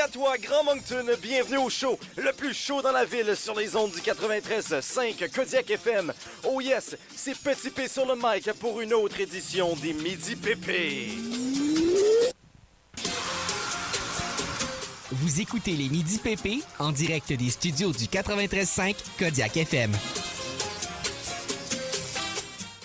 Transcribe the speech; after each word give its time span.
À 0.00 0.06
toi, 0.06 0.38
Grand 0.38 0.62
Moncton. 0.62 1.06
Bienvenue 1.20 1.56
au 1.58 1.68
show, 1.68 1.98
le 2.16 2.32
plus 2.32 2.54
chaud 2.54 2.82
dans 2.82 2.92
la 2.92 3.04
ville 3.04 3.34
sur 3.34 3.58
les 3.58 3.74
ondes 3.74 3.90
du 3.90 3.98
93.5 3.98 5.28
Kodiak 5.28 5.68
FM. 5.70 6.12
Oh 6.44 6.60
yes, 6.60 6.96
c'est 7.16 7.36
Petit 7.36 7.70
P 7.70 7.88
sur 7.88 8.06
le 8.06 8.14
mic 8.14 8.52
pour 8.60 8.80
une 8.80 8.92
autre 8.94 9.18
édition 9.20 9.74
des 9.76 9.92
Midi 9.92 10.36
Pépé. 10.36 11.08
Vous 15.10 15.40
écoutez 15.40 15.72
les 15.72 15.88
Midi 15.88 16.18
PP 16.18 16.62
en 16.78 16.92
direct 16.92 17.32
des 17.32 17.50
studios 17.50 17.90
du 17.90 18.04
93.5 18.04 18.94
Kodiak 19.18 19.56
FM. 19.56 19.90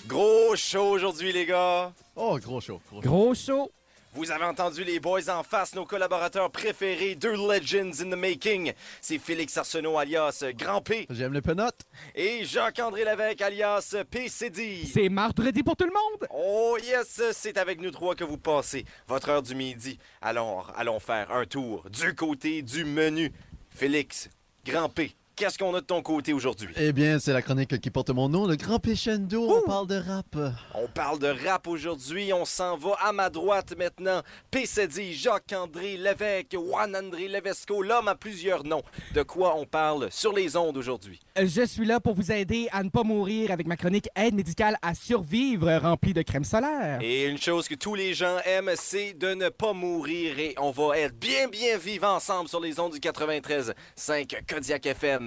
Gros 0.07 0.55
show 0.55 0.85
aujourd'hui, 0.85 1.31
les 1.31 1.45
gars. 1.45 1.93
Oh, 2.15 2.39
gros 2.39 2.59
show. 2.59 2.81
Gros 2.89 3.01
show. 3.01 3.09
Gros 3.09 3.35
show. 3.35 3.71
Vous 4.15 4.29
avez 4.29 4.45
entendu 4.45 4.83
les 4.83 4.99
boys 4.99 5.27
en 5.29 5.41
face, 5.41 5.73
nos 5.73 5.85
collaborateurs 5.85 6.51
préférés, 6.51 7.15
deux 7.15 7.31
legends 7.35 7.99
in 8.01 8.11
the 8.11 8.15
making. 8.15 8.71
C'est 9.01 9.17
Félix 9.17 9.57
Arsenault 9.57 9.97
alias 9.97 10.43
Grand 10.55 10.81
P 10.81 11.07
J'aime 11.09 11.33
le 11.33 11.41
penot. 11.41 11.71
et 12.13 12.45
Jacques-André 12.45 13.05
Lévesque 13.05 13.41
alias 13.41 13.95
PCD. 14.11 14.83
C'est 14.85 15.09
mardi 15.09 15.63
pour 15.63 15.75
tout 15.75 15.85
le 15.85 15.91
monde. 15.91 16.27
Oh 16.31 16.77
yes, 16.83 17.21
c'est 17.31 17.57
avec 17.57 17.81
nous 17.81 17.89
trois 17.89 18.13
que 18.13 18.23
vous 18.23 18.37
passez 18.37 18.85
votre 19.07 19.29
heure 19.29 19.41
du 19.41 19.55
midi. 19.55 19.97
Alors, 20.21 20.71
allons 20.75 20.99
faire 20.99 21.31
un 21.31 21.45
tour 21.45 21.83
du 21.89 22.13
côté 22.13 22.61
du 22.61 22.85
menu. 22.85 23.31
Félix, 23.71 24.29
Grand 24.63 24.89
P, 24.89 25.15
qu'est-ce 25.35 25.57
qu'on 25.57 25.73
a 25.75 25.81
de 25.81 25.85
ton 25.85 26.01
côté 26.01 26.33
aujourd'hui? 26.33 26.73
Eh 26.77 26.93
bien, 26.93 27.19
c'est 27.19 27.33
la 27.33 27.41
chronique 27.41 27.79
qui 27.79 27.89
porte 27.89 28.09
mon 28.09 28.29
nom, 28.29 28.45
le 28.47 28.55
Grand 28.55 28.79
Péchendo. 28.79 29.49
On 29.49 29.61
parle 29.67 29.87
de 29.87 29.95
rap. 29.95 30.35
On 30.75 30.87
parle 30.87 31.19
de 31.19 31.27
rap 31.27 31.67
aujourd'hui, 31.67 32.33
on 32.33 32.45
s'en 32.45 32.77
va 32.77 32.95
à 33.01 33.11
ma 33.11 33.29
droite 33.29 33.73
maintenant. 33.77 34.21
PCD, 34.51 35.13
Jacques-André 35.13 35.97
Lévesque, 35.97 36.53
Juan-André 36.53 37.27
Levesco, 37.27 37.81
l'homme 37.81 38.07
à 38.07 38.15
plusieurs 38.15 38.63
noms. 38.63 38.83
De 39.13 39.23
quoi 39.23 39.55
on 39.57 39.65
parle 39.65 40.07
sur 40.11 40.33
les 40.33 40.55
ondes 40.55 40.77
aujourd'hui? 40.77 41.19
Je 41.41 41.65
suis 41.65 41.85
là 41.85 41.99
pour 41.99 42.13
vous 42.13 42.31
aider 42.31 42.67
à 42.71 42.83
ne 42.83 42.89
pas 42.89 43.03
mourir 43.03 43.51
avec 43.51 43.67
ma 43.67 43.75
chronique 43.75 44.09
aide 44.15 44.35
médicale 44.35 44.77
à 44.81 44.93
survivre 44.93 45.71
remplie 45.77 46.13
de 46.13 46.21
crème 46.21 46.43
solaire. 46.43 46.99
Et 47.01 47.25
une 47.25 47.37
chose 47.37 47.67
que 47.67 47.75
tous 47.75 47.95
les 47.95 48.13
gens 48.13 48.37
aiment, 48.45 48.71
c'est 48.75 49.13
de 49.13 49.33
ne 49.33 49.49
pas 49.49 49.73
mourir 49.73 50.39
et 50.39 50.55
on 50.59 50.71
va 50.71 50.97
être 50.97 51.17
bien 51.17 51.47
bien 51.47 51.77
vivants 51.77 52.15
ensemble 52.15 52.49
sur 52.49 52.59
les 52.59 52.79
ondes 52.79 52.93
du 52.93 52.99
93 52.99 53.73
5 53.95 54.43
Kodiak 54.47 54.85
FM. 54.85 55.22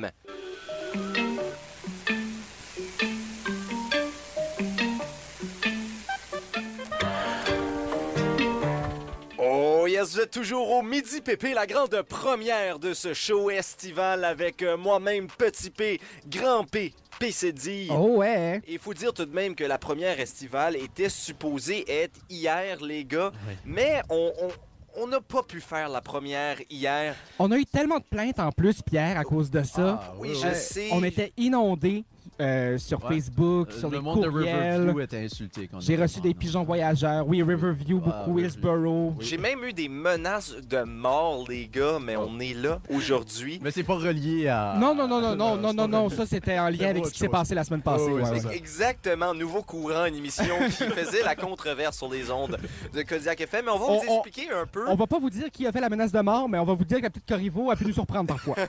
Oh 9.38 9.86
yes, 9.86 10.14
vous 10.14 10.20
êtes 10.20 10.30
toujours 10.30 10.70
au 10.70 10.82
Midi 10.82 11.20
Pépé, 11.20 11.52
la 11.52 11.66
grande 11.66 12.00
première 12.02 12.78
de 12.78 12.94
ce 12.94 13.12
show 13.12 13.50
estival 13.50 14.24
avec 14.24 14.62
euh, 14.62 14.76
moi-même 14.76 15.26
Petit 15.26 15.70
P, 15.70 16.00
Grand 16.26 16.64
P, 16.64 16.94
PCD. 17.18 17.88
Oh 17.90 18.16
ouais. 18.16 18.62
Il 18.66 18.78
faut 18.78 18.94
dire 18.94 19.12
tout 19.12 19.26
de 19.26 19.34
même 19.34 19.54
que 19.54 19.64
la 19.64 19.78
première 19.78 20.18
estivale 20.18 20.76
était 20.76 21.10
supposée 21.10 21.84
être 21.88 22.18
hier, 22.30 22.78
les 22.82 23.04
gars, 23.04 23.30
mais 23.64 24.00
on... 24.10 24.32
on- 24.42 24.48
on 24.96 25.06
n'a 25.06 25.20
pas 25.20 25.42
pu 25.42 25.60
faire 25.60 25.88
la 25.88 26.00
première 26.00 26.58
hier. 26.70 27.14
On 27.38 27.50
a 27.52 27.56
eu 27.58 27.66
tellement 27.66 27.98
de 27.98 28.04
plaintes 28.04 28.38
en 28.40 28.50
plus, 28.52 28.82
Pierre, 28.82 29.18
à 29.18 29.24
cause 29.24 29.50
de 29.50 29.62
ça. 29.62 30.00
Ah, 30.02 30.14
Oui, 30.18 30.30
je 30.40 30.46
oui. 30.48 30.54
sais. 30.54 30.88
On 30.92 31.02
était 31.04 31.32
inondés 31.36 32.04
euh, 32.40 32.78
sur 32.78 33.02
Ouais. 33.04 33.14
Facebook, 33.16 33.68
Euh, 33.70 33.78
sur 33.78 33.88
le 33.90 33.96
les 33.96 34.02
monde 34.02 34.22
de 34.22 34.28
courriels. 34.28 34.78
Riverview 34.80 35.00
était 35.00 35.24
insulté. 35.24 35.68
quand 35.68 35.78
on 35.78 35.80
J'ai 35.80 35.96
reçu 35.96 36.20
des 36.20 36.34
pigeons 36.34 36.60
non? 36.60 36.64
voyageurs. 36.66 37.26
Oui, 37.26 37.42
Riverview, 37.42 38.00
Ah, 38.04 38.08
beaucoup, 38.24 38.36
oui, 38.38 38.42
Hillsborough. 38.44 39.14
J'ai 39.20 39.38
même 39.38 39.62
eu 39.64 39.72
des 39.72 39.88
menaces 39.88 40.54
de 40.68 40.82
mort, 40.82 41.44
les 41.48 41.66
gars, 41.68 41.98
mais 42.00 42.16
on 42.16 42.38
est 42.40 42.54
là 42.54 42.80
aujourd'hui. 42.90 43.58
Mais 43.62 43.70
c'est 43.70 43.82
pas 43.84 43.94
relié 43.96 44.48
à. 44.48 44.76
Non, 44.78 44.94
non, 44.94 45.06
non, 45.08 45.20
non, 45.20 45.34
non, 45.36 45.56
non, 45.56 45.68
c'est 45.70 45.74
non, 45.76 45.88
non, 45.88 46.08
ça 46.10 46.26
c'était 46.26 46.58
en 46.58 46.68
lien 46.68 46.76
C'est 46.78 46.84
avec 46.86 47.06
ce 47.06 47.12
qui 47.12 47.18
s'est 47.18 47.28
passé 47.28 47.54
la 47.54 47.64
semaine 47.64 47.82
passée. 47.82 48.04
Oh, 48.08 48.14
oui, 48.16 48.22
ouais, 48.22 48.24
c'est 48.26 48.32
ouais. 48.34 48.40
ça. 48.40 48.54
Exactement, 48.54 49.32
nouveau 49.34 49.62
courant, 49.62 50.04
une 50.06 50.16
émission 50.16 50.44
qui 50.66 50.84
faisait 50.94 51.22
la 51.22 51.34
controverse 51.36 51.96
sur 51.96 52.10
les 52.10 52.30
ondes 52.30 52.58
de 52.94 53.02
Kodiak 53.02 53.40
FM. 53.40 53.64
Mais 53.66 53.70
on 53.70 53.78
va 53.78 53.86
vous 53.86 54.00
on- 54.08 54.14
expliquer 54.22 54.50
un 54.50 54.66
peu. 54.66 54.84
On 54.88 54.94
va 54.94 55.06
pas 55.06 55.18
vous 55.18 55.30
dire 55.30 55.50
qui 55.50 55.66
a 55.66 55.72
fait 55.72 55.80
la 55.80 55.88
menace 55.88 56.12
de 56.12 56.20
mort, 56.20 56.48
mais 56.48 56.58
on 56.58 56.64
va 56.64 56.74
vous 56.74 56.84
dire 56.84 56.98
que 56.98 57.02
la 57.04 57.10
petite 57.10 57.26
Corriveau 57.28 57.70
a 57.70 57.76
pu 57.76 57.86
nous 57.86 57.92
surprendre 57.92 58.26
parfois. 58.28 58.56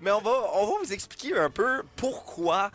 Mais 0.00 0.10
on 0.10 0.20
va, 0.20 0.30
on 0.54 0.66
va 0.66 0.72
vous 0.84 0.92
expliquer 0.92 1.36
un 1.36 1.50
peu 1.50 1.82
pourquoi 1.96 2.70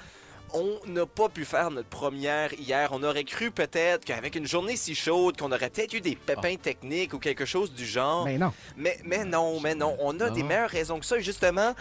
on 0.54 0.80
n'a 0.88 1.06
pas 1.06 1.28
pu 1.28 1.44
faire 1.44 1.72
notre 1.72 1.90
première 1.90 2.54
hier. 2.54 2.90
On 2.94 3.04
aurait 3.04 3.26
cru 3.26 3.52
peut-être 3.52 4.06
qu'avec 4.06 4.36
une 4.36 4.48
journée 4.48 4.78
si 4.78 4.96
chaude, 4.96 5.38
qu'on 5.38 5.52
aurait 5.52 5.70
peut-être 5.70 5.94
eu 5.94 6.00
des 6.02 6.16
pépins 6.16 6.56
techniques 6.56 7.14
ou 7.14 7.20
quelque 7.20 7.44
chose 7.46 7.74
du 7.74 7.86
genre. 7.86 8.24
mais 8.26 8.38
non. 8.38 8.54
Mais, 8.78 8.98
mais 9.04 9.26
non, 9.26 9.60
mais 9.60 9.76
non. 9.76 9.98
On 10.00 10.18
a 10.22 10.30
Non. 10.30 10.34
des 10.34 10.44
meilleures 10.44 10.70
raisons 10.70 11.00
que 11.00 11.06
ça. 11.06 11.18
Et 11.18 11.22
justement, 11.22 11.74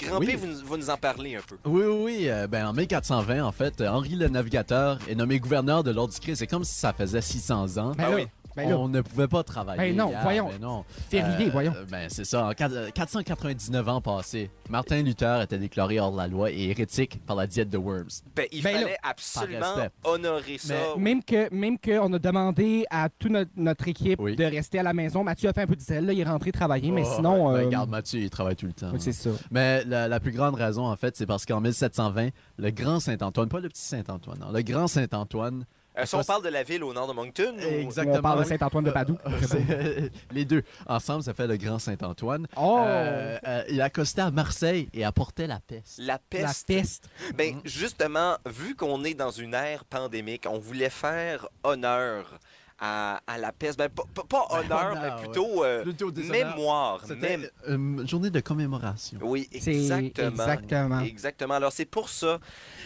Grand 0.00 0.18
Oui. 0.20 0.26
P, 0.26 0.36
vous, 0.36 0.46
nous- 0.46 0.64
vous 0.64 0.76
nous 0.76 0.90
en 0.90 0.96
parlez 0.96 1.34
un 1.34 1.40
peu. 1.40 1.56
Oui, 1.64 1.82
oui, 1.84 2.02
oui. 2.04 2.28
euh, 2.30 2.46
ben, 2.46 2.68
en 2.68 2.72
1420, 2.72 3.42
en 3.44 3.50
fait, 3.50 3.80
Henri 3.80 4.10
le 4.14 4.28
Navigateur 4.28 4.98
est 5.08 5.16
nommé 5.16 5.40
gouverneur 5.40 5.82
de 5.82 5.90
l'Ordre 5.90 6.14
du 6.14 6.20
Christ. 6.20 6.38
C'est 6.38 6.46
comme 6.46 6.62
si 6.62 6.74
ça 6.76 6.92
faisait 6.92 7.20
600 7.20 7.78
ans. 7.78 7.92
Ben 7.98 8.04
Ah 8.06 8.10
oui. 8.14 8.28
Ben 8.64 8.70
là. 8.70 8.78
on 8.78 8.88
ne 8.88 9.00
pouvait 9.00 9.28
pas 9.28 9.42
travailler. 9.42 9.92
Ben 9.92 9.96
non, 9.96 10.10
hier, 10.10 10.22
voyons. 10.22 10.48
ben 10.48 10.60
non. 10.60 10.84
Férié, 11.08 11.46
Euh, 11.46 11.50
voyons. 11.52 11.72
Ben, 11.90 12.08
c'est 12.08 12.24
ça. 12.24 12.46
En 12.46 12.52
quatre- 12.52 12.74
euh, 12.74 12.90
499 12.92 13.88
ans 13.88 14.00
passés, 14.00 14.50
Martin 14.68 15.02
Luther 15.02 15.42
était 15.42 15.58
déclaré 15.58 15.98
hors 16.00 16.12
de 16.12 16.16
la 16.16 16.26
loi 16.28 16.50
et 16.50 16.70
hérétique 16.70 17.20
par 17.26 17.36
la 17.36 17.46
diète 17.46 17.70
de 17.70 17.78
Worms. 17.78 18.08
Ben, 18.36 18.46
il 18.52 18.62
Ben 18.62 18.72
là, 18.74 18.80
fallait 18.80 18.96
absolument 19.02 19.74
honorer 20.04 20.58
ça. 20.58 20.74
Mais- 20.96 21.02
Même 21.08 21.22
que, 21.24 21.52
même 21.54 21.78
que 21.78 21.98
on 21.98 22.12
a 22.12 22.18
demandé 22.18 22.84
à 22.90 23.08
toute 23.08 23.30
notre, 23.32 23.50
notre 23.56 23.88
équipe 23.88 24.20
Oui. 24.20 24.36
de 24.36 24.44
rester 24.44 24.78
à 24.78 24.82
la 24.82 24.92
maison. 24.92 25.24
Mathieu 25.24 25.48
a 25.48 25.52
fait 25.52 25.62
un 25.62 25.66
peu 25.66 25.76
de 25.76 25.80
zèle, 25.80 26.04
là, 26.06 26.12
il 26.12 26.20
est 26.20 26.24
rentré 26.24 26.52
travailler, 26.52 26.90
mais 26.90 27.04
Oh, 27.06 27.12
sinon. 27.16 27.52
ben, 27.52 27.60
euh, 27.60 27.64
regarde, 27.66 27.88
Mathieu, 27.90 28.20
il 28.20 28.30
travaille 28.30 28.56
tout 28.56 28.66
le 28.66 28.72
temps. 28.72 28.90
oui, 28.92 28.98
c'est 29.00 29.12
ça. 29.12 29.30
Mais 29.50 29.84
la, 29.84 30.08
la 30.08 30.20
plus 30.20 30.32
grande 30.32 30.54
raison, 30.54 30.86
en 30.86 30.96
fait, 30.96 31.16
c'est 31.16 31.26
parce 31.26 31.46
qu'en 31.46 31.60
1720, 31.60 32.28
le 32.58 32.70
grand 32.70 33.00
Saint-Antoine, 33.00 33.48
pas 33.48 33.60
le 33.60 33.68
petit 33.68 33.82
Saint-Antoine, 33.82 34.38
non, 34.40 34.52
le 34.52 34.62
grand 34.62 34.86
Saint-Antoine. 34.86 35.64
Euh, 35.98 36.06
si 36.06 36.14
on 36.14 36.22
parle 36.22 36.42
de 36.44 36.48
la 36.48 36.62
ville 36.62 36.84
au 36.84 36.92
nord 36.92 37.08
de 37.08 37.12
Moncton, 37.12 37.56
ou- 37.58 37.60
Exactement. 37.60 38.16
On 38.18 38.22
parle 38.22 38.38
de. 38.44 38.48
Saint-Antoine 38.48 38.84
de 38.84 38.90
Padoue. 38.90 39.18
Euh, 39.70 40.08
les 40.32 40.44
deux. 40.44 40.62
Ensemble, 40.86 41.22
ça 41.22 41.34
fait 41.34 41.46
le 41.46 41.56
grand 41.56 41.78
Saint-Antoine. 41.78 42.46
Oh! 42.56 42.78
Euh, 42.86 43.38
euh, 43.46 43.64
il 43.68 43.80
accostait 43.80 44.20
à 44.22 44.30
Marseille 44.30 44.88
et 44.92 45.04
apportait 45.04 45.46
la 45.46 45.60
peste. 45.60 45.98
la 45.98 46.06
la 46.14 46.18
peste. 46.18 46.66
peste. 46.66 47.08
Ben, 47.34 47.60
justement, 47.64 48.36
vu 48.46 48.74
qu'on 48.76 49.04
est 49.04 49.14
dans 49.14 49.30
une 49.30 49.54
ère 49.54 49.84
pandémique, 49.84 50.44
on 50.48 50.58
voulait 50.58 50.90
faire 50.90 51.48
honneur 51.64 52.38
à, 52.80 53.20
à 53.26 53.38
la 53.38 53.52
peste. 53.52 53.78
Ben, 53.78 53.88
pas, 53.88 54.04
pas- 54.14 54.24
pas 54.28 54.46
honneur, 54.50 54.94
mais 55.02 55.22
plutôt, 55.22 55.64
euh, 55.64 55.82
Plutôt 55.82 56.12
mémoire. 56.12 57.00
C'était 57.06 57.36
Mém- 57.38 57.50
une 57.66 58.08
journée 58.08 58.30
de 58.30 58.40
commémoration. 58.40 59.18
Oui, 59.22 59.48
exactement. 59.52 60.28
exactement. 60.30 61.00
Exactement. 61.00 61.54
Alors, 61.54 61.72
c'est 61.72 61.84
pour 61.86 62.08
ça 62.08 62.38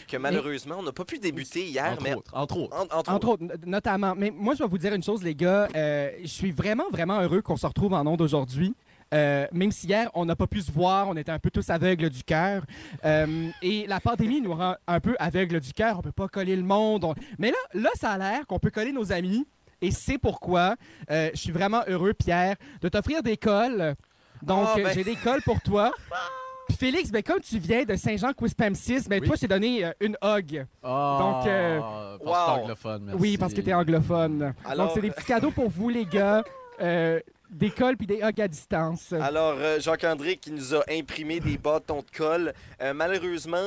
que 0.08 0.16
malheureusement, 0.16 0.76
on 0.78 0.82
n'a 0.82 0.92
pas 0.92 1.04
pu 1.04 1.18
débuter 1.18 1.66
hier, 1.66 1.92
Entre 1.92 2.02
mais. 2.02 2.14
autres. 2.14 2.30
Entre 2.34 2.56
autres. 2.58 2.76
En- 2.76 2.98
entre 2.98 3.10
Entre 3.12 3.28
autres, 3.28 3.44
notamment. 3.66 4.14
Mais 4.16 4.30
moi, 4.30 4.54
je 4.54 4.62
vais 4.62 4.68
vous 4.68 4.78
dire 4.78 4.94
une 4.94 5.02
chose, 5.02 5.22
les 5.22 5.34
gars. 5.34 5.68
euh, 5.74 6.10
je 6.22 6.26
suis 6.26 6.52
vraiment, 6.52 6.84
vraiment 6.90 7.20
heureux 7.20 7.42
qu'on 7.42 7.56
se 7.56 7.66
retrouve 7.66 7.92
en 7.92 8.06
ondes 8.06 8.20
aujourd'hui. 8.22 8.74
Euh, 9.14 9.46
même 9.52 9.70
si 9.72 9.86
hier, 9.88 10.10
on 10.14 10.24
n'a 10.24 10.34
pas 10.34 10.46
pu 10.46 10.62
se 10.62 10.72
voir, 10.72 11.06
on 11.08 11.16
était 11.18 11.32
un 11.32 11.38
peu 11.38 11.50
tous 11.50 11.68
aveugles 11.68 12.08
du 12.08 12.24
cœur. 12.24 12.62
Euh, 13.04 13.48
et 13.60 13.86
la 13.86 14.00
pandémie 14.00 14.40
nous 14.40 14.54
rend 14.54 14.74
un 14.86 15.00
peu 15.00 15.14
aveugles 15.18 15.60
du 15.60 15.74
cœur. 15.74 15.98
On 15.98 16.02
peut 16.02 16.12
pas 16.12 16.28
coller 16.28 16.56
le 16.56 16.62
monde. 16.62 17.04
on- 17.04 17.14
Mais 17.38 17.50
là, 17.50 17.58
là, 17.74 17.90
ça 17.94 18.12
a 18.12 18.18
l'air 18.18 18.46
qu'on 18.46 18.58
peut 18.58 18.70
coller 18.70 18.90
nos 18.92 19.12
amis. 19.12 19.46
Et 19.82 19.90
c'est 19.90 20.16
pourquoi 20.18 20.76
euh, 21.10 21.30
je 21.34 21.38
suis 21.40 21.52
vraiment 21.52 21.82
heureux, 21.88 22.14
Pierre, 22.14 22.56
de 22.80 22.88
t'offrir 22.88 23.22
des 23.22 23.36
cols. 23.36 23.94
Donc, 24.42 24.66
Ah, 24.70 24.78
euh, 24.78 24.82
ben- 24.84 24.92
j'ai 24.94 25.04
des 25.04 25.16
cols 25.16 25.42
pour 25.44 25.60
toi. 25.60 25.92
Puis 26.68 26.76
Félix, 26.76 27.10
ben, 27.10 27.22
comme 27.22 27.40
tu 27.40 27.58
viens 27.58 27.84
de 27.84 27.96
Saint-Jean-Quispam-6, 27.96 29.08
ben, 29.08 29.20
Oui. 29.20 29.26
toi, 29.26 29.34
je 29.36 29.40
t'ai 29.42 29.48
donné 29.48 29.84
euh, 29.84 29.90
une 30.00 30.16
hog. 30.22 30.64
Ah, 30.82 31.18
Donc, 31.20 31.46
euh, 31.46 31.80
parce 31.80 32.18
que 32.18 32.24
wow. 32.24 32.32
t'es 32.56 32.60
anglophone, 32.62 33.02
merci. 33.04 33.20
Oui, 33.20 33.36
parce 33.36 33.52
que 33.54 33.60
t'es 33.60 33.74
anglophone. 33.74 34.54
Alors- 34.64 34.86
Donc, 34.86 34.94
c'est 34.94 35.00
des 35.02 35.10
petits 35.10 35.26
cadeaux 35.26 35.50
pour 35.50 35.68
vous, 35.68 35.88
les 35.90 36.06
gars. 36.06 36.42
Euh, 36.80 37.20
des 37.52 37.70
cols 37.70 37.96
puis 37.96 38.06
des 38.06 38.20
hugs 38.22 38.40
à 38.40 38.48
distance. 38.48 39.12
Alors, 39.12 39.54
euh, 39.58 39.78
Jacques-André 39.80 40.36
qui 40.36 40.50
nous 40.52 40.74
a 40.74 40.82
imprimé 40.90 41.40
des 41.40 41.58
bâtons 41.58 41.98
de 42.00 42.16
colle. 42.16 42.52
Euh, 42.80 42.92
malheureusement, 42.94 43.58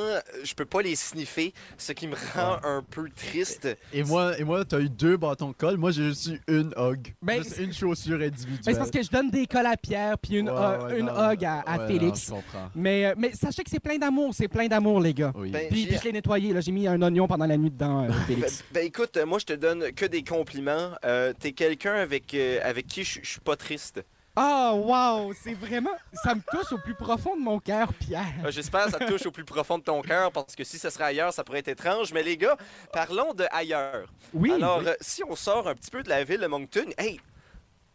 je 0.44 0.54
peux 0.54 0.66
pas 0.66 0.82
les 0.82 0.96
sniffer, 0.96 1.54
ce 1.78 1.92
qui 1.92 2.08
me 2.08 2.16
rend 2.34 2.58
un 2.64 2.82
peu 2.90 3.08
triste. 3.16 3.68
Et 3.94 4.04
moi, 4.04 4.38
et 4.40 4.44
moi, 4.44 4.66
t'as 4.66 4.80
eu 4.80 4.90
deux 4.90 5.18
bâtons 5.18 5.50
de 5.50 5.56
colle. 5.56 5.78
Moi, 5.78 5.92
j'ai 5.92 6.10
reçu 6.10 6.42
une 6.48 6.74
hog. 6.76 7.14
Ben, 7.22 7.44
Juste 7.44 7.58
une 7.60 7.74
chaussure 7.74 8.20
individuelle. 8.22 8.60
Mais 8.66 8.74
c'est 8.74 8.80
parce 8.80 8.92
que 8.92 9.04
je 9.04 9.10
donne 9.10 9.30
des 9.30 9.46
cols 9.48 9.66
à 9.66 9.78
Pierre 9.78 10.18
puis 10.18 10.38
une, 10.38 10.50
Ouais, 10.50 10.56
euh, 10.58 10.88
ouais, 10.88 11.00
une 11.00 11.06
non, 11.08 11.32
hug 11.32 11.46
à, 11.46 11.60
à 11.62 11.78
ouais, 11.80 11.88
Félix. 11.88 12.30
non, 12.30 12.38
je 12.38 12.42
comprends. 12.54 12.70
mais, 12.76 13.06
euh, 13.06 13.14
mais 13.18 13.32
sachez 13.34 13.64
que 13.64 13.70
c'est 13.70 13.80
plein 13.80 13.98
d'amour, 13.98 14.34
c'est 14.34 14.48
plein 14.48 14.68
d'amour, 14.68 15.00
les 15.02 15.14
gars. 15.14 15.32
Oui. 15.36 15.52
Ben, 15.52 15.68
Puis, 15.70 15.88
je 15.92 16.04
l'ai 16.04 16.12
nettoyé, 16.12 16.54
là. 16.54 16.62
J'ai 16.62 16.72
mis 16.72 16.88
un 16.88 17.02
oignon 17.02 17.28
pendant 17.28 17.46
la 17.46 17.58
nuit 17.58 17.72
dedans, 17.72 18.04
euh, 18.04 18.08
Ben, 18.08 18.14
Félix. 18.28 18.64
ben, 18.72 18.86
écoute, 18.86 19.18
moi 19.26 19.40
je 19.40 19.46
te 19.46 19.54
donne 19.54 19.92
que 19.92 20.06
des 20.06 20.24
compliments. 20.24 20.92
Euh, 21.04 21.34
T'es 21.40 21.52
quelqu'un 21.52 21.94
avec, 21.96 22.34
euh, 22.34 22.60
avec 22.64 22.88
qui 22.88 23.04
je 23.04 23.20
suis 23.24 23.40
pas 23.40 23.56
triste. 23.75 24.06
Oh, 24.38 24.81
wow! 24.86 25.33
C'est 25.33 25.54
vraiment... 25.54 25.92
Ça 26.12 26.36
me 26.36 26.42
touche 26.42 26.72
au 26.74 26.77
plus 26.77 26.94
profond 26.94 27.38
de 27.38 27.42
mon 27.42 27.57
cœur, 27.60 27.94
Pierre. 27.94 28.33
Euh, 28.44 28.51
J'espère 28.51 28.86
que 28.86 28.92
ça 28.92 29.00
touche 29.00 29.25
au 29.25 29.31
plus 29.31 29.45
profond 29.45 29.77
de 29.77 29.83
ton 29.83 30.01
cœur 30.01 30.30
parce 30.31 30.56
que 30.56 30.63
si 30.66 30.77
ce 30.77 30.89
serait 30.89 31.06
ailleurs, 31.06 31.31
ça 31.31 31.44
pourrait 31.45 31.60
être 31.60 31.69
étrange. 31.69 32.12
Mais 32.12 32.22
les 32.22 32.36
gars, 32.36 32.57
parlons 32.92 33.33
de 33.33 33.45
ailleurs. 33.51 34.07
Oui. 34.33 34.51
Alors, 34.51 34.80
oui. 34.80 34.88
euh, 34.88 34.95
si 35.00 35.24
on 35.24 35.36
sort 35.38 35.69
un 35.69 35.74
petit 35.74 35.89
peu 35.89 36.04
de 36.04 36.10
la 36.10 36.25
ville 36.25 36.42
de 36.42 36.48
Moncton, 36.48 36.86
hey, 36.98 37.22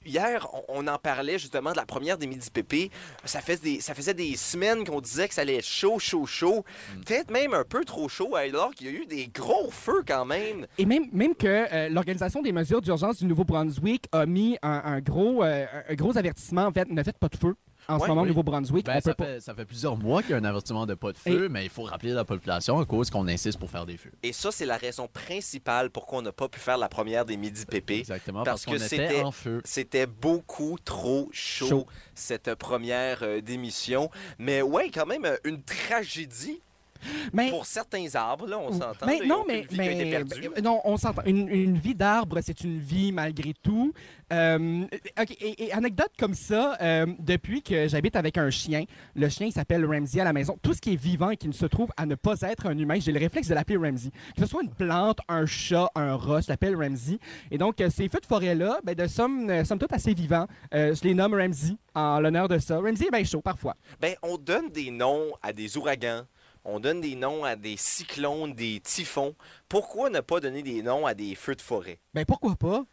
hier, 0.04 0.46
on, 0.68 0.84
on 0.84 0.86
en 0.88 0.98
parlait 0.98 1.38
justement 1.38 1.72
de 1.72 1.76
la 1.76 1.86
première 1.86 2.18
des 2.18 2.26
Midi 2.26 2.50
Pépé. 2.50 2.90
Ça, 3.24 3.40
fait 3.40 3.60
des, 3.62 3.80
ça 3.80 3.94
faisait 3.94 4.14
des 4.14 4.36
semaines 4.36 4.84
qu'on 4.84 5.00
disait 5.00 5.28
que 5.28 5.34
ça 5.34 5.42
allait 5.42 5.56
être 5.56 5.64
chaud, 5.64 5.98
chaud, 5.98 6.26
chaud. 6.26 6.64
Peut-être 7.06 7.30
même 7.30 7.54
un 7.54 7.64
peu 7.64 7.84
trop 7.84 8.08
chaud, 8.08 8.36
alors 8.36 8.74
qu'il 8.74 8.86
y 8.86 8.90
a 8.90 8.92
eu 8.92 9.06
des 9.06 9.28
gros 9.28 9.70
feux 9.70 10.02
quand 10.06 10.24
même. 10.24 10.66
Et 10.78 10.86
même, 10.86 11.06
même 11.12 11.34
que 11.34 11.46
euh, 11.46 11.88
l'Organisation 11.88 12.42
des 12.42 12.52
mesures 12.52 12.80
d'urgence 12.80 13.18
du 13.18 13.26
Nouveau-Brunswick 13.26 14.06
a 14.12 14.26
mis 14.26 14.58
un, 14.62 14.82
un 14.84 15.00
gros, 15.00 15.42
euh, 15.44 15.66
un 15.88 15.94
gros 15.94 16.16
avertissement, 16.16 16.66
en 16.66 16.72
fait, 16.72 16.88
ne 16.88 17.02
faites 17.02 17.18
pas 17.18 17.28
de 17.28 17.36
feu. 17.36 17.54
En 17.90 17.94
Ouais, 17.96 18.02
ce 18.02 18.06
moment, 18.08 18.20
au 18.20 18.24
oui. 18.24 18.28
Nouveau-Brunswick, 18.30 18.86
Ben, 18.86 19.00
ça, 19.00 19.14
pas- 19.14 19.24
fait, 19.24 19.40
ça 19.40 19.54
fait 19.54 19.64
plusieurs 19.64 19.96
mois 19.96 20.22
qu'il 20.22 20.30
y 20.30 20.34
a 20.34 20.36
un 20.36 20.44
avertissement 20.44 20.86
de 20.86 20.94
pas 20.94 21.12
de 21.12 21.18
feu, 21.18 21.48
mais 21.50 21.64
il 21.64 21.70
faut 21.70 21.82
rappeler 21.82 22.12
la 22.12 22.24
population 22.24 22.78
à 22.78 22.84
cause 22.84 23.10
qu'on 23.10 23.26
insiste 23.28 23.58
pour 23.58 23.68
faire 23.70 23.84
des 23.86 23.96
feux. 23.96 24.12
Et 24.22 24.32
ça, 24.32 24.50
c'est 24.52 24.66
la 24.66 24.76
raison 24.76 25.08
principale 25.08 25.90
pourquoi 25.90 26.20
on 26.20 26.22
n'a 26.22 26.32
pas 26.32 26.48
pu 26.48 26.60
faire 26.60 26.78
la 26.78 26.88
première 26.88 27.24
des 27.24 27.36
Midi 27.36 27.66
Pépé. 27.66 27.98
Exactement, 27.98 28.44
Parce 28.44 28.64
parce, 28.64 28.76
que 28.76 28.82
qu'on 28.82 28.88
c'était- 28.88 29.04
était 29.06 29.22
en 29.22 29.32
feu. 29.32 29.60
C'était 29.64 30.06
beaucoup 30.06 30.78
trop 30.84 31.28
chaud, 31.32 31.68
Chaud. 31.68 31.86
cette 32.14 32.54
première 32.54 33.22
euh, 33.22 33.40
démission. 33.40 34.10
Mais 34.38 34.62
ouais, 34.62 34.90
quand 34.90 35.06
même, 35.06 35.24
euh, 35.24 35.36
une 35.44 35.62
tragédie 35.62 36.60
Mais, 37.32 37.50
pour 37.50 37.66
certains 37.66 38.14
arbres, 38.14 38.46
là, 38.46 38.58
on 38.58 38.72
s'entend. 38.72 39.06
mais 39.06 39.20
non, 39.26 39.44
mais, 39.46 39.66
mais 39.72 40.10
perdue. 40.10 40.48
ben, 40.54 40.62
non, 40.62 40.80
on 40.84 40.96
s'entend. 40.96 41.22
Une, 41.24 41.48
une 41.48 41.78
vie 41.78 41.94
d'arbre, 41.94 42.40
c'est 42.42 42.62
une 42.62 42.78
vie 42.78 43.12
malgré 43.12 43.52
tout. 43.62 43.92
Euh, 44.32 44.84
ok, 45.20 45.30
et, 45.40 45.64
et 45.64 45.72
anecdote 45.72 46.12
comme 46.18 46.34
ça, 46.34 46.76
euh, 46.80 47.06
depuis 47.18 47.62
que 47.62 47.88
j'habite 47.88 48.16
avec 48.16 48.38
un 48.38 48.50
chien, 48.50 48.84
le 49.14 49.28
chien 49.28 49.46
il 49.46 49.52
s'appelle 49.52 49.84
Ramsey 49.84 50.20
à 50.20 50.24
la 50.24 50.32
maison. 50.32 50.56
Tout 50.62 50.72
ce 50.72 50.80
qui 50.80 50.92
est 50.92 51.00
vivant 51.00 51.30
et 51.30 51.36
qui 51.36 51.48
ne 51.48 51.52
se 51.52 51.66
trouve 51.66 51.90
à 51.96 52.06
ne 52.06 52.14
pas 52.14 52.40
être 52.42 52.66
un 52.66 52.78
humain, 52.78 52.98
j'ai 53.00 53.12
le 53.12 53.18
réflexe 53.18 53.48
de 53.48 53.54
l'appeler 53.54 53.76
Ramsey. 53.78 54.10
Que 54.34 54.42
ce 54.42 54.46
soit 54.46 54.62
une 54.62 54.70
plante, 54.70 55.18
un 55.28 55.46
chat, 55.46 55.90
un 55.94 56.16
rat, 56.16 56.42
je 56.42 56.48
l'appelle 56.48 56.76
Ramsey. 56.76 57.18
Et 57.50 57.58
donc, 57.58 57.80
euh, 57.80 57.90
ces 57.90 58.08
feux 58.08 58.20
de 58.20 58.26
forêt-là, 58.26 58.78
ben, 58.84 58.94
de 58.94 59.06
somme, 59.06 59.50
euh, 59.50 59.64
somme 59.64 59.78
toute 59.78 59.92
assez 59.92 60.14
vivants, 60.14 60.46
euh, 60.74 60.94
je 60.94 61.02
les 61.04 61.14
nomme 61.14 61.34
Ramsey 61.34 61.74
en 61.94 62.20
l'honneur 62.20 62.48
de 62.48 62.58
ça. 62.58 62.78
Ramsey 62.78 63.06
est 63.06 63.10
bien 63.10 63.24
chaud 63.24 63.40
parfois. 63.40 63.76
Ben, 64.00 64.14
on 64.22 64.36
donne 64.36 64.70
des 64.70 64.90
noms 64.90 65.32
à 65.42 65.52
des 65.52 65.76
ouragans. 65.76 66.22
On 66.64 66.78
donne 66.80 67.00
des 67.00 67.14
noms 67.14 67.44
à 67.44 67.56
des 67.56 67.76
cyclones, 67.76 68.52
des 68.52 68.80
typhons. 68.80 69.34
Pourquoi 69.68 70.10
ne 70.10 70.20
pas 70.20 70.40
donner 70.40 70.62
des 70.62 70.82
noms 70.82 71.06
à 71.06 71.14
des 71.14 71.34
feux 71.34 71.54
de 71.54 71.62
forêt? 71.62 71.98
Ben 72.12 72.24
pourquoi 72.24 72.54
pas? 72.56 72.84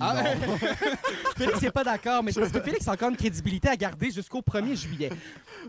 Ah, 0.00 0.24
Félix 1.36 1.62
n'est 1.62 1.70
pas 1.70 1.84
d'accord, 1.84 2.22
mais 2.22 2.32
c'est 2.32 2.40
parce 2.40 2.52
que 2.52 2.60
Félix 2.60 2.88
a 2.88 2.92
encore 2.92 3.10
une 3.10 3.16
crédibilité 3.16 3.68
à 3.68 3.76
garder 3.76 4.10
jusqu'au 4.10 4.40
1er 4.40 4.76
juillet. 4.76 5.10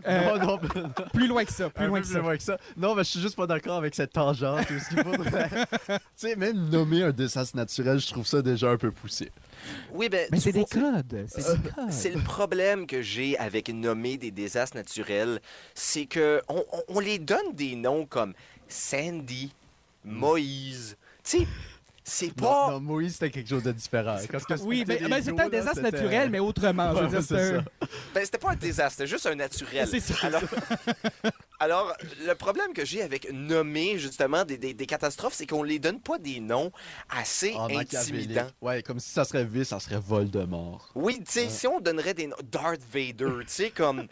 Euh, 0.06 0.38
non, 0.38 0.58
non, 0.60 0.90
plus 1.14 1.26
loin 1.26 1.42
que 1.46 1.52
ça, 1.52 1.70
plus 1.70 1.86
loin 1.86 2.00
que 2.02 2.04
plus 2.04 2.12
ça. 2.12 2.18
loin 2.20 2.36
que 2.36 2.42
ça. 2.42 2.58
Non, 2.76 2.94
mais 2.94 3.02
je 3.02 3.08
suis 3.12 3.20
juste 3.20 3.34
pas 3.34 3.46
d'accord 3.46 3.78
avec 3.78 3.94
cette 3.94 4.12
tangente. 4.12 4.68
ou 4.70 4.78
ce 4.78 4.88
qu'il 4.90 5.02
faudrait. 5.02 5.48
tu 5.88 5.94
sais, 6.16 6.36
même 6.36 6.68
nommer 6.68 7.02
un 7.02 7.12
désastre 7.12 7.56
naturel, 7.56 7.98
je 7.98 8.06
trouve 8.08 8.26
ça 8.26 8.42
déjà 8.42 8.68
un 8.70 8.76
peu 8.76 8.90
poussé. 8.90 9.32
Oui, 9.94 10.10
ben, 10.10 10.28
Mais 10.30 10.38
c'est 10.38 10.52
des 10.52 10.66
codes. 10.66 11.24
C'est 11.28 11.62
des 11.62 11.70
codes. 11.70 11.90
C'est 11.90 12.10
le 12.10 12.20
problème 12.20 12.86
que 12.86 13.00
j'ai 13.00 13.38
avec 13.38 13.70
nommer 13.70 14.18
des 14.18 14.30
désastres 14.30 14.76
naturels, 14.76 15.40
c'est 15.74 16.04
que 16.04 16.42
on, 16.50 16.62
on- 16.72 16.82
on 16.96 17.00
les 17.00 17.18
donne 17.18 17.54
des 17.54 17.74
noms 17.74 18.04
comme 18.04 18.34
Sandy, 18.68 19.54
Moïse. 20.04 20.96
Tu 21.24 21.38
sais, 21.38 21.46
c'est 22.08 22.32
pas. 22.32 22.70
non, 22.70 22.80
Moïse, 22.80 23.14
c'était 23.14 23.30
quelque 23.30 23.48
chose 23.48 23.64
de 23.64 23.72
différent. 23.72 24.16
Que 24.28 24.62
Oui, 24.62 24.84
mais, 24.86 24.94
c'était 24.94 25.08
mais 25.08 25.16
les 25.16 25.22
c'est 25.24 25.32
eaux, 25.32 25.40
un 25.40 25.42
là, 25.42 25.48
désastre 25.50 25.74
c'était- 25.84 25.90
naturel, 25.90 26.30
mais 26.30 26.38
autrement. 26.38 26.94
je 26.94 27.02
veux 27.02 27.20
dire, 27.20 27.36
un-. 27.36 27.64
Ben, 28.14 28.24
c'était 28.24 28.38
pas 28.38 28.52
un 28.52 28.56
désastre, 28.56 28.92
c'était 28.98 29.06
juste 29.08 29.26
un 29.26 29.34
naturel. 29.34 29.88
C'est 29.88 29.98
ça. 29.98 30.14
Alors, 30.24 30.42
alors, 31.58 31.92
le 32.24 32.34
problème 32.34 32.72
que 32.72 32.84
j'ai 32.84 33.02
avec 33.02 33.32
nommer 33.32 33.98
justement 33.98 34.44
des, 34.44 34.56
des- 34.56 34.72
des 34.72 34.86
catastrophes, 34.86 35.34
c'est 35.34 35.46
qu'on 35.46 35.64
les 35.64 35.80
donne 35.80 36.00
pas 36.00 36.18
des 36.18 36.38
noms 36.38 36.70
assez 37.10 37.54
En 37.54 37.68
intimidants. 37.76 38.46
Ouais, 38.60 38.82
comme 38.84 39.00
si 39.00 39.10
ça 39.10 39.24
serait 39.24 39.44
V, 39.44 39.64
ça 39.64 39.80
serait 39.80 39.98
Voldemort. 39.98 40.90
Oui, 40.94 41.16
tu 41.26 41.32
sais, 41.32 41.48
si 41.48 41.66
on 41.66 41.80
donnerait 41.80 42.14
des 42.14 42.28
noms. 42.28 42.36
Darth 42.44 42.82
Vader, 42.92 43.38
tu 43.40 43.48
sais, 43.48 43.70
comme. 43.70 44.06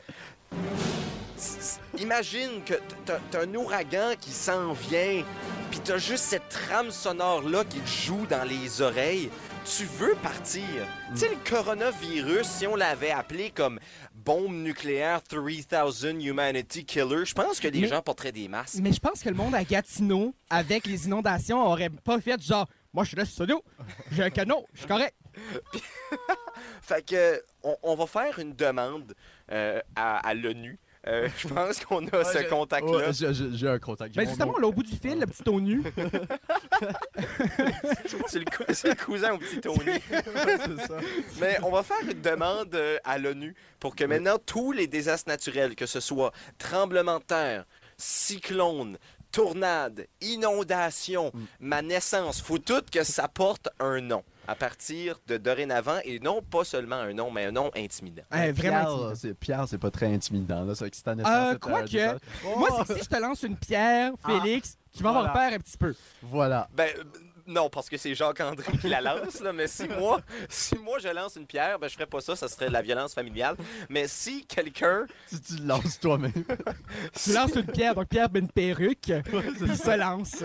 Imagine 1.99 2.63
que 2.65 2.75
t'as 3.05 3.41
un 3.43 3.55
ouragan 3.55 4.13
qui 4.21 4.31
s'en 4.31 4.73
vient, 4.73 5.23
puis 5.75 5.83
t'as 5.83 5.99
juste 5.99 6.23
cette 6.23 6.49
trame 6.49 6.93
sonore-là 6.93 7.65
qui 7.65 7.81
te 7.81 7.89
joue 7.89 8.27
dans 8.27 8.45
les 8.49 8.81
oreilles. 8.81 9.29
Tu 9.65 9.85
veux 9.85 10.15
partir. 10.23 10.63
Tu 11.13 11.19
sais, 11.19 11.29
le 11.29 11.51
coronavirus, 11.51 12.47
si 12.47 12.67
on 12.69 12.77
l'avait 12.77 13.11
appelé 13.11 13.51
comme 13.51 13.81
bombe 14.15 14.55
nucléaire 14.55 15.21
3000 15.25 15.65
Humanity 16.25 16.85
Killer, 16.85 17.25
je 17.25 17.35
pense 17.35 17.59
que 17.59 17.67
les 17.67 17.81
Mais- 17.81 17.89
gens 17.89 18.03
porteraient 18.03 18.31
des 18.31 18.47
masques. 18.47 18.77
Mais 18.81 18.93
je 18.93 19.01
pense 19.01 19.21
que 19.21 19.29
le 19.29 19.35
monde 19.35 19.53
à 19.57 19.65
Gatineau, 19.65 20.33
avec 20.49 20.87
les 20.87 21.07
inondations, 21.07 21.61
aurait 21.67 21.91
pas 21.91 22.21
fait 22.21 22.41
genre 22.41 22.69
Moi, 22.93 23.03
je 23.03 23.09
suis 23.09 23.17
là, 23.17 23.25
studio, 23.25 23.61
j'ai 24.13 24.23
un 24.23 24.31
canot, 24.31 24.65
je 24.75 24.79
suis 24.79 24.87
correct. 24.87 25.17
Fait 26.83 27.05
que, 27.05 27.43
on, 27.65 27.77
on 27.83 27.97
va 27.97 28.07
faire 28.07 28.39
une 28.39 28.55
demande 28.55 29.13
euh, 29.51 29.81
à, 29.97 30.19
à 30.19 30.35
l'ONU. 30.35 30.79
Euh, 31.07 31.29
je 31.37 31.49
pense 31.49 31.81
qu'on 31.85 32.07
a 32.09 32.25
ce 32.25 32.39
Ouais, 32.39 32.47
contact-là. 32.47 33.09
Ouais, 33.09 33.13
j'ai- 33.53 33.69
un 33.69 33.79
contact. 33.79 34.15
Ben 34.17 34.27
justement, 34.27 34.57
là, 34.59 34.67
au 34.69 34.73
bout 34.73 34.83
du 34.83 34.97
fil, 34.97 35.19
le 35.21 35.27
petit 35.27 35.43
ton 35.43 35.61
nu. 35.61 35.83
C'est 38.29 38.39
le, 38.39 38.45
le 38.91 38.95
cousin 39.05 39.33
au 39.35 39.39
petit 39.39 39.61
Tony. 39.61 40.01
ça. 40.87 40.97
Mais 41.41 41.59
on 41.63 41.71
va 41.71 41.83
faire 41.83 42.01
une 42.03 42.21
demande 42.21 42.75
euh, 42.75 42.99
à 43.05 43.19
l'ONU 43.19 43.55
pour 43.81 43.95
que 43.95 44.05
maintenant 44.05 44.39
tous 44.45 44.73
les 44.73 44.87
désastres 44.87 45.29
naturels, 45.29 45.75
que 45.75 45.87
ce 45.87 46.01
soit 46.01 46.33
tremblement 46.59 47.19
de 47.19 47.25
terre, 47.25 47.65
cyclone, 47.97 48.99
tornade, 49.31 50.07
inondation, 50.21 51.33
ma 51.61 51.83
naissance, 51.83 52.41
faut 52.41 52.59
tout 52.59 52.83
que 52.91 53.05
ça 53.05 53.29
porte 53.29 53.69
un 53.79 54.01
nom 54.01 54.23
à 54.47 54.55
partir 54.55 55.19
de 55.27 55.37
dorénavant 55.37 55.99
et 56.05 56.19
non 56.21 56.43
pas 56.43 56.65
seulement 56.65 56.97
un 56.97 57.13
nom, 57.15 57.31
mais 57.31 57.47
un 57.47 57.53
nom 57.53 57.71
intimidant. 57.77 58.23
Eh, 58.33 58.53
vraiment 58.53 58.55
Pierre, 58.55 58.89
intimidant. 58.89 59.15
c'est 59.15 59.35
Pierre, 59.35 59.65
c'est 59.69 59.79
pas 59.79 59.91
très 59.91 60.13
intimidant. 60.13 60.65
Là, 60.65 60.75
ça, 60.75 60.89
que 60.91 60.97
c'est 60.97 61.09
Euh, 61.09 61.59
quoi 61.59 61.83
que-. 61.83 62.19
Moi, 62.59 62.69
c'est 62.79 62.93
que 62.95 62.99
si 62.99 63.05
je 63.05 63.09
te 63.09 63.21
lance 63.21 63.43
une 63.43 63.57
pierre, 63.57 64.13
Félix, 64.25 64.77
tu 64.97 65.03
vas 65.03 65.11
avoir 65.11 65.33
Voilà. 65.33 65.49
peur 65.51 65.59
un 65.59 65.61
petit 65.61 65.77
peu. 65.79 65.95
Voilà. 66.23 66.69
Ben 66.75 66.89
euh, 66.99 67.03
non, 67.47 67.69
parce 67.71 67.89
que 67.89 67.97
c'est 67.97 68.15
Jacques-André 68.15 68.73
qui 68.79 68.89
la 68.89 69.01
lance, 69.01 69.41
là, 69.41 69.53
mais 69.53 69.67
si 69.69 69.87
moi, 69.89 70.21
si 70.49 70.77
moi 70.79 70.99
je 70.99 71.09
lance 71.09 71.37
une 71.37 71.47
pierre, 71.47 71.79
ben 71.79 71.89
je 71.89 71.95
ferais 71.95 72.07
pas 72.07 72.21
ça, 72.21 72.35
ça 72.37 72.49
serait 72.49 72.69
de 72.69 72.73
la 72.73 72.83
violence 72.83 73.15
familiale. 73.15 73.57
Mais 73.89 74.09
si 74.09 74.47
quelqu'un 74.47 75.07
Si 75.27 75.41
tu 75.41 75.57
le 75.57 75.67
lances 75.67 75.99
toi-même. 76.01 76.33
Tu 77.23 77.33
lances 77.33 77.55
une 77.55 77.67
pierre, 77.67 77.95
donc 77.95 78.09
Pierre 78.09 78.31
met 78.33 78.41
une 78.41 78.51
perruque, 78.51 79.09
il 79.09 79.77
se 79.77 79.97
lance. 79.97 80.43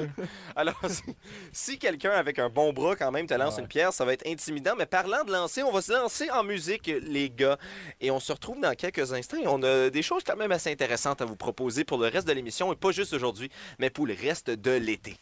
Alors, 0.56 0.80
si, 0.88 1.04
si 1.52 1.80
quelqu'un 1.80 2.12
avec 2.12 2.40
un 2.40 2.50
bon 2.50 2.74
bras 2.74 2.96
quand 2.96 3.12
même 3.12 3.28
te 3.28 3.34
lance 3.34 3.56
Ouais. 3.56 3.62
une 3.62 3.68
pierre, 3.68 3.94
ça 3.94 4.06
va 4.06 4.14
être 4.14 4.28
intimidant. 4.28 4.76
Mais 4.78 4.86
parlant 4.86 5.24
de 5.24 5.32
lancer, 5.32 5.64
on 5.64 5.72
va 5.72 5.82
se 5.82 5.92
lancer 5.92 6.30
en 6.32 6.44
musique, 6.44 6.88
les 6.88 7.30
gars. 7.30 7.58
Et 8.02 8.12
on 8.12 8.20
se 8.20 8.32
retrouve 8.32 8.60
dans 8.60 8.74
quelques 8.76 9.12
instants. 9.14 9.38
Et 9.38 9.48
on 9.48 9.62
a 9.64 9.90
des 9.90 10.02
choses 10.02 10.24
quand 10.26 10.36
même 10.38 10.52
assez 10.52 10.72
intéressantes 10.72 11.22
à 11.22 11.26
vous 11.26 11.36
proposer 11.36 11.84
pour 11.84 11.98
le 11.98 12.08
reste 12.08 12.28
de 12.28 12.34
l'émission. 12.34 12.72
Et 12.72 12.76
pas 12.76 12.92
juste 12.92 13.14
aujourd'hui, 13.14 13.50
mais 13.80 13.90
pour 13.90 14.06
le 14.06 14.14
reste 14.20 14.50
de 14.50 14.72
l'été. 14.72 15.18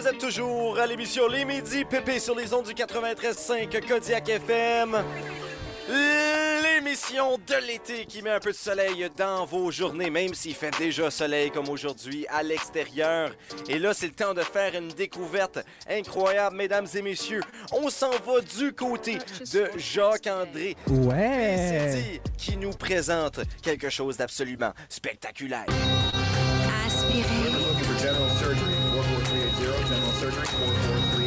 Vous 0.00 0.06
êtes 0.06 0.18
toujours 0.18 0.78
à 0.78 0.86
l'émission 0.86 1.26
Les 1.26 1.44
Midis 1.44 1.84
Pépé 1.84 2.20
sur 2.20 2.36
les 2.36 2.54
ondes 2.54 2.66
du 2.66 2.72
93.5 2.72 3.84
Kodiak 3.84 4.28
FM. 4.28 4.96
L'émission 6.62 7.36
de 7.38 7.66
l'été 7.66 8.06
qui 8.06 8.22
met 8.22 8.30
un 8.30 8.38
peu 8.38 8.52
de 8.52 8.56
soleil 8.56 9.08
dans 9.16 9.44
vos 9.44 9.72
journées, 9.72 10.10
même 10.10 10.34
s'il 10.34 10.54
fait 10.54 10.70
déjà 10.78 11.10
soleil 11.10 11.50
comme 11.50 11.68
aujourd'hui 11.68 12.26
à 12.28 12.44
l'extérieur. 12.44 13.32
Et 13.68 13.80
là, 13.80 13.92
c'est 13.92 14.06
le 14.06 14.12
temps 14.12 14.34
de 14.34 14.42
faire 14.42 14.76
une 14.76 14.88
découverte 14.88 15.58
incroyable, 15.90 16.54
mesdames 16.54 16.86
et 16.94 17.02
messieurs. 17.02 17.42
On 17.72 17.90
s'en 17.90 18.10
va 18.10 18.40
du 18.56 18.72
côté 18.72 19.18
de 19.52 19.68
Jacques-André 19.76 20.76
Ouais. 20.86 22.20
Qui 22.36 22.56
nous 22.56 22.70
présente 22.70 23.40
quelque 23.62 23.90
chose 23.90 24.16
d'absolument 24.16 24.72
spectaculaire. 24.88 25.66
For 28.38 28.77
general 29.58 30.12
surgery, 30.12 30.46
44380, 30.46 31.17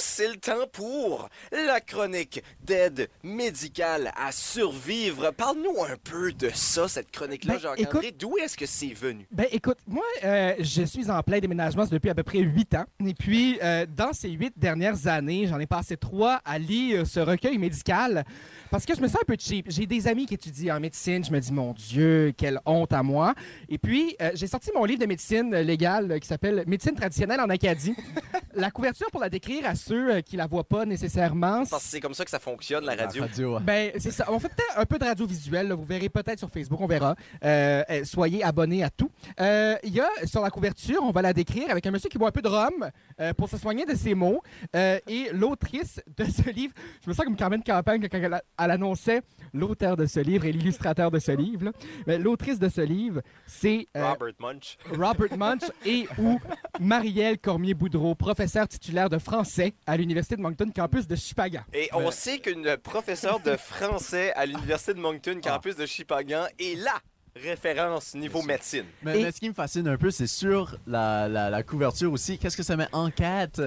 c'est 0.00 0.28
le 0.28 0.36
temps 0.36 0.66
pour 0.72 1.28
la 1.50 1.80
chronique 1.80 2.42
d'aide 2.62 3.08
médicale 3.22 4.12
à 4.16 4.32
survivre. 4.32 5.30
Parle-nous 5.32 5.82
un 5.82 5.96
peu 6.02 6.32
de 6.32 6.50
ça, 6.54 6.88
cette 6.88 7.10
chronique-là, 7.10 7.54
Ben, 7.54 7.60
Jacques-André. 7.60 8.12
D'où 8.12 8.36
est-ce 8.38 8.56
que 8.56 8.66
c'est 8.66 8.94
venu? 8.94 9.26
Ben 9.30 9.46
écoute, 9.50 9.78
moi, 9.86 10.04
euh, 10.24 10.54
je 10.58 10.82
suis 10.82 11.10
en 11.10 11.22
plein 11.22 11.40
déménagement 11.40 11.84
depuis 11.86 12.10
à 12.10 12.14
peu 12.14 12.22
près 12.22 12.38
huit 12.38 12.74
ans. 12.74 12.84
Et 13.04 13.14
puis, 13.14 13.58
euh, 13.62 13.86
dans 13.86 14.12
ces 14.12 14.30
huit 14.30 14.54
dernières 14.56 15.06
années, 15.06 15.46
j'en 15.46 15.58
ai 15.58 15.66
passé 15.66 15.96
trois 15.96 16.40
à 16.44 16.58
lire 16.58 17.06
ce 17.06 17.20
recueil 17.20 17.58
médical 17.58 18.24
parce 18.70 18.86
que 18.86 18.94
je 18.94 19.00
me 19.02 19.06
sens 19.06 19.20
un 19.20 19.26
peu 19.26 19.36
cheap. 19.38 19.66
J'ai 19.68 19.86
des 19.86 20.08
amis 20.08 20.26
qui 20.26 20.34
étudient 20.34 20.76
en 20.76 20.80
médecine. 20.80 21.22
Je 21.24 21.30
me 21.30 21.38
dis, 21.40 21.52
mon 21.52 21.72
Dieu, 21.74 22.32
quelle 22.36 22.58
honte 22.64 22.92
à 22.92 23.02
moi. 23.02 23.34
Et 23.68 23.78
puis, 23.78 24.16
euh, 24.22 24.30
j'ai 24.34 24.46
sorti 24.46 24.70
mon 24.74 24.84
livre 24.84 25.00
de 25.00 25.06
médecine 25.06 25.54
légale 25.56 26.12
euh, 26.12 26.18
qui 26.18 26.26
s'appelle 26.26 26.64
Médecine 26.66 26.94
traditionnelle 26.94 27.40
en 27.40 27.50
Acadie. 27.50 27.94
la 28.54 28.70
couverture, 28.70 29.08
pour 29.10 29.20
la 29.20 29.28
décrire, 29.28 29.64
elle 29.68 29.76
ceux 29.82 30.14
euh, 30.14 30.20
qui 30.20 30.36
la 30.36 30.46
voient 30.46 30.64
pas 30.64 30.84
nécessairement, 30.86 31.64
Parce 31.70 31.84
que 31.84 31.90
c'est 31.90 32.00
comme 32.00 32.14
ça 32.14 32.24
que 32.24 32.30
ça 32.30 32.38
fonctionne, 32.38 32.84
la 32.84 32.94
radio. 32.94 33.22
La 33.22 33.28
radio, 33.28 33.54
ouais. 33.56 33.60
ben, 33.62 33.92
c'est 33.98 34.10
ça. 34.10 34.26
On 34.28 34.38
fait 34.38 34.48
peut-être 34.48 34.78
un 34.78 34.84
peu 34.86 34.98
de 34.98 35.04
radio 35.04 35.26
visuelle. 35.26 35.68
là. 35.68 35.74
Vous 35.74 35.84
verrez 35.84 36.08
peut-être 36.08 36.38
sur 36.38 36.50
Facebook, 36.50 36.80
on 36.80 36.86
verra. 36.86 37.14
Euh, 37.44 37.82
euh, 37.90 38.04
soyez 38.04 38.42
abonnés 38.44 38.82
à 38.82 38.90
tout. 38.90 39.10
Euh, 39.40 39.76
Il 39.84 39.92
y 39.94 40.00
a 40.00 40.08
sur 40.24 40.40
la 40.42 40.50
couverture, 40.50 41.02
on 41.02 41.10
va 41.10 41.22
la 41.22 41.32
décrire 41.32 41.70
avec 41.70 41.86
un 41.86 41.90
monsieur 41.90 42.08
qui 42.08 42.18
boit 42.18 42.28
un 42.28 42.32
peu 42.32 42.42
de 42.42 42.48
rhum 42.48 42.90
euh, 43.20 43.32
pour 43.34 43.48
se 43.48 43.56
soigner 43.58 43.84
de 43.84 43.94
ses 43.94 44.14
maux. 44.14 44.42
Euh, 44.76 44.98
et 45.06 45.30
l'autrice 45.32 46.00
de 46.16 46.24
ce 46.24 46.48
livre, 46.50 46.72
je 47.04 47.10
me 47.10 47.14
sens 47.14 47.24
comme 47.24 47.36
Carmen 47.36 47.62
Campagne 47.62 48.06
quand 48.08 48.18
elle, 48.18 48.40
elle 48.58 48.70
annonçait 48.70 49.22
l'auteur 49.52 49.96
de 49.96 50.06
ce 50.06 50.20
livre 50.20 50.44
et 50.46 50.52
l'illustrateur 50.52 51.10
de 51.10 51.18
ce 51.18 51.32
livre. 51.32 51.66
là. 51.66 51.72
Mais 52.06 52.18
L'autrice 52.18 52.58
de 52.58 52.68
ce 52.68 52.80
livre, 52.80 53.20
c'est 53.46 53.88
euh, 53.96 54.10
Robert 54.12 54.34
Munch. 54.38 54.76
Robert 54.90 55.36
Munch 55.38 55.62
et 55.84 56.06
ou 56.18 56.38
Marielle 56.80 57.38
Cormier-Boudreau, 57.38 58.14
professeure 58.14 58.68
titulaire 58.68 59.08
de 59.10 59.18
français 59.18 59.71
à 59.86 59.96
l'Université 59.96 60.36
de 60.36 60.40
Moncton, 60.42 60.70
campus 60.74 61.06
de 61.06 61.16
Chipaga. 61.16 61.64
Et 61.72 61.88
on 61.92 62.10
sait 62.10 62.38
qu'une 62.38 62.76
professeure 62.76 63.40
de 63.40 63.56
français 63.56 64.32
à 64.34 64.46
l'Université 64.46 64.94
de 64.94 65.00
Moncton, 65.00 65.40
campus 65.42 65.76
de 65.76 65.86
Chipagan, 65.86 66.46
est 66.58 66.76
la 66.82 66.94
référence 67.34 68.14
niveau 68.14 68.42
médecine. 68.42 68.84
Mais, 69.02 69.18
Et- 69.20 69.22
mais 69.24 69.32
ce 69.32 69.40
qui 69.40 69.48
me 69.48 69.54
fascine 69.54 69.88
un 69.88 69.96
peu, 69.96 70.10
c'est 70.10 70.26
sur 70.26 70.76
la, 70.86 71.28
la, 71.28 71.48
la 71.50 71.62
couverture 71.62 72.12
aussi. 72.12 72.38
Qu'est-ce 72.38 72.56
que 72.56 72.62
ça 72.62 72.76
met? 72.76 72.86
Enquête? 72.92 73.60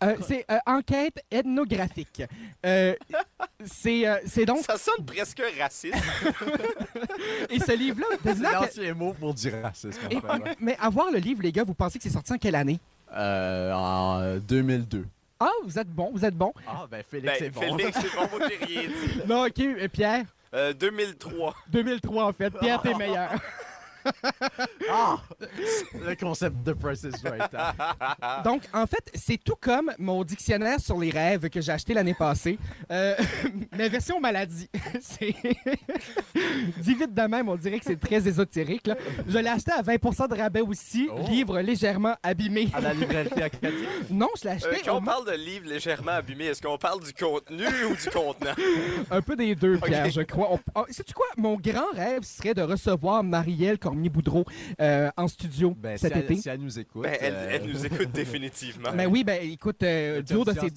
Euh, 0.00 0.14
c'est 0.24 0.44
euh, 0.48 0.58
enquête 0.66 1.16
ethnographique. 1.28 2.22
Euh, 2.64 2.94
c'est 3.64 4.06
euh, 4.06 4.44
donc 4.46 4.64
Ça 4.64 4.76
sonne 4.78 5.04
presque 5.04 5.42
raciste. 5.58 5.96
et 7.50 7.58
ce 7.58 7.76
livre-là, 7.76 8.06
C'est 8.24 8.34
l'ancien 8.40 8.94
mot 8.94 9.12
pour 9.12 9.34
dire 9.34 9.54
racisme. 9.62 9.98
en 10.06 10.36
et- 10.46 10.54
mais 10.60 10.76
avoir 10.80 11.10
le 11.10 11.18
livre, 11.18 11.42
les 11.42 11.50
gars, 11.50 11.64
vous 11.64 11.74
pensez 11.74 11.98
que 11.98 12.04
c'est 12.04 12.10
sorti 12.10 12.32
en 12.32 12.38
quelle 12.38 12.54
année? 12.54 12.78
Euh, 13.12 13.72
en 13.72 14.36
2002. 14.38 15.04
Ah, 15.40 15.50
vous 15.64 15.78
êtes 15.78 15.88
bon, 15.88 16.10
vous 16.12 16.24
êtes 16.24 16.34
bon. 16.34 16.52
Ah, 16.66 16.86
ben 16.90 17.02
Félix, 17.08 17.32
Ben, 17.32 17.36
c'est 17.38 17.50
bon. 17.50 17.76
Félix, 17.76 17.98
c'est 18.00 18.16
bon, 18.16 18.38
moi 18.38 18.48
j'ai 18.48 18.64
rien 18.66 18.88
dit. 18.88 19.20
Non, 19.28 19.46
ok, 19.46 19.58
euh, 19.60 19.88
Pierre, 19.88 20.24
Euh, 20.54 20.72
2003. 20.72 21.54
2003 21.70 22.24
en 22.24 22.32
fait. 22.32 22.50
Pierre, 22.58 22.82
t'es 22.82 22.94
meilleur. 22.94 23.30
Ah! 24.90 25.18
Le 25.94 26.14
concept 26.14 26.62
de 26.62 26.72
Price 26.72 27.02
is 27.04 27.10
Right. 27.28 27.54
hein. 27.54 28.42
Donc, 28.42 28.62
en 28.72 28.86
fait, 28.86 29.10
c'est 29.14 29.36
tout 29.36 29.56
comme 29.60 29.92
mon 29.98 30.24
dictionnaire 30.24 30.80
sur 30.80 30.98
les 30.98 31.10
rêves 31.10 31.50
que 31.50 31.60
j'ai 31.60 31.72
acheté 31.72 31.92
l'année 31.94 32.14
passée, 32.14 32.58
euh, 32.90 33.14
mais 33.76 33.88
version 33.88 34.18
maladie. 34.20 34.68
c'est 35.00 35.34
dit 36.78 36.94
vite 36.94 37.12
de 37.14 37.22
même, 37.22 37.48
on 37.48 37.56
dirait 37.56 37.78
que 37.78 37.84
c'est 37.84 38.00
très 38.00 38.26
ésotérique. 38.26 38.86
là. 38.86 38.96
Je 39.26 39.38
l'ai 39.38 39.48
acheté 39.48 39.72
à 39.72 39.82
20% 39.82 40.28
de 40.28 40.34
rabais 40.40 40.60
aussi, 40.60 41.08
Oh. 41.10 41.26
livre 41.30 41.60
légèrement 41.60 42.14
abîmé. 42.22 42.68
À 42.74 42.80
la 42.80 42.94
librairie 42.94 43.42
acadienne. 43.42 43.72
Non, 44.10 44.28
je 44.36 44.44
l'ai 44.44 44.50
Euh, 44.50 44.54
acheté 44.54 44.82
quand 44.84 44.94
au 44.94 44.98
on 44.98 45.02
parle 45.02 45.26
de 45.26 45.32
livres 45.32 45.68
légèrement 45.68 46.12
abîmés, 46.12 46.46
est-ce 46.46 46.62
qu'on 46.62 46.78
parle 46.78 47.02
du 47.02 47.12
contenu 47.12 47.64
ou 47.90 47.94
du 47.96 48.10
contenant? 48.10 48.54
Un 49.10 49.20
peu 49.22 49.36
des 49.36 49.54
deux, 49.54 49.78
Pierre, 49.78 50.10
je 50.10 50.22
crois. 50.22 50.52
On... 50.52 50.58
oh, 50.74 50.84
sais-tu 50.90 51.12
quoi? 51.14 51.26
Mon 51.36 51.56
grand 51.56 51.90
rêve 51.94 52.22
serait 52.22 52.54
de 52.54 52.62
recevoir 52.62 53.22
Marielle 53.22 53.78
Cormier-Boudreau 53.98 54.44
euh, 54.80 55.10
en 55.16 55.28
studio 55.28 55.74
Ben, 55.76 55.98
cet 55.98 56.12
si, 56.12 56.18
été. 56.20 56.34
Elle, 56.34 56.40
si 56.40 56.48
elle 56.48 56.60
nous 56.60 56.78
écoute. 56.78 57.02
Ben, 57.02 57.16
elle, 57.20 57.34
euh, 57.34 57.48
elle 57.52 57.66
nous 57.66 57.84
écoute 57.84 58.10
définitivement. 58.12 58.90
Mais 58.94 59.06
oui, 59.06 59.24
ben 59.24 59.40
écoute, 59.42 59.82
euh, 59.82 60.22
du 60.22 60.34
haut 60.34 60.44
de 60.44 60.52
ses... 60.52 60.70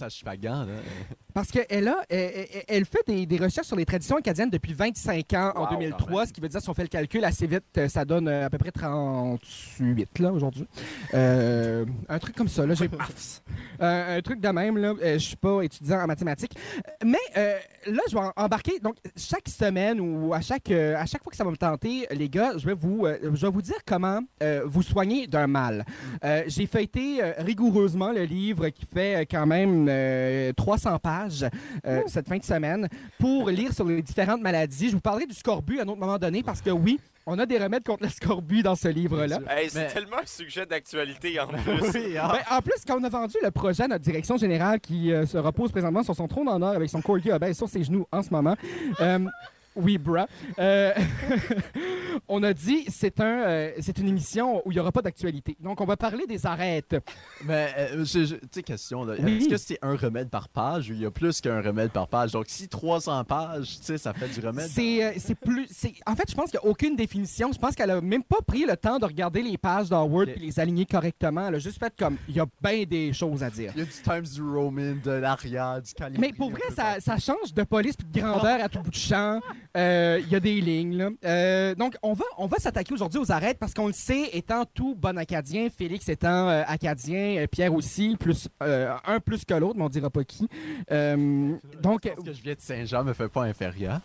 Parce 1.34 1.50
qu'elle 1.50 1.88
a, 1.88 1.98
elle, 2.10 2.84
fait 2.86 3.08
des, 3.08 3.26
des 3.26 3.38
recherches 3.38 3.68
sur 3.68 3.78
les 3.78 3.86
traditions 3.86 4.18
acadiennes 4.18 4.50
depuis 4.50 4.74
25 4.74 5.34
ans 5.34 5.54
en 5.56 5.62
Wow, 5.64 5.70
2003, 5.72 6.08
quand 6.08 6.18
même. 6.18 6.28
ce 6.28 6.34
qui 6.34 6.42
veut 6.42 6.50
dire, 6.50 6.62
si 6.62 6.70
on 6.70 6.74
fait 6.74 6.82
le 6.82 6.88
calcul 6.90 7.24
assez 7.24 7.48
vite, 7.48 7.88
ça 7.88 8.04
donne 8.04 8.28
à 8.28 8.50
peu 8.50 8.58
près 8.58 8.72
38 8.72 10.20
là 10.20 10.34
aujourd'hui. 10.34 10.68
Euh, 11.14 11.86
un 12.10 12.20
truc 12.20 12.36
comme 12.36 12.50
ça, 12.50 12.66
là, 12.66 12.74
j'ai 12.74 12.90
Euh, 13.82 14.18
un 14.18 14.22
truc 14.22 14.40
de 14.40 14.48
même, 14.50 14.78
là, 14.78 14.94
euh, 15.02 15.14
je 15.14 15.18
suis 15.20 15.36
pas 15.36 15.62
étudiant 15.62 16.00
en 16.02 16.08
mathématiques. 16.08 16.56
Euh, 16.78 16.92
Mais 17.06 17.18
euh, 17.38 17.58
là, 17.88 18.02
je 18.10 18.16
vais 18.16 18.22
embarquer. 18.36 18.80
Donc, 18.80 18.96
chaque 19.18 19.48
semaine 19.50 20.00
ou 20.00 20.34
à 20.34 20.42
chaque, 20.42 20.70
euh, 20.72 20.96
à 20.96 21.06
chaque 21.06 21.24
fois 21.24 21.32
que 21.32 21.38
ça 21.38 21.44
va 21.44 21.52
me 21.52 21.58
tenter, 21.58 22.08
les 22.12 22.30
gars, 22.30 22.54
je 22.58 22.66
vais 22.66 22.74
vous, 22.74 23.08
je 23.22 23.46
vais 23.46 23.52
vous 23.52 23.62
dire 23.62 23.78
comment 23.86 24.20
vous 24.66 24.84
soigner 24.84 25.28
d'un 25.28 25.48
mal. 25.48 25.86
Euh, 26.24 26.44
J'ai 26.48 26.68
feuilleté 26.68 27.22
rigoureusement 27.38 28.12
le 28.12 28.24
livre 28.24 28.70
qui 28.70 28.86
fait 28.86 29.26
quand 29.30 29.46
même 29.46 29.88
euh, 29.90 30.52
300 30.54 31.00
pages 31.00 31.46
cette 32.08 32.28
fin 32.28 32.38
de 32.38 32.44
semaine 32.44 32.88
pour 33.20 33.50
lire 33.50 33.74
sur 33.74 33.86
les 33.86 34.02
différentes 34.02 34.42
maladies. 34.42 34.90
Je 34.90 34.94
vous 34.96 35.02
parlerai 35.02 35.26
du 35.26 35.34
scorbut 35.36 35.80
à 35.80 35.84
un 35.84 35.88
autre 35.88 36.00
moment 36.00 36.18
donné 36.18 36.44
parce 36.44 36.62
que 36.62 36.70
oui, 36.70 37.00
on 37.26 37.38
a 37.40 37.46
des 37.46 37.58
remèdes 37.58 37.84
contre 37.84 38.04
le 38.04 38.10
scorbut 38.10 38.64
dans 38.64 38.76
ce 38.76 38.88
livre-là. 38.88 39.40
Hey, 39.50 39.70
c'est 39.70 39.80
Mais- 39.80 39.88
tellement 39.88 40.18
un 40.22 40.26
sujet 40.26 40.66
d'actualité 40.66 41.40
en 41.40 41.48
plus. 41.48 41.82
Oui, 41.94 42.18
ah. 42.20 42.32
Ben, 42.34 42.58
en 42.58 42.62
plus, 42.62 42.74
quand 42.88 43.00
on 43.00 43.04
a 43.04 43.10
vendu 43.10 43.36
le 43.44 43.52
projet 43.52 43.84
à 43.84 43.88
notre 43.88 44.04
direction 44.04 44.38
générale 44.38 44.80
qui 44.80 45.12
euh, 45.14 45.26
se 45.26 45.38
repose 45.38 45.72
présentement 45.72 46.04
sur 46.04 46.16
son 46.16 46.28
trône 46.28 46.50
en 46.50 46.62
or 46.62 46.70
avec 46.76 46.90
son 46.90 47.02
corgi 47.02 47.32
obèse 47.32 47.58
sur 47.58 47.70
ses 47.70 47.84
genoux 47.84 48.06
en 48.12 48.22
ce 48.24 48.30
moment, 48.32 48.56
euh, 49.02 49.20
oui, 49.76 49.98
bra, 49.98 50.28
euh, 50.60 50.94
on 52.28 52.44
a 52.44 52.54
dit 52.54 52.86
c'est 52.90 53.20
un, 53.20 53.44
euh, 53.44 53.72
c'est 53.80 53.98
une 53.98 54.08
émission 54.08 54.62
où 54.66 54.72
il 54.72 54.76
n'y 54.76 54.80
aura 54.80 54.92
pas 54.92 55.02
d'actualité. 55.02 55.56
Donc, 55.60 55.82
on 55.82 55.86
va 55.86 55.98
parler 55.98 56.26
des 56.28 56.46
arêtes. 56.46 56.96
Mais, 57.46 57.70
euh, 57.78 58.04
tu 58.06 58.26
sais, 58.52 58.64
question, 58.64 59.04
là. 59.04 59.16
Oui. 59.20 59.38
Est-ce 59.38 59.50
que 59.50 59.58
c'est 59.58 59.80
un 59.82 59.96
remède 59.96 60.30
par 60.30 60.50
page 60.50 60.90
ou 60.90 60.94
il 60.94 61.02
y 61.02 61.06
a 61.06 61.12
plus 61.12 61.42
qu'un 61.42 61.62
remède 61.62 61.92
par 61.92 62.08
page? 62.08 62.32
Donc, 62.32 62.46
si 62.48 62.68
300 62.68 63.24
pages, 63.24 63.78
tu 63.80 63.86
sais, 63.86 63.98
ça 63.98 64.14
fait 64.14 64.28
du 64.28 64.46
remède. 64.46 64.68
C'est 64.70 65.04
euh, 65.04 65.12
c'est 65.18 65.36
plus. 65.36 65.68
c'est- 65.70 65.94
En 66.06 66.16
fait, 66.16 66.30
je 66.30 66.36
pense 66.36 66.52
qu'il 66.52 66.60
n'y 66.62 66.68
a 66.68 66.72
aucune 66.72 66.96
définition. 66.96 67.52
Je 67.52 67.60
pense 67.60 67.76
qu'elle 67.76 67.92
a 67.92 68.02
même 68.02 68.24
pas 68.24 68.42
pris 68.46 68.66
le 68.66 68.76
temps 68.78 69.00
de 69.00 69.06
regarder 69.06 69.42
les 69.42 69.58
pages 69.58 69.90
dans 69.90 70.04
Word 70.06 70.30
et 70.30 70.36
les 70.40 70.60
aligner 70.60 70.86
correctement. 70.86 71.48
Elle 71.48 71.56
a 71.56 71.60
juste 71.60 71.80
fait 71.80 71.94
comme 71.98 72.18
il 72.28 72.36
y 72.36 72.40
a 72.40 72.46
bien 72.62 72.84
des 72.84 73.14
choses 73.14 73.44
à 73.44 73.50
dire. 73.50 73.72
Il 73.76 73.80
y 73.80 73.82
a 73.84 73.86
du 73.86 73.92
Times 73.92 74.34
du 74.34 74.42
Roman, 74.42 74.96
de 75.04 75.12
l'Aria, 75.12 75.80
du 75.82 75.94
Calibri. 75.94 76.22
Mais 76.22 76.34
pour 76.34 76.52
vrai, 76.52 76.62
ça, 77.00 77.18
change 77.18 77.54
de 77.54 77.64
police 77.64 77.96
et 78.00 78.04
de 78.04 78.20
grandeur 78.22 78.64
à 78.64 78.70
tout 78.70 78.80
bout 78.82 78.90
de 78.90 78.96
champ. 78.96 79.40
Euh, 79.78 80.20
Il 80.24 80.30
y 80.30 80.36
a 80.36 80.40
des 80.40 80.60
lignes. 80.60 80.98
là. 80.98 81.10
Euh, 81.24 81.76
donc, 81.76 81.96
on 82.04 82.14
va, 82.14 82.26
on 82.38 82.46
va 82.48 82.58
s'attaquer 82.58 82.94
aujourd'hui 82.94 83.20
aux 83.20 83.32
arêtes 83.32 83.58
parce 83.58 83.74
qu'on 83.74 83.88
le 83.88 83.94
sait, 83.94 84.30
étant 84.34 84.66
tout 84.66 84.96
bon 84.96 85.18
acadien, 85.18 85.70
Félix 85.76 86.10
étant 86.10 86.50
euh, 86.50 86.64
acadien, 86.68 87.38
euh, 87.38 87.48
Pierre 87.48 87.74
aussi, 87.74 88.18
plus 88.20 88.48
euh, 88.64 88.94
un 89.06 89.20
plus 89.20 89.46
que 89.46 89.54
l'autre, 89.54 89.78
mais 89.78 89.84
on 89.86 89.90
dira 89.90 90.10
pas 90.10 90.24
qui. 90.24 90.48
Euh, 90.92 91.56
donc, 91.82 92.02
Parce 92.04 92.22
que 92.28 92.34
je 92.34 92.42
viens 92.42 92.54
de 92.54 92.60
Saint-Jean 92.62 93.04
me 93.04 93.14
fait 93.14 93.30
pas 93.30 93.44
inférieur. 93.44 94.02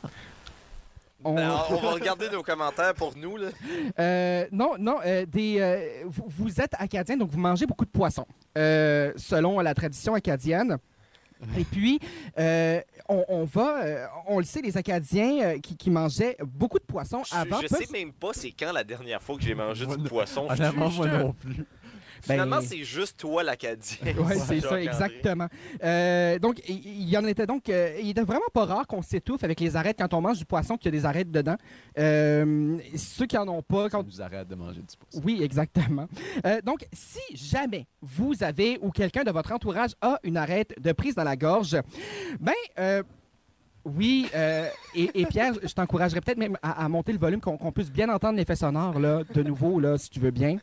on, 1.25 1.35
Ben, 1.35 1.51
on 1.71 1.77
va 1.77 1.91
regarder 1.93 2.31
nos 2.31 2.43
commentaires 2.45 2.95
pour 2.95 3.17
nous. 3.17 3.37
Là. 3.37 3.49
Euh, 3.99 4.47
non, 4.53 4.73
non, 4.79 4.99
euh, 5.05 5.27
des, 5.27 5.57
euh, 5.61 6.05
vous, 6.07 6.25
vous 6.29 6.61
êtes 6.61 6.75
acadien, 6.79 7.17
donc 7.17 7.31
vous 7.31 7.41
mangez 7.41 7.67
beaucoup 7.67 7.85
de 7.87 7.91
poissons, 7.91 8.27
euh, 8.57 9.13
selon 9.17 9.59
la 9.61 9.75
tradition 9.75 10.15
acadienne. 10.15 10.77
Et 11.59 11.65
puis, 11.65 12.01
euh, 12.39 12.81
on, 13.09 13.25
on 13.29 13.45
va, 13.45 13.83
euh, 13.85 14.07
on 14.27 14.39
le 14.39 14.45
sait, 14.45 14.63
les 14.63 14.77
Acadiens 14.77 15.39
euh, 15.43 15.59
qui, 15.59 15.77
qui 15.77 15.91
mangeaient 15.91 16.37
beaucoup 16.45 16.79
de 16.79 16.85
poissons 16.85 17.23
avant. 17.31 17.61
je 17.61 17.67
peuvent- 17.69 17.79
sais 17.85 17.93
même 17.93 18.13
pas 18.13 18.31
c'est 18.33 18.53
quand 18.53 18.73
la 18.73 18.85
dernière 18.85 19.23
fois 19.23 19.37
que 19.37 19.43
j'ai 19.43 19.55
mangé 19.55 19.85
Moi, 19.87 19.97
du 19.97 20.05
poisson. 20.09 20.47
Honnêtement, 20.49 20.91
Je- 20.91 20.97
moi 20.97 21.09
je- 21.11 21.17
non 21.17 21.33
plus. 21.33 21.65
Finalement, 22.23 22.57
Ben- 22.57 22.67
c'est 22.67 22.85
juste 22.85 23.19
toi 23.19 23.43
l'Acadien. 23.43 23.97
Oui, 24.19 24.35
c'est 24.47 24.61
ça, 24.61 24.81
exactement. 24.81 25.49
Euh, 25.85 26.39
donc, 26.39 26.61
il 26.69 27.09
y 27.09 27.17
en 27.17 27.25
était 27.27 27.47
donc, 27.47 27.69
euh, 27.69 27.97
il 28.01 28.11
était 28.11 28.23
vraiment 28.23 28.41
pas 28.53 28.65
rare 28.65 28.87
qu'on 28.87 29.03
s'étouffe 29.03 29.45
avec 29.45 29.61
les 29.61 29.77
arêtes 29.77 29.97
quand 29.99 30.13
on 30.15 30.21
mange 30.21 30.39
du 30.39 30.45
poisson 30.45 30.77
qu'il 30.77 30.87
y 30.93 30.97
a 30.97 30.99
des 31.01 31.07
arêtes 31.07 31.31
dedans. 31.31 31.57
Euh, 31.99 32.79
ceux 32.97 33.27
qui 33.27 33.37
en 33.37 33.49
ont 33.49 33.63
pas, 33.63 33.85
Ça 33.85 33.91
quand 33.91 34.07
nous 34.07 34.23
arrête 34.23 34.49
de 34.49 34.55
manger 34.55 34.81
du 34.81 34.97
poisson. 34.97 35.21
Oui, 35.25 35.41
exactement. 35.43 36.07
Euh, 36.45 36.61
donc, 36.63 36.87
si 36.93 37.21
jamais 37.35 37.87
vous 38.01 38.43
avez 38.43 38.79
ou 38.83 38.91
quelqu'un 38.91 39.25
de 39.25 39.31
votre 39.31 39.53
entourage 39.53 39.93
a 40.01 40.19
une 40.23 40.37
arête 40.37 40.75
de 40.81 40.93
prise 40.93 41.15
dans 41.15 41.25
la 41.25 41.37
gorge, 41.37 41.77
ben, 42.41 42.53
euh, 42.79 43.03
oui, 43.85 44.29
euh, 44.35 44.69
et, 44.95 45.11
et 45.15 45.27
Pierre, 45.27 45.55
je 45.63 45.73
t'encouragerais 45.73 46.21
peut-être 46.21 46.39
même 46.39 46.57
à, 46.63 46.85
à 46.85 46.89
monter 46.89 47.13
le 47.13 47.19
volume, 47.19 47.41
qu'on 47.41 47.57
qu'on 47.57 47.71
puisse 47.73 47.91
bien 47.91 48.09
entendre 48.09 48.37
l'effet 48.37 48.57
sonore, 48.57 48.99
là, 48.99 49.23
de 49.33 49.43
nouveau, 49.43 49.79
là, 49.79 49.97
si 49.97 50.11
tu 50.11 50.19
veux 50.19 50.33
bien. 50.33 50.59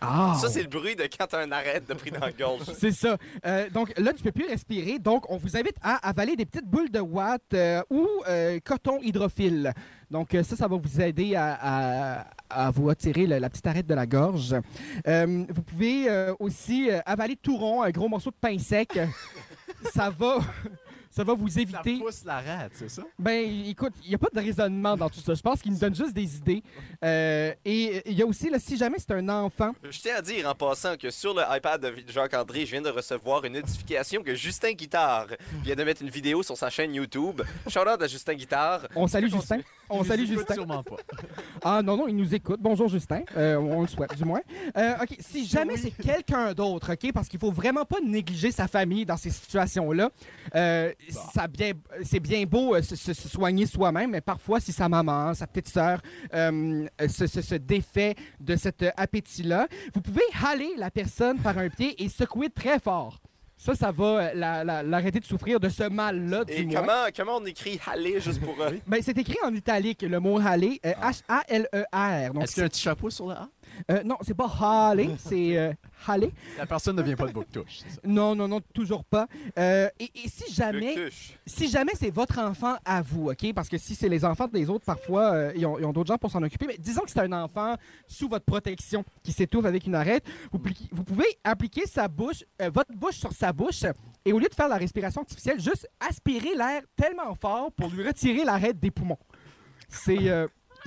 Ah! 0.00 0.36
Ça, 0.40 0.48
c'est 0.48 0.62
le 0.62 0.68
bruit 0.68 0.94
de 0.94 1.04
quand 1.04 1.26
t'as 1.26 1.42
un 1.42 1.50
arrête 1.52 1.88
de 1.88 1.94
pris 1.94 2.10
dans 2.10 2.20
la 2.20 2.32
gorge. 2.32 2.62
C'est 2.78 2.92
ça. 2.92 3.16
Euh, 3.46 3.70
donc 3.70 3.92
là, 3.98 4.12
tu 4.12 4.22
peux 4.22 4.32
plus 4.32 4.46
respirer. 4.46 4.98
Donc, 4.98 5.30
on 5.30 5.36
vous 5.38 5.56
invite 5.56 5.76
à 5.82 6.06
avaler 6.06 6.36
des 6.36 6.44
petites 6.44 6.66
boules 6.66 6.90
de 6.90 7.00
watt 7.00 7.42
euh, 7.54 7.82
ou 7.90 8.06
euh, 8.28 8.58
coton 8.64 8.98
hydrophile. 9.02 9.72
Donc, 10.10 10.36
ça, 10.44 10.54
ça 10.56 10.68
va 10.68 10.76
vous 10.76 11.00
aider 11.00 11.34
à, 11.34 11.58
à- 12.20 12.26
à 12.48 12.70
vous 12.70 12.84
retirer 12.86 13.26
le- 13.26 13.38
la 13.38 13.50
petite 13.50 13.66
arête 13.66 13.86
de 13.86 13.94
la 13.94 14.06
gorge. 14.06 14.54
Vous 15.04 15.62
pouvez 15.62 16.08
aussi 16.38 16.88
avaler 17.04 17.36
tout 17.36 17.56
rond, 17.56 17.82
un 17.82 17.90
gros 17.90 18.08
morceau 18.08 18.30
de 18.30 18.36
pain 18.40 18.58
sec. 18.58 18.98
ça 19.94 20.10
va... 20.10 20.38
Ça 21.16 21.24
va 21.24 21.32
vous 21.32 21.48
Ça 21.48 21.62
éviter. 21.62 21.96
pousse 21.98 22.24
la 22.26 22.42
rate, 22.42 22.72
c'est 22.74 22.90
ça? 22.90 23.02
Ben, 23.18 23.50
écoute, 23.66 23.94
il 24.04 24.10
n'y 24.10 24.14
a 24.14 24.18
pas 24.18 24.28
de 24.34 24.38
raisonnement 24.38 24.98
dans 24.98 25.08
tout 25.08 25.20
ça. 25.20 25.32
Je 25.32 25.40
pense 25.40 25.62
qu'il 25.62 25.72
nous 25.72 25.78
donne 25.78 25.94
juste 25.94 26.12
des 26.12 26.36
idées. 26.36 26.62
Euh, 27.02 27.54
et 27.64 28.02
il 28.10 28.18
y 28.18 28.20
a 28.20 28.26
aussi, 28.26 28.50
là, 28.50 28.58
si 28.58 28.76
jamais 28.76 28.96
c'est 28.98 29.12
un 29.12 29.26
enfant, 29.30 29.72
Je 29.90 29.98
tiens 29.98 30.16
à 30.18 30.20
dire 30.20 30.46
en 30.46 30.54
passant 30.54 30.94
que 30.98 31.08
sur 31.08 31.32
le 31.32 31.40
iPad 31.56 31.80
de 31.80 31.94
Jacques-André, 32.12 32.66
je 32.66 32.72
viens 32.72 32.82
de 32.82 32.90
recevoir 32.90 33.42
une 33.46 33.54
notification 33.54 34.22
que 34.22 34.34
Justin 34.34 34.72
Guitare 34.72 35.28
vient 35.64 35.74
de 35.74 35.84
mettre 35.84 36.02
une 36.02 36.10
vidéo 36.10 36.42
sur 36.42 36.54
sa 36.58 36.68
chaîne 36.68 36.92
YouTube. 36.94 37.40
Shout 37.66 37.80
out 37.80 38.02
à 38.02 38.06
Justin 38.06 38.34
Guitare. 38.34 38.86
on 38.94 39.06
salue 39.06 39.30
Justin. 39.30 39.60
On 39.88 40.04
salue 40.04 40.26
Justin. 40.26 40.52
sûrement 40.54 40.82
pas. 40.82 40.96
Ah 41.62 41.80
non, 41.82 41.96
non, 41.96 42.08
il 42.08 42.16
nous 42.16 42.34
écoute. 42.34 42.58
Bonjour 42.60 42.88
Justin. 42.88 43.22
Euh, 43.36 43.56
on 43.56 43.82
le 43.82 43.86
souhaite, 43.86 44.14
du 44.16 44.24
moins. 44.24 44.40
Euh, 44.76 44.94
OK, 45.00 45.16
si 45.20 45.46
jamais 45.46 45.74
Oui. 45.74 45.80
c'est 45.80 46.02
quelqu'un 46.02 46.52
d'autre, 46.52 46.92
OK, 46.92 47.12
parce 47.12 47.28
qu'il 47.28 47.38
faut 47.38 47.52
vraiment 47.52 47.84
pas 47.84 48.00
négliger 48.04 48.50
sa 48.50 48.66
famille 48.68 49.06
dans 49.06 49.16
ces 49.16 49.30
situations-là. 49.30 50.10
Euh, 50.56 50.92
ça 51.12 51.46
bien, 51.48 51.72
c'est 52.04 52.20
bien 52.20 52.44
beau 52.44 52.74
euh, 52.74 52.82
se, 52.82 52.96
se- 52.96 53.12
se 53.12 53.28
soigner 53.28 53.66
soi-même, 53.66 54.10
mais 54.10 54.20
parfois, 54.20 54.60
si 54.60 54.72
sa 54.72 54.88
maman, 54.88 55.34
sa 55.34 55.46
petite 55.46 55.68
sœur 55.68 56.00
euh, 56.34 56.86
se, 57.08 57.26
se- 57.26 57.42
se 57.42 57.54
défait 57.54 58.14
de 58.40 58.56
cet 58.56 58.82
euh, 58.82 58.90
appétit-là, 58.96 59.68
vous 59.94 60.00
pouvez 60.00 60.22
haler 60.44 60.72
la 60.76 60.90
personne 60.90 61.38
par 61.38 61.58
un 61.58 61.68
pied 61.68 62.02
et 62.02 62.08
secouer 62.08 62.50
très 62.50 62.78
fort. 62.78 63.20
Ça, 63.58 63.74
ça 63.74 63.90
va 63.90 64.34
la- 64.34 64.64
la- 64.64 64.82
l'arrêter 64.82 65.18
de 65.18 65.24
souffrir 65.24 65.58
de 65.58 65.70
ce 65.70 65.84
mal-là, 65.88 66.44
du 66.44 66.52
Et 66.52 66.66
moins. 66.66 66.80
comment, 66.82 67.06
comment 67.16 67.36
on 67.38 67.44
écrit 67.46 67.80
aller 67.90 68.20
juste 68.20 68.40
pour. 68.42 68.60
euh, 68.60 68.72
Ben, 68.86 69.00
c'est 69.02 69.16
écrit 69.16 69.38
en 69.42 69.54
italique, 69.54 70.02
le 70.02 70.20
mot 70.20 70.38
haler, 70.38 70.78
euh, 70.84 70.92
H-A-L-E-R. 70.92 72.32
Donc, 72.34 72.42
Est-ce 72.44 72.52
qu'il 72.54 72.60
y 72.60 72.64
a 72.64 72.66
un 72.66 72.68
petit 72.68 72.82
chapeau 72.82 73.08
sur 73.10 73.28
le 73.28 73.34
A? 73.34 73.48
Euh, 73.90 74.02
non, 74.04 74.16
c'est 74.22 74.34
pas 74.34 74.50
haler, 74.60 75.10
c'est 75.18 75.56
euh, 75.56 75.72
haler. 76.06 76.32
La 76.58 76.66
personne 76.66 76.96
ne 76.96 77.02
vient 77.02 77.16
pas 77.16 77.26
de 77.26 77.32
ça. 77.32 77.60
Non, 78.04 78.34
non, 78.34 78.48
non, 78.48 78.60
toujours 78.74 79.04
pas. 79.04 79.26
Euh, 79.58 79.88
et, 79.98 80.10
et 80.24 80.28
si 80.28 80.52
jamais, 80.52 80.94
si 81.46 81.68
jamais 81.68 81.92
c'est 81.94 82.10
votre 82.10 82.38
enfant 82.38 82.76
à 82.84 83.02
vous, 83.02 83.30
OK? 83.30 83.52
Parce 83.54 83.68
que 83.68 83.78
si 83.78 83.94
c'est 83.94 84.08
les 84.08 84.24
enfants 84.24 84.48
des 84.48 84.68
autres, 84.70 84.84
parfois, 84.84 85.32
euh, 85.32 85.52
ils 85.56 85.66
ont, 85.66 85.74
ont 85.74 85.92
d'autres 85.92 86.08
gens 86.08 86.18
pour 86.18 86.30
s'en 86.30 86.42
occuper. 86.42 86.66
Mais 86.66 86.78
disons 86.78 87.02
que 87.02 87.10
c'est 87.10 87.20
un 87.20 87.32
enfant 87.32 87.76
sous 88.06 88.28
votre 88.28 88.44
protection 88.44 89.04
qui 89.22 89.32
s'étouffe 89.32 89.64
avec 89.64 89.86
une 89.86 89.94
arête. 89.94 90.24
Vous, 90.52 90.60
vous 90.92 91.04
pouvez 91.04 91.26
appliquer 91.44 91.86
sa 91.86 92.08
bouche, 92.08 92.44
euh, 92.62 92.70
votre 92.72 92.92
bouche 92.94 93.16
sur 93.16 93.32
sa 93.32 93.52
bouche 93.52 93.84
et 94.24 94.32
au 94.32 94.38
lieu 94.38 94.48
de 94.48 94.54
faire 94.54 94.68
la 94.68 94.76
respiration 94.76 95.22
artificielle, 95.22 95.60
juste 95.60 95.88
aspirer 96.00 96.54
l'air 96.54 96.82
tellement 96.96 97.34
fort 97.34 97.72
pour 97.72 97.90
lui 97.90 98.06
retirer 98.06 98.44
l'arête 98.44 98.78
des 98.78 98.90
poumons. 98.90 99.18
C'est... 99.88 100.30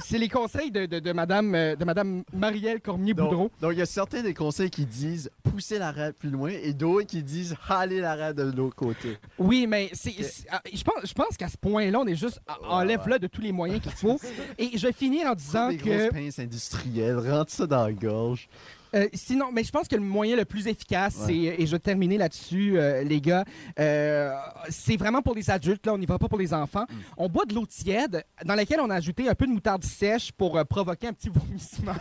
c'est 0.03 0.17
les 0.17 0.29
conseils 0.29 0.71
de, 0.71 0.85
de, 0.85 0.99
de 0.99 1.11
Madame, 1.11 1.55
euh, 1.55 1.75
de 1.75 1.85
Madame 1.85 2.23
Marielle 2.33 2.81
Cormier-Boudreau. 2.81 3.51
Donc, 3.61 3.73
il 3.73 3.79
y 3.79 3.81
a 3.81 3.85
certains 3.85 4.21
des 4.21 4.33
conseils 4.33 4.69
qui 4.69 4.85
disent 4.85 5.29
pousser 5.43 5.79
l'arête 5.79 6.17
plus 6.17 6.29
loin 6.29 6.49
et 6.49 6.73
d'autres 6.73 7.07
qui 7.07 7.23
disent 7.23 7.55
haler 7.67 8.01
l'arête 8.01 8.35
de 8.35 8.43
l'autre 8.43 8.75
côté. 8.75 9.17
Oui, 9.37 9.67
mais 9.67 9.89
c'est, 9.93 10.15
ah, 10.51 10.61
je 10.71 10.83
pense, 10.83 11.05
je 11.05 11.13
pense 11.13 11.37
qu'à 11.37 11.49
ce 11.49 11.57
point-là, 11.57 11.99
on 11.99 12.07
est 12.07 12.15
juste 12.15 12.39
enlève-le 12.67 13.19
de 13.19 13.27
tous 13.27 13.41
les 13.41 13.51
moyens 13.51 13.81
qu'il 13.81 13.91
faut. 13.91 14.19
Et 14.57 14.77
je 14.77 14.87
vais 14.87 14.93
finir 14.93 15.27
en 15.27 15.35
disant 15.35 15.69
Des 15.69 15.77
que 15.77 15.83
grosses 15.83 16.09
pinces 16.11 16.39
industrielles, 16.39 17.17
rentre 17.17 17.51
ça 17.51 17.67
dans 17.67 17.85
la 17.85 17.93
gorge. 17.93 18.47
Euh, 18.95 19.07
sinon, 19.13 19.51
mais 19.51 19.63
je 19.63 19.71
pense 19.71 19.87
que 19.87 19.95
le 19.95 20.01
moyen 20.01 20.35
le 20.35 20.45
plus 20.45 20.67
efficace, 20.67 21.17
Ouais. 21.27 21.55
et 21.57 21.65
je 21.65 21.71
vais 21.71 21.79
terminer 21.79 22.17
là-dessus, 22.17 22.77
euh, 22.77 23.03
les 23.03 23.21
gars, 23.21 23.45
euh, 23.79 24.33
c'est 24.69 24.97
vraiment 24.97 25.21
pour 25.21 25.35
les 25.35 25.49
adultes. 25.49 25.85
Là, 25.85 25.93
on 25.93 25.97
n'y 25.97 26.05
va 26.05 26.17
pas 26.17 26.27
pour 26.27 26.39
les 26.39 26.53
enfants. 26.53 26.85
Mm. 26.89 26.95
On 27.17 27.29
boit 27.29 27.45
de 27.45 27.53
l'eau 27.53 27.65
tiède 27.65 28.23
dans 28.45 28.55
laquelle 28.55 28.79
on 28.81 28.89
a 28.89 28.95
ajouté 28.95 29.29
un 29.29 29.35
peu 29.35 29.45
de 29.45 29.51
moutarde 29.51 29.83
sèche 29.83 30.31
pour 30.31 30.63
provoquer 30.65 31.07
un 31.07 31.13
petit 31.13 31.29
vomissement. 31.29 31.93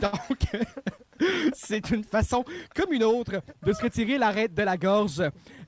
Donc, 0.00 0.38
c'est 1.52 1.90
une 1.90 2.04
façon 2.04 2.44
comme 2.74 2.92
une 2.92 3.04
autre 3.04 3.42
de 3.62 3.72
se 3.72 3.82
retirer 3.82 4.18
l'arête 4.18 4.54
de 4.54 4.62
la 4.62 4.76
gorge. 4.76 5.22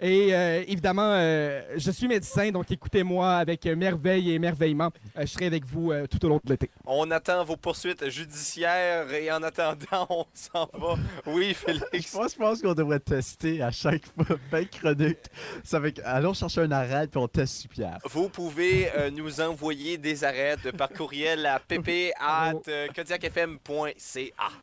Et 0.04 0.34
euh, 0.34 0.64
évidemment, 0.66 1.12
euh, 1.14 1.62
je 1.76 1.92
suis 1.92 2.08
médecin, 2.08 2.50
donc 2.50 2.68
écoutez-moi 2.72 3.34
avec 3.36 3.64
merveille 3.66 4.32
et 4.32 4.34
émerveillement. 4.34 4.90
Euh, 5.16 5.20
je 5.20 5.26
serai 5.26 5.46
avec 5.46 5.64
vous 5.64 5.92
euh, 5.92 6.08
tout 6.08 6.24
au 6.24 6.28
long 6.28 6.40
de 6.42 6.50
l'été. 6.50 6.70
On 6.86 7.08
attend 7.12 7.44
vos 7.44 7.56
poursuites 7.56 8.08
judiciaires 8.10 9.12
et 9.12 9.30
en 9.30 9.40
attendant, 9.44 10.06
on 10.10 10.26
s'en 10.34 10.68
va. 10.72 10.96
Oui, 11.26 11.54
Félix. 11.54 12.10
pense, 12.10 12.32
je 12.32 12.36
pense 12.36 12.60
qu'on 12.60 12.74
devrait 12.74 12.98
tester 12.98 13.62
à 13.62 13.70
chaque 13.70 14.02
fois, 14.06 14.36
fin 14.50 14.64
chronique. 14.64 15.18
Ça 15.62 15.80
fait 15.80 16.00
allons 16.04 16.34
chercher 16.34 16.62
un 16.62 16.72
arête 16.72 17.12
puis 17.12 17.20
on 17.20 17.28
teste 17.28 17.60
sur 17.60 17.70
Pierre. 17.70 17.98
Vous 18.04 18.28
pouvez 18.28 18.90
euh, 18.96 19.08
nous 19.08 19.40
envoyer 19.40 19.98
des 19.98 20.24
arêtes 20.24 20.72
par 20.76 20.88
courriel 20.88 21.46
à. 21.46 21.60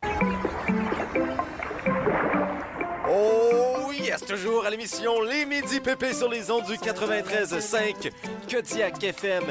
Oh 0.72 0.79
yes, 4.00 4.24
toujours 4.24 4.64
à 4.64 4.70
l'émission 4.70 5.20
Les 5.22 5.44
Midi 5.44 5.80
Pépé 5.80 6.12
sur 6.12 6.28
les 6.28 6.50
ondes 6.50 6.64
du 6.64 6.74
93.5 6.74 8.10
Kodiak 8.50 9.02
FM. 9.02 9.44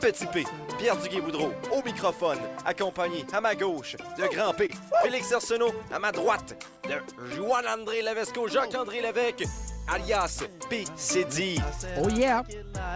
Petit 0.00 0.26
P, 0.26 0.44
Pierre 0.78 0.96
Duguay-Boudreau, 0.96 1.52
au 1.72 1.82
microphone, 1.82 2.38
accompagné 2.64 3.24
à 3.32 3.40
ma 3.40 3.54
gauche 3.54 3.96
de 4.16 4.26
Grand 4.34 4.52
P, 4.52 4.70
Félix 5.02 5.32
Arsenault, 5.32 5.72
à 5.92 5.98
ma 5.98 6.12
droite 6.12 6.64
de 6.88 7.34
Joan-André 7.34 8.02
Lavesco, 8.02 8.46
Jacques-André 8.46 9.00
Lévesque, 9.00 9.44
alias 9.88 10.44
PCD. 10.70 11.56
Oh 12.00 12.08
yeah! 12.10 12.44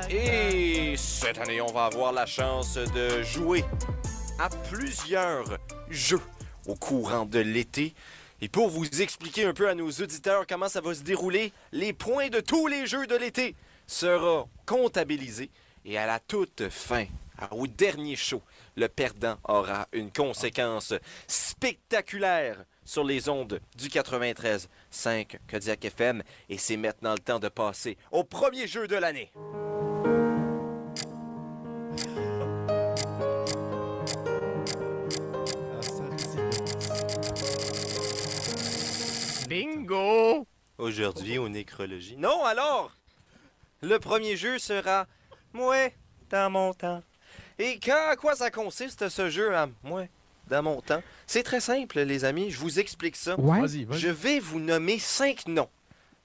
Et 0.08 0.94
cette 0.96 1.38
année, 1.38 1.60
on 1.60 1.72
va 1.72 1.86
avoir 1.86 2.12
la 2.12 2.26
chance 2.26 2.74
de 2.74 3.22
jouer 3.22 3.64
à 4.38 4.48
plusieurs 4.70 5.58
jeux 5.90 6.20
au 6.66 6.76
courant 6.76 7.24
de 7.24 7.40
l'été. 7.40 7.94
Et 8.42 8.48
pour 8.48 8.68
vous 8.68 9.00
expliquer 9.00 9.44
un 9.44 9.54
peu 9.54 9.68
à 9.68 9.74
nos 9.76 9.88
auditeurs 9.88 10.48
comment 10.48 10.68
ça 10.68 10.80
va 10.80 10.92
se 10.94 11.04
dérouler, 11.04 11.52
les 11.70 11.92
points 11.92 12.28
de 12.28 12.40
tous 12.40 12.66
les 12.66 12.88
jeux 12.88 13.06
de 13.06 13.14
l'été 13.14 13.54
seront 13.86 14.48
comptabilisés. 14.66 15.48
Et 15.84 15.96
à 15.96 16.06
la 16.06 16.18
toute 16.18 16.68
fin, 16.68 17.04
au 17.52 17.68
dernier 17.68 18.16
show, 18.16 18.42
le 18.76 18.88
perdant 18.88 19.36
aura 19.44 19.86
une 19.92 20.10
conséquence 20.10 20.92
spectaculaire 21.28 22.64
sur 22.84 23.04
les 23.04 23.28
ondes 23.28 23.60
du 23.78 23.86
93.5 23.86 25.38
Kodiak 25.48 25.84
FM. 25.84 26.24
Et 26.48 26.58
c'est 26.58 26.76
maintenant 26.76 27.12
le 27.12 27.20
temps 27.20 27.38
de 27.38 27.48
passer 27.48 27.96
au 28.10 28.24
premier 28.24 28.66
jeu 28.66 28.88
de 28.88 28.96
l'année. 28.96 29.30
Bingo! 39.52 40.46
Aujourd'hui, 40.78 41.36
au 41.36 41.46
nécrologie. 41.50 42.16
Non, 42.16 42.42
alors! 42.42 42.96
Le 43.82 43.98
premier 43.98 44.34
jeu 44.34 44.58
sera 44.58 45.06
Mouais, 45.52 45.94
dans 46.30 46.50
mon 46.50 46.72
temps. 46.72 47.02
Et 47.58 47.78
quand, 47.78 48.08
à 48.08 48.16
quoi 48.16 48.34
ça 48.34 48.50
consiste 48.50 49.10
ce 49.10 49.28
jeu 49.28 49.54
à 49.54 49.68
Mouais, 49.82 50.08
dans 50.46 50.62
mon 50.62 50.80
temps? 50.80 51.02
C'est 51.26 51.42
très 51.42 51.60
simple, 51.60 52.00
les 52.00 52.24
amis. 52.24 52.50
Je 52.50 52.56
vous 52.56 52.80
explique 52.80 53.14
ça. 53.14 53.38
Ouais. 53.38 53.60
Vas-y, 53.60 53.84
vas-y. 53.84 53.98
Je 53.98 54.08
vais 54.08 54.38
vous 54.38 54.58
nommer 54.58 54.98
cinq 54.98 55.46
noms 55.46 55.68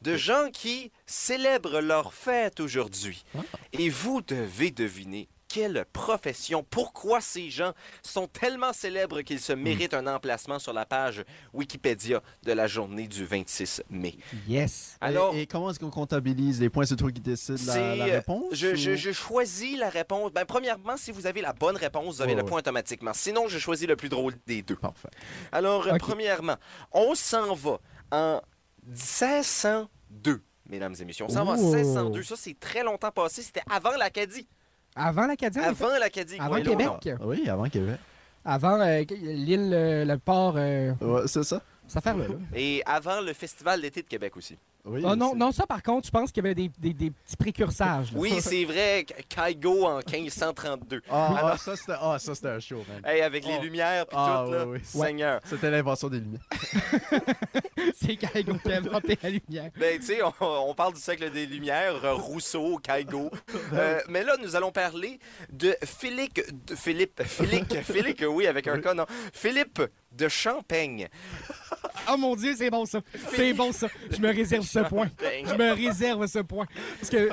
de 0.03 0.15
gens 0.15 0.49
qui 0.49 0.93
célèbrent 1.05 1.81
leur 1.81 2.13
fête 2.13 2.61
aujourd'hui. 2.61 3.25
Et 3.73 3.89
vous 3.89 4.21
devez 4.21 4.71
deviner 4.71 5.27
quelle 5.47 5.85
profession, 5.93 6.65
pourquoi 6.69 7.21
ces 7.21 7.49
gens 7.49 7.73
sont 8.01 8.27
tellement 8.27 8.73
célèbres 8.73 9.21
qu'ils 9.21 9.39
se 9.39 9.53
méritent 9.53 9.93
un 9.93 10.05
emplacement 10.07 10.59
sur 10.59 10.73
la 10.73 10.85
page 10.85 11.23
Wikipédia 11.53 12.21
de 12.43 12.51
la 12.51 12.67
journée 12.67 13.07
du 13.07 13.25
26 13.25 13.83
mai? 13.89 14.17
Yes! 14.47 14.97
Alors, 15.01 15.33
et, 15.35 15.41
et 15.43 15.47
comment 15.47 15.69
est-ce 15.71 15.79
qu'on 15.79 15.89
comptabilise 15.89 16.59
les 16.59 16.69
points? 16.69 16.85
C'est 16.85 16.95
toi 16.97 17.11
qui 17.11 17.21
décides 17.21 17.65
la, 17.65 17.75
euh, 17.75 18.03
réponse? 18.03 18.53
Je, 18.53 18.75
je- 18.75 18.91
ou- 18.91 18.95
je 18.95 19.11
choisis 19.11 19.77
la 19.77 19.89
réponse. 19.89 20.31
Ben, 20.33 20.45
premièrement, 20.45 20.97
si 20.97 21.11
vous 21.11 21.27
avez 21.27 21.41
la 21.41 21.53
bonne 21.53 21.77
réponse, 21.77 22.15
vous 22.17 22.21
avez 22.21 22.35
le 22.35 22.43
point 22.43 22.59
automatiquement. 22.59 23.13
Sinon, 23.13 23.47
je 23.47 23.57
choisis 23.57 23.87
le 23.87 23.95
plus 23.95 24.09
drôle 24.09 24.33
des 24.45 24.61
deux. 24.61 24.75
Parfait. 24.75 25.09
Alors, 25.51 25.87
euh, 25.87 25.97
premièrement, 25.97 26.57
on 26.91 27.15
s'en 27.15 27.53
va 27.55 27.79
en 28.11 28.41
1602, 28.85 30.41
mesdames 30.69 30.95
et 30.99 31.05
messieurs. 31.05 31.25
On 31.25 31.29
s'en 31.29 31.45
va 31.45 31.53
en 31.53 31.57
Oh. 31.57 31.73
1602. 31.73 32.23
Ça, 32.23 32.35
c'est 32.37 32.59
très 32.59 32.83
longtemps 32.83 33.11
passé. 33.11 33.41
C'était 33.43 33.63
avant 33.69 33.95
l'Acadie. 33.97 34.47
Avant 34.97 35.27
l'Acadien? 35.27 35.63
Avant 35.63 35.97
l'Acadie. 35.99 36.37
Avant 36.39 36.55
Québec? 36.61 36.87
non. 36.87 36.99
Ah 37.21 37.25
Oui, 37.25 37.47
avant 37.49 37.69
Québec. 37.69 37.97
Avant 38.43 38.79
euh, 38.81 39.03
l'île, 39.09 39.71
euh, 39.73 40.05
le 40.05 40.17
port, 40.17 40.55
euh, 40.57 40.93
Ouais, 41.01 41.21
c'est 41.27 41.43
ça? 41.43 41.61
cette 41.85 41.97
affaire-là. 41.97 42.27
là. 42.27 42.35
Et 42.55 42.81
avant 42.85 43.21
le 43.21 43.33
Festival 43.33 43.81
d'été 43.81 44.01
de 44.01 44.07
Québec 44.07 44.35
aussi. 44.37 44.57
Oui, 44.87 45.01
Oh 45.05 45.15
non, 45.15 45.51
ça 45.51 45.65
par 45.67 45.83
contre, 45.83 46.05
je 46.07 46.11
pense 46.11 46.31
qu'il 46.31 46.43
y 46.43 46.47
avait 46.47 46.55
des, 46.55 46.71
des- 46.77 46.93
des 46.93 47.11
petits 47.11 47.37
précursages. 47.37 48.11
là. 48.13 48.19
Oui, 48.19 48.33
c'est 48.41 48.65
vrai. 48.65 49.05
Kaigo 49.29 49.85
en 49.85 49.97
1532. 49.99 51.01
Ah, 51.09 51.51
ah, 51.53 51.57
ça, 51.57 51.75
c'était 51.75 51.93
ah, 51.99 52.17
ça, 52.19 52.33
c'était 52.35 52.49
un 52.49 52.59
show, 52.59 52.83
man. 52.87 53.01
Hey, 53.05 53.21
avec 53.21 53.45
les 53.45 53.59
lumières 53.59 54.05
puis 54.07 54.17
Ah, 54.19 54.43
tout, 54.45 54.51
là. 54.53 54.65
oui, 54.65 54.79
oui. 54.93 55.01
Seigneur. 55.05 55.39
C'était 55.45 55.69
l'invention 55.71 56.07
des 56.09 56.19
lumières. 56.19 56.41
c'est 57.95 58.15
Kaigo 58.15 58.53
qui 58.63 58.71
a 58.71 58.77
inventé 58.77 59.17
la 59.21 59.29
lumière. 59.29 59.71
Ben, 59.77 59.99
tu 59.99 60.05
sais, 60.05 60.19
on, 60.23 60.33
on 60.69 60.73
parle 60.73 60.93
du 60.93 60.99
siècle 61.01 61.29
des 61.31 61.45
Lumières, 61.45 62.15
Rousseau, 62.17 62.77
Kaigo. 62.77 63.29
Euh, 63.73 63.99
mais 64.07 64.23
là, 64.23 64.35
nous 64.41 64.55
allons 64.55 64.71
parler 64.71 65.19
de 65.51 65.75
Philippe, 65.83 66.39
de 66.67 66.75
Philippe, 66.75 67.21
Philippe, 67.23 67.73
Philippe, 67.83 68.23
oui, 68.27 68.47
avec 68.47 68.67
un 68.67 68.79
cas, 68.79 68.93
non. 68.93 69.05
Philippe 69.33 69.81
de 70.13 70.27
Champagne. 70.29 71.07
Oh 72.09 72.17
mon 72.17 72.35
Dieu, 72.35 72.53
c'est 72.57 72.69
bon 72.69 72.85
ça. 72.85 73.01
C'est 73.33 73.53
bon 73.53 73.71
ça. 73.71 73.87
Je 74.11 74.19
me 74.21 74.27
réserve 74.27 74.65
ce 74.65 74.79
point. 74.79 75.07
Je 75.21 75.53
me 75.55 75.73
réserve 75.73 76.25
ce 76.27 76.39
point. 76.39 76.65
Parce 76.99 77.09
que, 77.09 77.17
euh, 77.17 77.29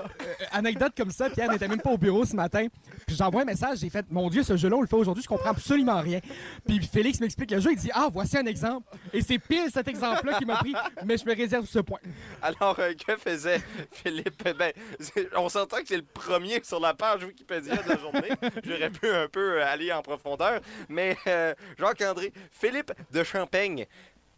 anecdote 0.53 0.93
comme 0.97 1.11
ça, 1.11 1.31
Pierre 1.31 1.51
n'était 1.51 1.69
même 1.69 1.81
pas 1.81 1.91
au 1.91 1.99
bureau 1.99 2.25
ce 2.25 2.35
matin. 2.35 2.67
Puis 3.07 3.17
j'envoie 3.17 3.43
un 3.43 3.47
message, 3.47 3.79
j'ai 3.79 3.91
fait 3.91 4.07
Mon 4.11 4.29
Dieu, 4.31 4.43
ce 4.43 4.57
jeu-là, 4.57 4.77
on 4.77 4.81
le 4.81 4.87
fait 4.87 4.97
aujourd'hui, 4.97 5.23
je 5.23 5.29
comprends 5.29 5.51
absolument 5.51 6.01
rien. 6.01 6.21
Puis 6.67 6.81
Félix 6.87 7.21
m'explique 7.21 7.51
le 7.51 7.61
jeu, 7.61 7.73
il 7.73 7.79
dit 7.79 7.91
Ah, 7.95 8.09
voici 8.13 8.37
un 8.39 8.47
exemple. 8.47 8.87
Et 9.13 9.21
c'est 9.21 9.39
pile 9.39 9.69
cet 9.73 9.89
exemple-là 9.89 10.39
qui 10.39 10.45
m'a 10.45 10.57
pris, 10.57 10.75
mais 11.05 11.17
je 11.19 11.25
me 11.25 11.35
réserve 11.35 11.67
ce 11.67 11.79
point. 11.81 12.01
Alors, 12.43 12.77
euh, 12.79 12.93
que 12.95 13.17
faisait 13.17 13.61
Philippe? 13.93 14.43
Ben, 14.59 14.73
c'est- 15.01 15.29
on 15.37 15.49
s'entend 15.49 15.79
que 15.79 15.89
c'est 15.89 15.97
le 15.97 16.03
premier 16.05 16.61
sur 16.63 16.81
la 16.81 16.95
page 16.95 17.25
Wikipédia 17.25 17.77
de 17.77 17.89
la 17.89 17.99
journée. 17.99 18.29
J'aurais 18.65 18.91
pu 18.91 19.09
un 19.09 19.29
peu 19.29 19.63
aller 19.63 19.93
en 19.93 20.03
profondeur. 20.03 20.61
Mais 20.89 21.17
euh, 21.27 21.55
Jacques-André, 21.79 22.33
Philippe 22.51 22.93
de 23.13 23.23
Champagne, 23.25 23.87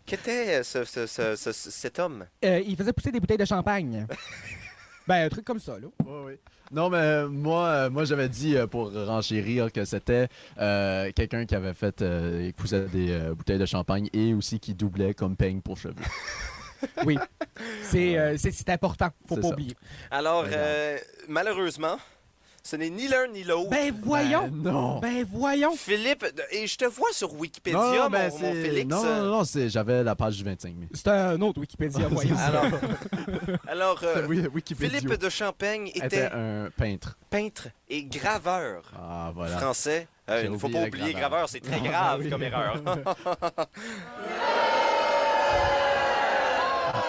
qu'était 0.06 0.60
euh, 0.60 0.62
ce, 0.62 0.84
ce- 0.84 1.06
ce- 1.06 1.36
ce- 1.36 1.52
cet 1.52 1.98
homme? 1.98 2.24
Euh, 2.44 2.62
il 2.66 2.76
faisait 2.76 2.92
pousser 2.92 3.12
des 3.12 3.20
bouteilles 3.20 3.36
de 3.38 3.44
champagne. 3.44 4.06
ben, 5.06 5.26
un 5.26 5.28
truc 5.28 5.44
comme 5.44 5.58
ça, 5.60 5.78
là. 5.78 5.88
Ouais. 6.06 6.38
Non, 6.72 6.88
mais 6.90 6.98
euh, 6.98 7.28
moi, 7.28 7.88
moi 7.90 8.04
j'avais 8.04 8.28
dit 8.28 8.56
pour 8.70 8.92
renchérir 8.92 9.70
que 9.72 9.84
c'était 9.84 10.26
euh, 10.58 11.12
quelqu'un 11.14 11.46
qui 11.46 11.54
avait 11.54 11.74
fait 11.74 12.02
euh, 12.02 12.46
qui 12.48 12.52
poussait 12.54 12.86
des 12.86 13.10
euh, 13.12 13.34
bouteilles 13.34 13.58
de 13.58 13.66
champagne 13.66 14.08
et 14.12 14.34
aussi 14.34 14.58
qui 14.58 14.74
doublait 14.74 15.14
comme 15.14 15.36
peigne 15.36 15.60
pour 15.60 15.76
cheveux. 15.78 15.94
Oui. 17.06 17.16
C'est 17.82 18.18
euh, 18.18 18.36
important, 18.68 19.08
faut 19.26 19.36
pas 19.36 19.42
ça. 19.42 19.48
oublier. 19.48 19.74
Alors, 20.10 20.44
euh, 20.46 20.98
malheureusement, 21.26 21.96
ce 22.66 22.74
n'est 22.76 22.90
ni 22.90 23.06
l'un 23.06 23.28
ni 23.28 23.44
l'autre. 23.44 23.70
Ben, 23.70 23.94
voyons. 24.02 24.48
Ben, 24.48 24.72
non. 24.72 24.98
Ben, 24.98 25.24
voyons. 25.32 25.76
Philippe, 25.76 26.24
de- 26.34 26.42
et 26.50 26.66
je 26.66 26.76
te 26.76 26.84
vois 26.84 27.12
sur 27.12 27.32
Wikipédia, 27.34 27.78
non, 27.78 28.02
mon, 28.04 28.10
ben, 28.10 28.30
mon 28.30 28.38
c'est- 28.38 28.62
Félix. 28.62 28.86
non, 28.88 29.04
non, 29.04 29.22
non, 29.24 29.44
c'est- 29.44 29.68
j'avais 29.68 30.02
la 30.02 30.16
page 30.16 30.36
du 30.36 30.42
25 30.44 30.74
000. 30.76 30.88
C'est 30.92 31.06
un 31.08 31.40
autre 31.42 31.60
Wikipédia, 31.60 32.08
voyons. 32.10 32.36
Alors, 32.36 32.64
alors 33.68 34.00
euh, 34.02 34.26
Philippe 34.76 35.14
de 35.14 35.28
Champagne 35.28 35.88
était 35.94 36.06
était 36.06 36.22
un 36.32 36.68
peintre. 36.76 37.16
peintre 37.30 37.68
et 37.88 38.04
graveur 38.04 38.82
Ah, 38.98 39.30
voilà. 39.34 39.56
français. 39.58 40.08
Euh, 40.28 40.42
il 40.44 40.50
ne 40.50 40.58
faut 40.58 40.68
pas 40.68 40.80
oublier 40.82 41.12
graveur. 41.12 41.30
graveur, 41.30 41.48
c'est 41.48 41.60
très 41.60 41.76
Ah, 41.84 41.88
grave 41.88 42.20
oui. 42.24 42.30
comme 42.30 42.42
erreur. 42.42 42.82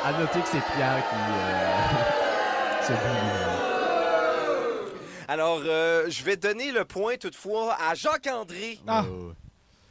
À 0.06 0.12
noter 0.14 0.40
que 0.40 0.48
c'est 0.48 0.62
Pierre 0.76 1.04
qui 1.10 1.16
euh. 2.94 3.47
Alors, 5.28 5.62
euh, 5.66 6.10
je 6.10 6.24
vais 6.24 6.38
donner 6.38 6.72
le 6.72 6.86
point 6.86 7.18
toutefois 7.18 7.76
à 7.82 7.94
Jacques-André. 7.96 8.80
Ah. 8.88 9.06
Oh. 9.10 9.34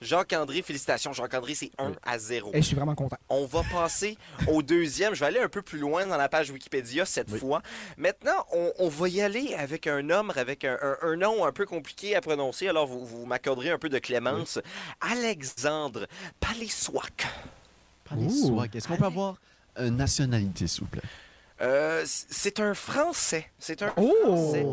Jacques-André, 0.03 0.61
félicitations. 0.63 1.13
Jacques-André, 1.15 1.55
c'est 1.55 1.71
1 1.79 1.89
Oui. 1.89 1.95
à 2.05 2.19
0. 2.19 2.51
Et 2.53 2.61
je 2.61 2.67
suis 2.67 2.77
vraiment 2.77 2.95
content. 2.95 3.17
On 3.31 3.47
va 3.47 3.63
passer 3.73 4.19
au 4.47 4.63
deuxième. 4.63 5.15
Je 5.15 5.21
vais 5.21 5.27
aller 5.27 5.41
un 5.41 5.49
peu 5.49 5.63
plus 5.63 5.79
loin 5.79 6.07
dans 6.07 6.19
la 6.19 6.29
page 6.29 6.51
Wikipédia 6.51 7.07
cette 7.07 7.31
Oui. 7.31 7.39
fois. 7.39 7.63
Maintenant, 7.97 8.45
on, 8.53 8.73
on 8.79 8.89
va 8.89 9.09
y 9.09 9.23
aller 9.23 9.55
avec 9.55 9.87
un 9.87 10.11
homme, 10.11 10.33
avec 10.37 10.65
un, 10.65 10.77
un- 10.83 10.97
un 11.03 11.17
nom 11.17 11.47
un 11.47 11.53
peu 11.53 11.65
compliqué 11.65 12.15
à 12.15 12.21
prononcer. 12.21 12.69
Alors, 12.69 12.87
vous, 12.87 13.05
vous 13.07 13.25
m'accorderez 13.25 13.71
un 13.71 13.79
peu 13.79 13.89
de 13.89 13.99
clémence. 13.99 14.59
Alexandre 15.01 16.07
Ouh. 18.15 18.31
swag. 18.31 18.77
Est-ce 18.77 18.87
qu'on 18.89 18.97
peut 18.99 19.05
avoir 19.07 19.37
une 19.79 19.97
nationalité, 19.97 20.67
s'il 20.67 20.83
vous 20.85 20.91
plaît? 20.91 21.03
Euh, 21.63 22.03
c'est 22.07 22.61
un 22.61 22.75
Français. 22.75 23.47
C'est 23.59 23.81
un 23.83 23.93
Oh! 23.97 24.13
Français. 24.25 24.67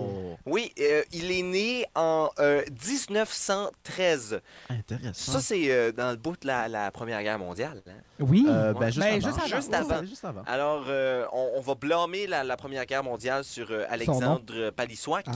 Oui, 0.45 0.71
euh, 0.81 1.01
il 1.13 1.31
est 1.31 1.41
né 1.41 1.85
en 1.95 2.29
euh, 2.39 2.61
1913. 2.85 4.41
Intéressant. 4.69 5.31
Ça, 5.33 5.39
c'est 5.41 5.71
euh, 5.71 5.91
dans 5.91 6.11
le 6.11 6.17
bout 6.17 6.33
de 6.41 6.47
la, 6.47 6.67
la 6.67 6.91
Première 6.91 7.21
Guerre 7.23 7.39
mondiale. 7.39 7.81
hein. 7.87 7.91
Oui. 8.19 8.45
Euh, 8.49 8.73
ben, 8.73 8.87
juste 8.87 8.99
Ben, 8.99 9.23
avant. 9.23 9.27
juste 9.27 9.43
avant. 9.43 9.55
Juste 9.55 9.69
Ouais, 9.71 9.75
avant. 9.77 9.99
ouais, 10.01 10.07
juste 10.07 10.25
avant. 10.25 10.43
Alors, 10.45 10.85
euh, 10.89 11.25
on, 11.31 11.51
on 11.55 11.61
va 11.61 11.75
blâmer 11.75 12.27
la, 12.27 12.43
la 12.43 12.57
Première 12.57 12.85
Guerre 12.85 13.03
mondiale 13.03 13.43
sur 13.43 13.71
euh, 13.71 13.85
Alexandre 13.89 14.69
Paliswak. 14.71 15.27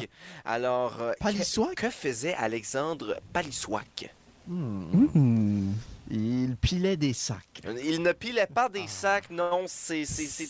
Alors, 0.45 1.01
euh, 1.01 1.13
Paliswak? 1.19 1.75
que, 1.75 1.81
que 1.86 1.89
faisait 1.89 2.33
Alexandre 2.36 3.19
Paliswak? 3.33 4.13
Hmm. 4.47 5.07
Hmm. 5.13 5.73
Il 6.09 6.55
pilait 6.57 6.95
des 6.97 7.13
sacs. 7.13 7.61
Il 7.83 8.01
ne 8.01 8.11
pilait 8.13 8.47
pas 8.47 8.69
des 8.69 8.87
sacs, 8.87 9.29
non, 9.29 9.65
c'est 9.67 10.03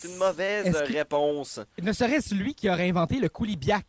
une 0.03 0.15
mauvaise 0.17 0.75
réponse. 0.75 1.59
Ne 1.81 1.93
serait-ce 1.93 2.35
lui 2.35 2.53
qui 2.53 2.69
aurait 2.69 2.89
inventé 2.89 3.19
le 3.19 3.29
coulibiac? 3.29 3.85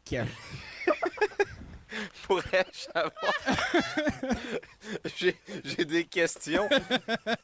Pourrais-je 2.27 2.81
savoir? 2.93 3.35
J'ai 5.17 5.37
j'ai 5.65 5.85
des 5.85 6.05
questions. 6.05 6.69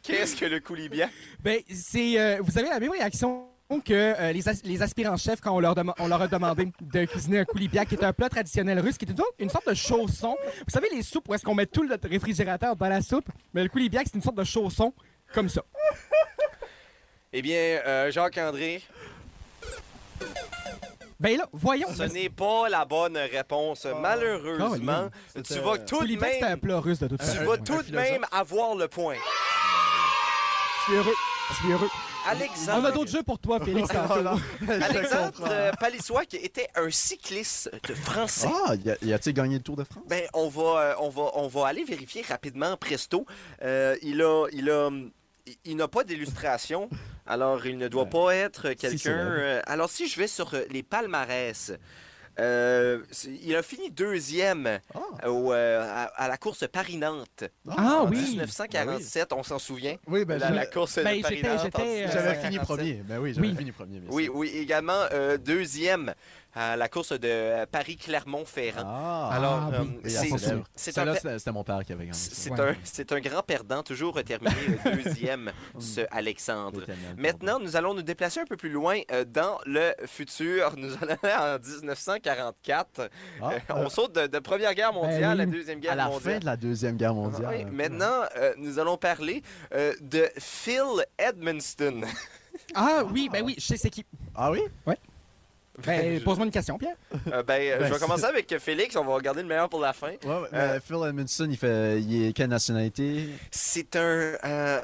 Qu'est-ce 0.02 0.36
que 0.36 0.44
le 0.44 0.60
coulibiac? 0.60 1.10
Ben, 1.40 1.60
c'est. 1.72 2.20
euh, 2.20 2.38
vous 2.42 2.56
avez 2.58 2.68
la 2.68 2.78
même 2.78 2.90
réaction 2.92 3.48
que 3.80 3.92
euh, 3.94 4.32
les, 4.32 4.48
as- 4.48 4.64
les 4.64 4.82
aspirants-chefs 4.82 5.40
quand 5.40 5.52
on 5.54 5.60
leur, 5.60 5.74
dema- 5.74 5.94
on 5.98 6.06
leur 6.08 6.20
a 6.22 6.28
demandé 6.28 6.68
de 6.80 7.04
cuisiner 7.04 7.40
un 7.40 7.44
coulibiac, 7.44 7.88
qui 7.88 7.94
est 7.94 8.04
un 8.04 8.12
plat 8.12 8.28
traditionnel 8.28 8.78
russe, 8.80 8.98
qui 8.98 9.04
est 9.04 9.10
une, 9.10 9.16
sorte- 9.16 9.34
une 9.38 9.50
sorte 9.50 9.68
de 9.68 9.74
chausson. 9.74 10.36
Vous 10.66 10.70
savez, 10.72 10.88
les 10.92 11.02
soupes 11.02 11.28
où 11.28 11.34
est-ce 11.34 11.42
qu'on 11.44 11.54
met 11.54 11.66
tout 11.66 11.82
le 11.82 11.96
réfrigérateur 12.08 12.76
dans 12.76 12.88
la 12.88 13.00
soupe? 13.02 13.28
Mais 13.52 13.62
le 13.62 13.68
coulibiac, 13.68 14.06
c'est 14.06 14.16
une 14.16 14.22
sorte 14.22 14.36
de 14.36 14.44
chausson 14.44 14.92
comme 15.32 15.48
ça. 15.48 15.62
Eh 17.32 17.42
bien, 17.42 17.56
euh, 17.86 18.10
Jacques-André, 18.10 18.82
Ben 21.18 21.36
là, 21.38 21.48
voyons. 21.52 21.88
ce 21.96 22.02
n'est 22.04 22.28
pas 22.28 22.68
la 22.68 22.84
bonne 22.84 23.16
réponse. 23.16 23.86
Malheureusement, 24.00 25.08
Colin, 25.32 25.42
tu 25.42 25.58
vas 25.60 25.78
tout 25.78 26.04
de 26.04 26.16
un 26.16 26.48
même, 26.48 26.60
plat 26.60 26.80
russe 26.80 26.98
de 26.98 27.08
toute 27.08 27.20
tu 27.20 27.26
façon. 27.26 27.44
vas 27.44 27.56
tout 27.58 27.82
de 27.82 27.94
même 27.94 28.24
avoir 28.30 28.74
le 28.76 28.88
point. 28.88 29.16
Je 30.78 30.82
suis 30.84 30.94
heureux. 30.98 31.14
Je 31.50 31.54
suis 31.54 31.72
heureux. 31.72 31.88
Alexandre, 32.26 32.80
On 32.82 32.84
a 32.86 32.90
d'autres 32.92 33.10
jeux 33.10 33.22
pour 33.22 33.38
toi, 33.38 33.60
Félix. 33.60 33.88
Alexandre 34.68 35.46
euh, 35.50 35.72
Palissois, 35.78 36.24
qui 36.24 36.36
était 36.36 36.68
un 36.74 36.90
cycliste 36.90 37.70
français. 38.02 38.48
Ah, 38.66 38.74
y 39.02 39.12
a-t-il 39.12 39.34
gagné 39.34 39.56
le 39.58 39.62
Tour 39.62 39.76
de 39.76 39.84
France? 39.84 40.04
Ben, 40.08 40.24
on 40.32 40.48
va, 40.48 40.62
euh, 40.62 40.94
on 41.00 41.10
va, 41.10 41.30
on 41.34 41.48
va 41.48 41.66
aller 41.68 41.84
vérifier 41.84 42.22
rapidement, 42.22 42.76
presto. 42.76 43.26
Euh, 43.62 43.96
il 44.02 44.22
a, 44.22 44.46
il 44.52 44.70
a, 44.70 44.90
il- 45.66 45.76
n'a 45.76 45.88
pas 45.88 46.02
d'illustration, 46.04 46.88
alors 47.26 47.66
il 47.66 47.76
ne 47.76 47.88
doit 47.88 48.06
pas 48.06 48.34
être 48.34 48.70
quelqu'un. 48.72 49.10
euh, 49.10 49.60
alors 49.66 49.90
si 49.90 50.08
je 50.08 50.18
vais 50.18 50.28
sur 50.28 50.50
les 50.70 50.82
palmarès, 50.82 51.72
euh, 52.40 53.00
il 53.44 53.54
a 53.56 53.62
fini 53.62 53.90
deuxième 53.90 54.80
Ah, 55.22 55.30
au, 55.30 55.52
euh, 55.52 55.82
à, 55.82 56.04
à 56.04 56.28
la 56.28 56.36
course 56.36 56.66
Paris-Nantes 56.66 57.44
Ah 57.70 58.00
en 58.02 58.08
oui. 58.10 58.18
1947, 58.18 59.32
on 59.32 59.42
s'en 59.42 59.58
souvient. 59.58 59.96
oui, 60.08 60.24
ben, 60.24 60.38
La, 60.38 60.48
je- 60.48 60.54
la 60.54 60.66
course 60.66 60.96
Ben, 60.96 61.20
Paris-Nantes. 61.22 61.60
en 61.74 61.80
euh, 61.80 62.08
j'avais 62.12 62.34
fini 62.34 62.58
1947. 62.58 62.66
premier. 62.66 62.92
Ben 63.04 63.18
oui, 63.18 63.34
j'avais 63.34 63.46
Oui. 63.48 63.56
fini 63.56 63.72
premier. 63.72 63.98
bien 64.00 64.08
Oui, 64.12 64.28
oui, 64.32 64.48
également 64.48 65.04
euh, 65.12 65.36
deuxième 65.38 66.14
à 66.54 66.76
la 66.76 66.88
course 66.88 67.12
de 67.12 67.28
euh, 67.28 67.66
Paris-Clermont-Ferrand. 67.70 68.82
Ah, 68.84 69.30
Alors, 69.32 69.70
Ah, 69.72 69.76
euh, 69.76 69.84
oui. 69.84 70.00
Et 70.04 70.08
c'est- 70.10 70.32
un, 70.52 70.62
Celle-là, 70.76 71.12
pe- 71.12 71.18
c'était 71.18 71.38
c'était 71.38 71.52
mon 71.52 71.64
père 71.64 71.84
qui 71.84 71.92
avait 71.92 72.04
gagné. 72.06 72.12
ça. 72.14 72.30
c'est 72.34 72.50
Ouais. 73.12 73.16
un, 73.18 73.20
grand 73.20 73.42
perdant, 73.42 73.82
toujours 73.82 74.22
terminé 74.22 74.52
euh, 74.86 74.96
deuxième, 75.04 75.50
ce 75.78 76.02
Alexandre. 76.10 76.82
Maintenant, 77.16 77.58
nous 77.58 77.76
allons 77.76 77.94
nous 77.94 78.02
déplacer 78.02 78.40
un 78.40 78.44
peu 78.44 78.56
plus 78.56 78.70
loin 78.70 78.98
euh, 79.12 79.24
dans 79.24 79.58
le 79.66 79.92
futur. 80.06 80.74
Nous 80.76 80.92
allons 81.02 81.16
aller 81.22 81.34
en 81.34 81.58
1944. 81.58 83.10
Ah, 83.42 83.50
Euh, 83.52 83.58
on 83.70 83.88
saute 83.88 84.14
de, 84.14 84.26
de 84.26 84.38
Première 84.38 84.74
Guerre 84.74 84.92
mondiale 84.92 85.36
oui. 85.38 85.42
à 85.42 85.46
Deuxième 85.46 85.80
Guerre 85.80 85.92
à 85.92 85.96
la 85.96 86.06
mondiale. 86.08 86.34
fin 86.34 86.38
de 86.40 86.44
la 86.46 86.56
Deuxième 86.56 86.96
Guerre 86.96 87.14
mondiale. 87.14 87.54
Oui, 87.56 87.64
maintenant, 87.64 88.22
euh, 88.36 88.54
nous 88.58 88.78
allons 88.78 88.96
parler 88.96 89.42
euh, 89.74 89.92
de 90.00 90.28
Phil 90.38 91.04
Edmonston. 91.18 92.02
Ah 92.74 93.02
oui, 93.10 93.28
ben 93.32 93.42
oui, 93.44 93.54
je 93.58 93.64
sais 93.66 93.76
c'est 93.76 93.90
qui. 93.90 94.04
Ah 94.34 94.50
oui? 94.50 94.60
Ben, 95.84 96.20
pose-moi 96.22 96.46
une 96.46 96.52
question, 96.52 96.78
Pierre. 96.78 96.96
Euh, 97.32 97.42
ben, 97.42 97.54
euh, 97.60 97.78
Ben, 97.78 97.86
je 97.86 97.92
vais 97.92 97.94
c'est- 97.94 98.00
commencer 98.00 98.24
avec 98.24 98.58
Félix. 98.58 98.94
On 98.96 99.04
va 99.04 99.14
regarder 99.14 99.42
le 99.42 99.48
meilleur 99.48 99.68
pour 99.68 99.80
la 99.80 99.92
fin. 99.92 100.10
Ouais, 100.10 100.26
ouais, 100.26 100.48
Euh, 100.52 100.78
Phil 100.80 100.96
Edmondson, 101.08 101.48
il 101.50 101.56
fait. 101.56 102.00
Il 102.00 102.26
est 102.26 102.32
quelle 102.32 102.48
nationalité? 102.50 103.28
C'est 103.50 103.96
un, 103.96 104.00
euh, 104.00 104.36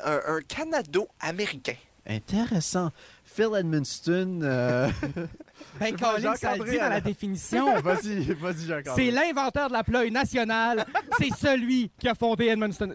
un, 0.05 0.35
un 0.37 0.41
Canado-américain. 0.49 1.75
Intéressant. 2.07 2.91
Phil 3.25 3.51
Edmonston. 3.57 4.41
euh, 4.43 4.89
Ben, 5.79 5.95
Colin, 5.97 6.35
ça 6.35 6.57
le 6.57 6.65
dit 6.65 6.79
dans 6.79 6.89
la 6.89 7.01
définition. 7.01 7.81
vas-y, 7.83 8.33
vas-y. 8.35 8.83
C'est 8.97 9.11
l'inventeur 9.11 9.69
de 9.69 9.75
la 9.75 9.85
ploie 9.85 10.09
nationale. 10.11 10.85
C'est 11.19 11.31
celui 11.39 11.91
qui 11.99 12.09
a 12.09 12.15
fondé 12.15 12.47
Edmundston. 12.47 12.95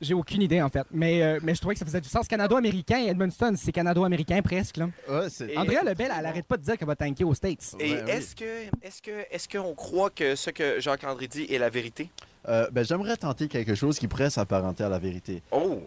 J'ai 0.00 0.14
aucune 0.14 0.42
idée, 0.42 0.62
en 0.62 0.68
fait. 0.68 0.86
Mais, 0.90 1.22
euh, 1.22 1.38
mais 1.42 1.54
je 1.54 1.60
trouvais 1.60 1.74
que 1.74 1.78
ça 1.78 1.84
faisait 1.84 2.00
du 2.00 2.08
sens. 2.08 2.26
Canado-américain 2.26 2.98
Edmundston, 3.06 3.54
c'est 3.56 3.72
canado-américain 3.72 4.40
presque. 4.42 4.78
Là. 4.78 4.88
Ouais, 5.08 5.28
c'est. 5.28 5.50
Et- 5.52 5.58
Andrea 5.58 5.82
Lebel, 5.84 6.10
elle 6.18 6.26
arrête 6.26 6.46
pas 6.46 6.56
de 6.56 6.62
dire 6.62 6.76
qu'elle 6.78 6.88
va 6.88 6.96
tanker 6.96 7.24
aux 7.24 7.34
States. 7.34 7.74
Et 7.78 7.92
Ouais, 7.94 8.02
oui. 8.04 8.10
est-ce 8.10 8.34
que 8.34 8.64
est-ce 8.82 9.02
que 9.02 9.10
est-ce 9.30 9.48
qu'on 9.48 9.74
croit 9.74 10.10
que 10.10 10.34
ce 10.36 10.50
que 10.50 10.80
Jacques-André 10.80 11.28
dit 11.28 11.46
est 11.52 11.58
la 11.58 11.68
vérité? 11.70 12.10
Euh, 12.48 12.68
ben, 12.72 12.84
j'aimerais 12.84 13.16
tenter 13.18 13.48
quelque 13.48 13.74
chose 13.74 13.98
qui 13.98 14.08
pourrait 14.08 14.30
s'apparenter 14.30 14.84
à 14.84 14.88
la 14.88 14.98
vérité. 14.98 15.42
Oh, 15.50 15.80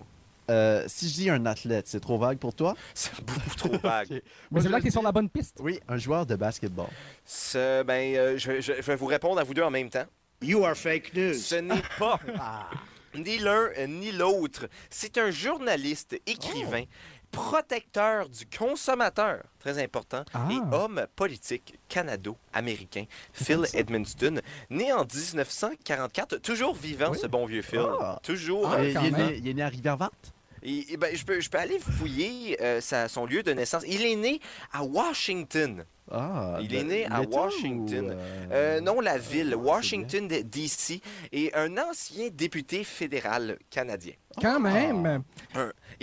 Euh, 0.51 0.83
si 0.87 1.07
je 1.07 1.13
dis 1.13 1.29
un 1.29 1.45
athlète, 1.45 1.87
c'est 1.87 2.01
trop 2.01 2.17
vague 2.17 2.37
pour 2.37 2.53
toi? 2.53 2.75
c'est 2.93 3.15
beaucoup 3.23 3.55
trop 3.57 3.77
vague. 3.81 4.21
Mais 4.51 4.59
c'est 4.61 4.67
là 4.69 4.77
que 4.79 4.83
t'es 4.83 4.91
sur 4.91 5.01
la 5.01 5.11
bonne 5.13 5.29
piste. 5.29 5.57
Oui, 5.61 5.79
un 5.87 5.97
joueur 5.97 6.25
de 6.25 6.35
basketball. 6.35 6.87
Ce- 7.25 7.81
ben, 7.83 8.15
euh, 8.15 8.37
je, 8.37 8.59
je- 8.59 8.73
je 8.73 8.81
vais 8.81 8.95
vous 8.97 9.05
répondre 9.05 9.39
à 9.39 9.43
vous 9.43 9.53
deux 9.53 9.63
en 9.63 9.71
même 9.71 9.89
temps. 9.89 10.05
You 10.41 10.63
are 10.65 10.75
fake 10.75 11.13
news. 11.15 11.33
Ce 11.33 11.55
n'est 11.55 11.81
pas, 11.97 12.19
Ah. 12.37 12.69
Ni 13.15 13.37
l'un 13.39 13.69
euh, 13.77 13.87
ni 13.87 14.11
l'autre. 14.11 14.67
C'est 14.89 15.17
un 15.17 15.29
journaliste, 15.31 16.15
écrivain, 16.25 16.83
protecteur 17.31 18.29
du 18.29 18.45
consommateur, 18.45 19.43
très 19.59 19.81
important, 19.81 20.23
Ah. 20.33 20.47
et 20.51 20.75
homme 20.75 21.05
politique 21.15 21.75
canado-américain, 21.89 23.05
Phil 23.33 23.65
Edmundston, 23.73 24.39
né 24.69 24.91
en 24.93 25.05
1944, 25.05 26.37
toujours 26.37 26.75
vivant 26.75 27.11
Oui. 27.11 27.17
ce 27.19 27.27
bon 27.27 27.45
vieux 27.45 27.61
Phil. 27.61 27.81
Ah. 28.01 28.19
Toujours. 28.23 28.69
Ah, 28.71 28.77
euh, 28.77 28.89
il, 28.89 28.97
est 28.97 29.11
né, 29.11 29.35
il 29.37 29.47
est 29.47 29.53
né 29.53 29.63
à 29.63 29.67
Rivière-Verte? 29.69 30.32
Et- 30.63 30.93
et 30.93 30.97
ben, 30.97 31.15
je, 31.15 31.23
peux, 31.25 31.39
je 31.39 31.49
peux 31.49 31.57
aller 31.57 31.79
fouiller 31.79 32.57
euh, 32.61 32.81
sa- 32.81 33.07
son 33.07 33.25
lieu 33.25 33.43
de 33.43 33.51
naissance. 33.53 33.83
Il 33.87 34.05
est 34.05 34.15
né 34.15 34.39
à 34.71 34.83
Washington. 34.83 35.85
Ah, 36.11 36.57
Il 36.61 36.75
est 36.75 36.83
né 36.83 37.05
à 37.05 37.21
Washington. 37.21 38.05
ou, 38.07 38.11
euh, 38.11 38.47
Euh, 38.51 38.81
non, 38.81 38.99
la 38.99 39.17
ville, 39.17 39.49
c'est 39.51 39.55
Washington, 39.55 40.27
D.C., 40.27 41.01
et 41.31 41.53
un 41.55 41.77
ancien 41.77 42.27
député 42.31 42.83
fédéral 42.83 43.57
canadien. 43.69 44.13
Quand 44.41 44.59
même. 44.59 45.23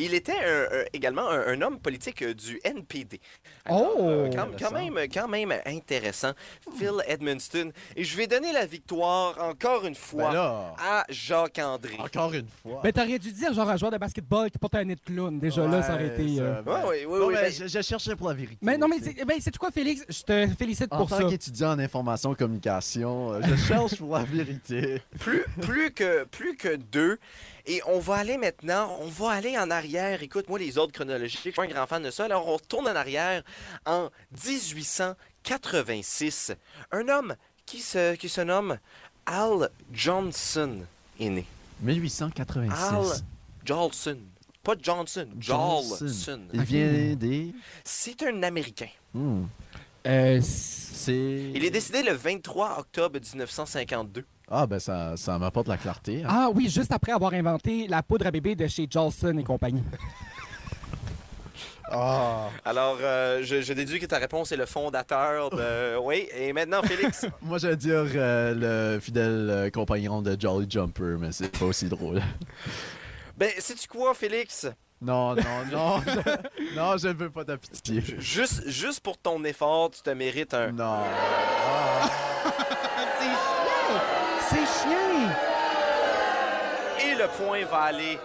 Il 0.04 0.14
était 0.14 0.32
un- 0.32 0.78
un- 0.80 0.84
également 0.92 1.28
un, 1.28 1.46
un 1.48 1.62
homme 1.62 1.78
politique 1.78 2.22
euh, 2.22 2.34
du 2.34 2.60
NPD. 2.64 3.20
Oh! 3.68 3.96
euh, 4.00 4.30
quand, 4.34 4.48
quand 4.58 4.72
même, 4.72 4.94
quand 5.12 5.28
même 5.28 5.54
intéressant. 5.66 6.32
Phil 6.76 6.92
Edmundston. 7.06 7.70
Et 7.96 8.04
je 8.04 8.16
vais 8.16 8.26
donner 8.26 8.52
la 8.52 8.66
victoire 8.66 9.36
encore 9.42 9.82
une 9.86 9.94
Ben 9.94 9.94
fois 9.94 10.32
là, 10.32 10.74
à 10.78 11.04
Jacques-André. 11.08 11.96
encore 11.98 12.32
une 12.34 12.48
fois. 12.62 12.80
Ben, 12.82 12.92
t'aurais 12.92 13.18
dû 13.18 13.32
dire 13.32 13.52
genre 13.52 13.68
un 13.68 13.76
joueur 13.76 13.92
de 13.92 13.98
basketball 13.98 14.50
qui 14.50 14.58
porte 14.58 14.74
un 14.74 14.84
nez 14.84 14.94
de 14.96 15.00
clown. 15.00 15.38
Déjà 15.38 15.66
là, 15.66 15.82
ça 15.82 15.94
aurait 15.94 16.06
été. 16.06 16.40
euh, 16.40 16.62
ben- 16.62 16.84
Ouais, 16.86 17.04
ouais, 17.04 17.06
Bon, 17.06 17.26
ouais, 17.28 17.34
ben, 17.34 17.40
ben- 17.42 17.52
je, 17.52 17.66
je 17.66 17.82
cherchais 17.82 18.16
pour 18.16 18.28
la 18.28 18.34
vérité. 18.34 18.58
Mais 18.62 18.78
non, 18.78 18.88
mais 18.88 18.96
tu 18.98 19.04
sais. 19.04 19.14
c'est 19.18 19.24
ben, 19.24 19.38
quoi, 19.58 19.70
Félix? 19.70 20.04
Je 20.08 20.22
te 20.22 20.46
félicite 20.58 20.88
En 20.92 20.98
pour 20.98 21.08
tant 21.08 21.18
ça. 21.18 21.24
qu'étudiant 21.24 21.70
en 21.72 21.78
information 21.78 22.34
communication, 22.34 23.32
euh, 23.34 23.40
je 23.42 23.56
cherche 23.56 23.96
pour 23.96 24.16
la 24.16 24.24
vérité. 24.24 25.02
plus, 25.18 25.44
plus, 25.60 25.92
que, 25.92 26.24
plus 26.24 26.56
que 26.56 26.76
deux. 26.76 27.18
Et 27.66 27.80
on 27.86 27.98
va 27.98 28.16
aller 28.16 28.36
maintenant, 28.36 28.96
on 29.00 29.08
va 29.08 29.30
aller 29.30 29.58
en 29.58 29.70
arrière. 29.70 30.22
Écoute, 30.22 30.48
moi, 30.48 30.58
les 30.58 30.78
autres 30.78 30.92
chronologiques, 30.92 31.38
je 31.38 31.42
suis 31.42 31.52
pas 31.52 31.64
un 31.64 31.68
grand 31.68 31.86
fan 31.86 32.02
de 32.02 32.10
ça. 32.10 32.24
Alors, 32.24 32.48
on 32.48 32.54
retourne 32.54 32.88
en 32.88 32.96
arrière 32.96 33.42
en 33.86 34.10
1886. 34.44 36.52
Un 36.92 37.08
homme 37.08 37.36
qui 37.66 37.80
se, 37.80 38.14
qui 38.16 38.28
se 38.28 38.40
nomme 38.40 38.78
Al 39.26 39.70
Johnson 39.92 40.80
est 41.18 41.28
né. 41.28 41.46
1886. 41.82 42.82
Al 42.82 43.04
Jolson. 43.64 44.18
Pas 44.62 44.74
Johnson, 44.80 45.26
Jolson. 45.38 46.42
Il 46.52 46.62
vient 46.62 47.14
des. 47.14 47.54
C'est 47.84 48.22
un 48.22 48.42
Américain. 48.42 48.88
Hmm. 49.14 49.44
Euh, 50.06 50.40
C'est. 50.42 51.50
Il 51.54 51.64
est 51.64 51.70
décédé 51.70 52.02
le 52.02 52.12
23 52.12 52.78
octobre 52.78 53.18
1952. 53.20 54.24
Ah, 54.50 54.66
ben 54.66 54.80
ça, 54.80 55.16
ça 55.16 55.38
m'apporte 55.38 55.68
la 55.68 55.76
clarté. 55.76 56.22
hein. 56.24 56.28
Ah 56.28 56.48
oui, 56.54 56.68
juste 56.68 56.92
après 56.92 57.12
avoir 57.12 57.32
inventé 57.34 57.86
la 57.86 58.02
poudre 58.02 58.26
à 58.26 58.30
bébé 58.32 58.56
de 58.56 58.66
chez 58.66 58.86
Jolson 58.90 59.36
et 59.38 59.44
compagnie. 59.44 59.82
Ah. 61.92 62.50
Alors, 62.64 62.98
euh, 63.02 63.40
je, 63.42 63.62
je 63.62 63.72
déduis 63.72 63.98
que 63.98 64.06
ta 64.06 64.18
réponse 64.18 64.52
est 64.52 64.56
le 64.56 64.64
fondateur 64.66 65.50
de... 65.50 65.96
Oui, 66.04 66.28
et 66.36 66.52
maintenant, 66.52 66.82
Félix. 66.84 67.26
Moi, 67.42 67.58
j'allais 67.58 67.74
dire 67.76 68.04
euh, 68.14 68.94
le 68.94 69.00
fidèle 69.00 69.48
euh, 69.50 69.70
compagnon 69.70 70.22
de 70.22 70.36
Jolly 70.40 70.68
Jumper, 70.70 71.16
mais 71.18 71.32
c'est 71.32 71.48
pas 71.58 71.64
aussi 71.64 71.88
drôle. 71.88 72.22
Ben, 73.36 73.50
sais-tu 73.58 73.88
quoi, 73.88 74.14
Félix? 74.14 74.68
Non, 75.02 75.34
non, 75.34 75.42
non. 75.72 76.00
je- 76.06 76.76
non, 76.76 76.96
je 76.96 77.08
ne 77.08 77.12
veux 77.14 77.30
pas 77.30 77.44
ta 77.44 77.56
pitié. 77.56 78.00
Juste, 78.18 78.68
juste 78.68 79.00
pour 79.00 79.18
ton 79.18 79.42
effort, 79.42 79.90
tu 79.90 80.00
te 80.00 80.10
mérites 80.10 80.54
un... 80.54 80.70
Non. 80.70 81.02
Ah. 81.02 82.08
C'est 83.18 83.24
chiant! 83.26 84.00
C'est 84.48 84.88
chiant! 84.88 85.30
Et 87.04 87.09
le 87.20 87.28
point 87.28 87.64
va 87.66 87.82
aller 87.82 88.18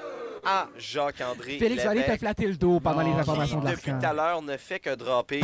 à 0.46 0.70
Jacques-André 0.78 1.58
Félix, 1.58 1.84
te 1.84 1.90
Lévesque, 1.90 2.20
flatter 2.20 2.48
le 2.48 2.56
dos 2.56 2.80
pendant 2.80 3.02
les 3.02 3.12
informations 3.12 3.60
de 3.60 3.68
qui, 3.68 3.76
depuis 3.76 3.92
tout 3.92 4.06
à 4.06 4.14
l'heure, 4.14 4.42
ne 4.42 4.56
fait 4.56 4.80
que 4.80 4.96
dropper 4.96 5.42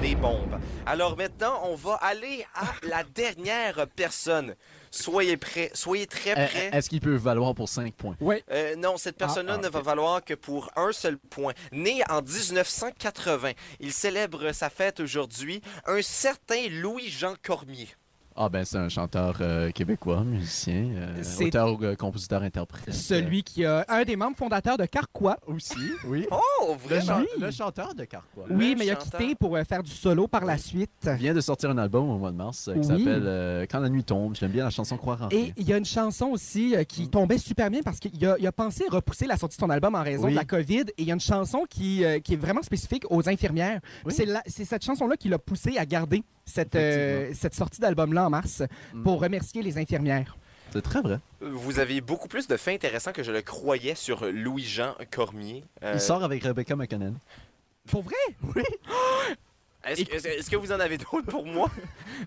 des 0.00 0.14
bombes. 0.14 0.58
Alors 0.86 1.14
maintenant, 1.14 1.60
on 1.64 1.74
va 1.74 1.96
aller 1.96 2.46
à 2.54 2.64
la 2.88 3.04
dernière 3.04 3.86
personne. 3.94 4.54
Soyez 4.90 5.36
prêts, 5.36 5.70
soyez 5.74 6.06
très 6.06 6.30
Eh, 6.30 6.46
prêts. 6.46 6.70
Est-ce 6.72 6.88
qu'il 6.88 7.02
peut 7.02 7.16
valoir 7.16 7.54
pour 7.54 7.68
5 7.68 7.92
points? 7.92 8.16
Oui. 8.18 8.42
Euh, 8.50 8.76
non, 8.76 8.96
cette 8.96 9.18
personne-là 9.18 9.56
ah, 9.58 9.62
ne 9.62 9.68
va 9.68 9.82
valoir 9.82 10.24
que 10.24 10.32
pour 10.32 10.70
un 10.74 10.92
seul 10.92 11.18
point. 11.18 11.52
Né 11.72 12.00
en 12.08 12.22
1980, 12.22 13.52
il 13.80 13.92
célèbre 13.92 14.52
sa 14.52 14.70
fête 14.70 15.00
aujourd'hui, 15.00 15.60
un 15.84 16.00
certain 16.00 16.66
Louis-Jean 16.70 17.34
Cormier. 17.42 17.88
Ah, 18.42 18.48
ben 18.48 18.64
c'est 18.64 18.78
un 18.78 18.88
chanteur 18.88 19.36
euh, 19.42 19.70
québécois, 19.70 20.24
musicien, 20.24 20.86
euh, 20.96 21.22
auteur, 21.46 21.76
euh, 21.82 21.94
compositeur, 21.94 22.42
interprète. 22.42 22.94
Celui 22.94 23.42
qui 23.42 23.66
a 23.66 23.84
un 23.86 24.02
des 24.04 24.16
membres 24.16 24.34
fondateurs 24.38 24.78
de 24.78 24.86
Carquois. 24.86 25.36
Aussi, 25.46 25.74
oui. 26.06 26.26
Oh, 26.30 26.74
Le, 26.88 26.96
vraiment? 26.96 27.18
Oui. 27.20 27.26
le 27.38 27.50
chanteur 27.50 27.94
de 27.94 28.04
Carquois. 28.06 28.46
Oui, 28.48 28.70
Le 28.70 28.78
mais 28.78 28.86
il 28.86 28.90
a 28.92 28.96
quitté 28.96 29.34
pour 29.34 29.54
euh, 29.56 29.64
faire 29.64 29.82
du 29.82 29.90
solo 29.90 30.26
par 30.26 30.46
la 30.46 30.56
suite. 30.56 30.90
Il 31.04 31.12
vient 31.16 31.34
de 31.34 31.40
sortir 31.42 31.68
un 31.68 31.76
album 31.76 32.08
au 32.08 32.16
mois 32.16 32.30
de 32.30 32.36
mars 32.36 32.68
euh, 32.68 32.72
qui 32.72 32.78
Oui. 32.78 32.86
s'appelle 32.86 33.24
euh, 33.26 33.66
Quand 33.70 33.80
la 33.80 33.90
nuit 33.90 34.04
tombe. 34.04 34.34
J'aime 34.36 34.52
bien 34.52 34.64
la 34.64 34.70
chanson 34.70 34.96
Croire 34.96 35.20
en 35.24 35.28
Et 35.28 35.52
il 35.58 35.68
y 35.68 35.74
a 35.74 35.76
une 35.76 35.84
chanson 35.84 36.28
aussi 36.28 36.74
euh, 36.74 36.84
qui 36.84 37.10
tombait 37.10 37.36
super 37.36 37.68
bien 37.70 37.82
parce 37.82 37.98
qu'il 38.00 38.24
a, 38.26 38.52
pensé 38.52 38.84
repousser 38.88 39.26
la 39.26 39.36
sortie 39.36 39.58
de 39.58 39.60
son 39.60 39.68
album 39.68 39.94
en 39.94 40.02
raison 40.02 40.24
Oui. 40.24 40.30
de 40.30 40.36
la 40.36 40.46
COVID. 40.46 40.84
Et 40.96 41.02
il 41.02 41.04
y 41.04 41.10
a 41.10 41.14
une 41.14 41.20
chanson 41.20 41.66
qui, 41.68 42.06
euh, 42.06 42.20
qui 42.20 42.32
est 42.32 42.38
vraiment 42.38 42.62
spécifique 42.62 43.04
aux 43.10 43.28
infirmières. 43.28 43.80
Oui. 44.06 44.14
C'est 44.16 44.24
la- 44.24 44.42
C'est 44.46 44.64
cette 44.64 44.82
chanson-là 44.82 45.18
qui 45.18 45.28
l'a 45.28 45.38
poussé 45.38 45.76
à 45.76 45.84
garder 45.84 46.22
cette, 46.50 46.74
euh, 46.76 47.30
cette 47.34 47.54
sortie 47.54 47.80
d'album-là 47.80 48.26
en 48.26 48.30
mars 48.30 48.62
Mm. 48.92 49.02
pour 49.02 49.20
remercier 49.20 49.62
les 49.62 49.78
infirmières. 49.78 50.36
C'est 50.72 50.82
très 50.82 51.00
vrai. 51.00 51.18
Vous 51.40 51.78
avez 51.80 52.00
beaucoup 52.00 52.28
plus 52.28 52.46
de 52.46 52.56
faits 52.56 52.74
intéressants 52.74 53.12
que 53.12 53.22
je 53.22 53.32
le 53.32 53.42
croyais 53.42 53.94
sur 53.96 54.24
Louis-Jean 54.26 54.94
Cormier. 55.10 55.64
Euh, 55.82 55.92
Il 55.94 56.00
sort 56.00 56.22
avec 56.22 56.44
Rebecca 56.44 56.76
McConnell. 56.76 57.14
Pour 57.90 58.02
vrai? 58.02 58.14
Est-ce 59.84 60.04
que, 60.04 60.14
est-ce- 60.14 60.50
que 60.50 60.56
vous 60.56 60.72
en 60.72 60.78
avez 60.80 60.98
d'autres 60.98 61.22
pour 61.22 61.46
moi? 61.46 61.70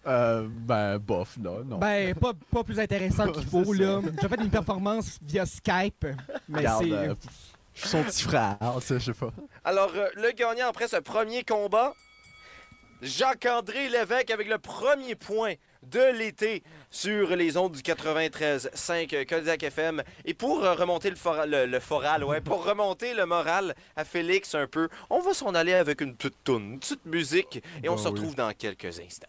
Euh, 0.07 0.47
ben, 0.49 0.97
bof, 0.97 1.38
là, 1.41 1.59
non. 1.63 1.77
Ben, 1.77 2.15
pas, 2.15 2.31
pas 2.51 2.63
plus 2.63 2.79
intéressant 2.79 3.31
qu'il 3.31 3.45
faut, 3.47 3.73
là. 3.73 4.01
J'ai 4.19 4.27
fait 4.27 4.41
une 4.41 4.49
performance 4.49 5.19
via 5.21 5.45
Skype, 5.45 6.07
mais 6.49 6.57
Regarde, 6.57 6.83
c'est... 6.83 6.91
euh, 6.91 7.13
je 7.75 7.79
suis 7.81 7.89
son 7.89 8.03
petit 8.03 8.23
frère, 8.23 8.57
ça, 8.81 8.97
je 8.97 8.99
sais 8.99 9.13
pas. 9.13 9.31
Alors, 9.63 9.91
le 10.15 10.31
gagnant 10.31 10.67
après 10.67 10.88
ce 10.88 10.97
premier 10.97 11.43
combat, 11.43 11.93
Jacques-André 13.04 13.89
Lévesque 13.89 14.32
avec 14.32 14.48
le 14.48 14.58
premier 14.58 15.16
point 15.16 15.54
de 15.84 16.00
l'été 16.18 16.63
sur 16.89 17.36
les 17.36 17.58
ondes 17.58 17.74
du 17.74 17.82
93.5 17.82 19.26
Kodiak 19.26 19.62
FM. 19.63 20.02
Et 20.26 20.34
pour 20.34 20.63
euh, 20.63 20.74
remonter 20.74 21.10
le, 21.10 21.16
fora- 21.18 21.46
le, 21.46 21.66
le 21.66 21.80
foral, 21.82 22.24
ouais, 22.24 22.39
pour 22.39 22.63
remonter 22.70 23.13
le 23.13 23.26
moral 23.26 23.76
à 23.98 24.06
Félix 24.06 24.56
un 24.56 24.68
peu, 24.68 24.88
on 25.10 25.20
va 25.20 25.34
s'en 25.34 25.54
aller 25.54 25.74
avec 25.74 26.00
une 26.02 26.16
petite 26.16 26.44
toune, 26.46 26.74
une 26.74 26.80
petite 26.80 27.06
musique, 27.06 27.62
et 27.84 27.89
on 27.89 27.96
Ben 27.96 28.02
se 28.02 28.08
oui. 28.08 28.16
retrouve 28.16 28.36
dans 28.36 28.52
quelques 28.54 29.00
instants. 29.00 29.28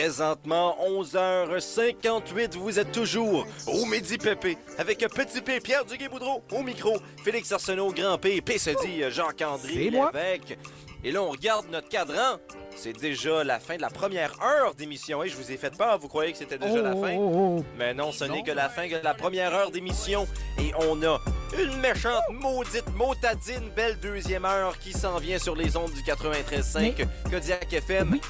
Présentement, 0.00 0.78
11h58, 0.82 2.56
vous 2.56 2.78
êtes 2.78 2.90
toujours 2.90 3.46
au 3.66 3.84
Midi 3.84 4.16
Pépé 4.16 4.56
avec 4.78 4.98
Petit 5.00 5.42
P, 5.42 5.60
Pierre 5.60 5.84
Duguay-Boudreau 5.84 6.42
au 6.52 6.62
micro, 6.62 6.96
Félix 7.22 7.52
Arsenault, 7.52 7.92
Grand 7.92 8.16
P, 8.16 8.40
P 8.40 8.56
se 8.56 8.70
dit 8.82 9.02
Jacques-André 9.10 9.72
C'est 9.74 9.90
moi. 9.90 10.10
Lévesque. 10.14 10.56
Et 11.04 11.12
là, 11.12 11.22
on 11.22 11.30
regarde 11.30 11.66
notre 11.70 11.88
cadran. 11.88 12.38
C'est 12.76 12.98
déjà 12.98 13.44
la 13.44 13.58
fin 13.58 13.76
de 13.76 13.82
la 13.82 13.90
première 13.90 14.32
heure 14.42 14.74
d'émission. 14.74 15.22
Et 15.22 15.28
je 15.28 15.36
vous 15.36 15.52
ai 15.52 15.58
fait 15.58 15.74
peur, 15.76 15.98
vous 15.98 16.08
croyez 16.08 16.32
que 16.32 16.38
c'était 16.38 16.58
déjà 16.58 16.78
Oh, 16.78 16.82
la 16.82 16.94
oh, 16.94 17.02
fin? 17.02 17.16
oh, 17.16 17.32
oh. 17.58 17.64
Mais 17.78 17.92
non, 17.92 18.10
ce 18.12 18.24
n'est 18.24 18.42
que 18.42 18.52
la 18.52 18.70
fin 18.70 18.86
de 18.86 18.96
la 19.02 19.12
première 19.14 19.54
heure 19.54 19.70
d'émission. 19.70 20.26
Et 20.58 20.72
on 20.88 21.02
a 21.02 21.20
une 21.58 21.76
méchante, 21.76 22.22
maudite, 22.32 22.88
motadine, 22.94 23.70
belle 23.76 23.98
deuxième 24.00 24.44
heure 24.46 24.78
qui 24.78 24.92
s'en 24.92 25.18
vient 25.18 25.38
sur 25.38 25.54
les 25.54 25.76
ondes 25.76 25.92
du 25.92 26.02
93.5 26.02 27.06
Kodiak 27.30 27.72
FM. 27.72 28.10
Oui. 28.12 28.20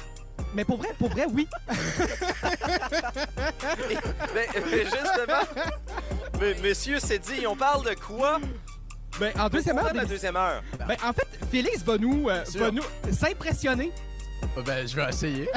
Mais 0.53 0.65
pour 0.65 0.77
vrai, 0.77 0.89
pour 0.99 1.09
vrai, 1.09 1.25
oui. 1.33 1.47
Mais, 4.33 4.47
mais 4.69 4.83
justement, 4.83 5.63
mais, 6.39 6.53
monsieur 6.61 6.99
s'est 6.99 7.19
dit, 7.19 7.45
on 7.47 7.55
parle 7.55 7.85
de 7.85 7.93
quoi? 7.95 8.39
Ben, 9.19 9.33
en 9.39 9.49
deuxième 9.49 9.77
heure, 9.77 9.91
d'émission- 9.91 10.07
deuxième 10.09 10.35
heure? 10.35 10.63
ben, 10.87 10.95
en 11.03 11.13
fait, 11.13 11.27
Félix 11.51 11.83
va 11.83 11.97
nous, 11.97 12.29
euh, 12.29 12.43
sûr. 12.45 12.61
va 12.61 12.71
nous 12.71 12.83
s'impressionner. 13.11 13.91
Ben, 14.65 14.87
je 14.87 14.95
vais 14.95 15.09
essayer. 15.09 15.49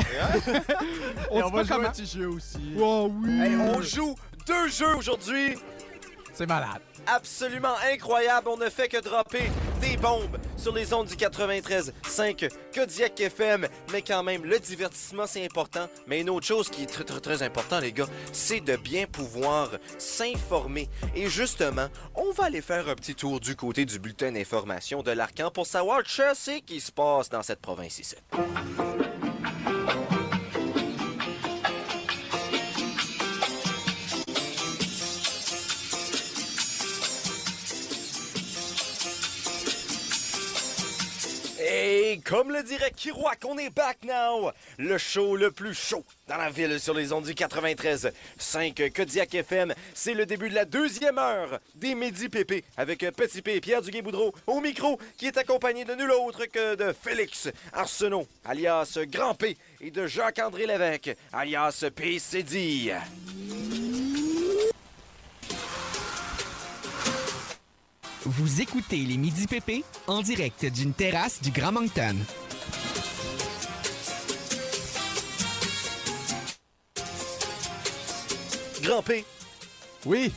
On, 1.31 1.39
Et 1.39 1.43
on 1.43 1.51
va 1.51 1.63
jouer 1.65 1.75
comment. 1.77 1.89
un 1.89 1.91
petit 1.91 2.07
jeu 2.07 2.29
aussi. 2.29 2.75
Oh 2.79 3.11
oui. 3.23 3.41
Hey, 3.41 3.57
on 3.57 3.81
joue 3.81 4.15
deux 4.47 4.69
jeux 4.69 4.97
aujourd'hui. 4.97 5.57
C'est 6.33 6.47
malade. 6.47 6.81
Absolument 7.07 7.75
incroyable. 7.93 8.49
On 8.49 8.57
ne 8.57 8.69
fait 8.69 8.89
que 8.89 9.01
dropper 9.01 9.51
des 9.81 9.97
bombes 9.97 10.39
sur 10.57 10.75
les 10.75 10.93
ondes 10.93 11.07
du 11.07 11.15
93.5 11.15 12.51
Kodiak 12.75 13.21
FM. 13.21 13.69
Mais 13.93 14.03
quand 14.03 14.23
même, 14.23 14.45
le 14.45 14.59
divertissement, 14.59 15.27
c'est 15.27 15.45
important. 15.45 15.89
Mais 16.07 16.21
une 16.21 16.31
autre 16.31 16.47
chose 16.47 16.69
qui 16.69 16.85
est 16.85 16.87
très, 16.87 17.05
très, 17.05 17.21
très 17.21 17.43
important, 17.43 17.81
les 17.81 17.93
gars, 17.93 18.09
c'est 18.33 18.61
de 18.61 18.77
bien 18.77 19.07
pouvoir 19.07 19.71
s'informer. 19.99 20.89
Et 21.15 21.29
justement, 21.29 21.89
on 22.15 22.33
va 22.33 22.45
aller 22.45 22.63
faire 22.63 22.89
un 22.89 22.95
petit 22.95 23.15
tour 23.15 23.41
du 23.41 23.57
côté 23.57 23.85
du 23.85 23.99
bulletin 23.99 24.33
d'information 24.33 25.03
de 25.03 25.11
l'Arcan 25.11 25.51
pour 25.51 25.67
savoir 25.67 26.03
ce 26.07 26.61
qui 26.61 26.81
se 26.81 26.93
passe 26.93 27.29
dans 27.29 27.43
cette 27.43 27.61
province 27.61 27.99
ici. 27.99 28.17
Et 42.15 42.21
comme 42.21 42.53
le 42.53 42.63
dirait 42.63 42.93
Kiroak, 42.93 43.41
on 43.45 43.59
est 43.59 43.71
back 43.71 43.99
now! 44.05 44.53
Le 44.79 44.99
show 44.99 45.35
le 45.35 45.51
plus 45.51 45.75
chaud 45.75 46.05
dans 46.29 46.37
la 46.37 46.49
ville 46.49 46.79
sur 46.79 46.95
les 46.95 47.13
ondes 47.13 47.25
du 47.25 47.35
93. 47.35 48.13
5 48.39 48.93
Kodiak 48.95 49.35
FM, 49.35 49.75
c'est 49.95 50.15
le 50.15 50.25
début 50.25 50.49
de 50.49 50.55
la 50.55 50.65
deuxième 50.65 51.19
heure 51.19 51.59
des 51.75 51.97
Midi 51.97 52.29
Pépé 52.29 52.63
avec 52.77 53.01
Petit 53.01 53.43
P 53.43 53.61
Pierre 53.61 53.83
Duguay-Boudreau 53.83 54.33
au 54.47 54.61
micro 54.61 54.97
qui 55.17 55.27
est 55.27 55.37
accompagné 55.37 55.85
de 55.85 55.97
nul 55.97 56.13
autre 56.13 56.45
que 56.47 56.77
de 56.77 56.93
Félix 56.93 57.49
Arsenault, 57.73 58.29
alias 58.45 58.97
Grand 59.09 59.35
P, 59.35 59.57
et 59.81 59.91
de 59.91 60.07
Jacques-André 60.07 60.67
Lévesque, 60.67 61.17
alias 61.33 61.85
PCD. 61.97 62.95
Vous 68.25 68.61
écoutez 68.63 68.99
les 68.99 69.17
Midi 69.19 69.47
PP 69.47 69.85
en 70.07 70.23
direct 70.23 70.65
d'une 70.67 70.93
terrasse 70.95 71.43
du 71.43 71.51
Grand 71.51 71.73
Moncton. 71.73 72.17
Grand 78.83 79.03
P, 79.03 79.25
Oui. 80.05 80.31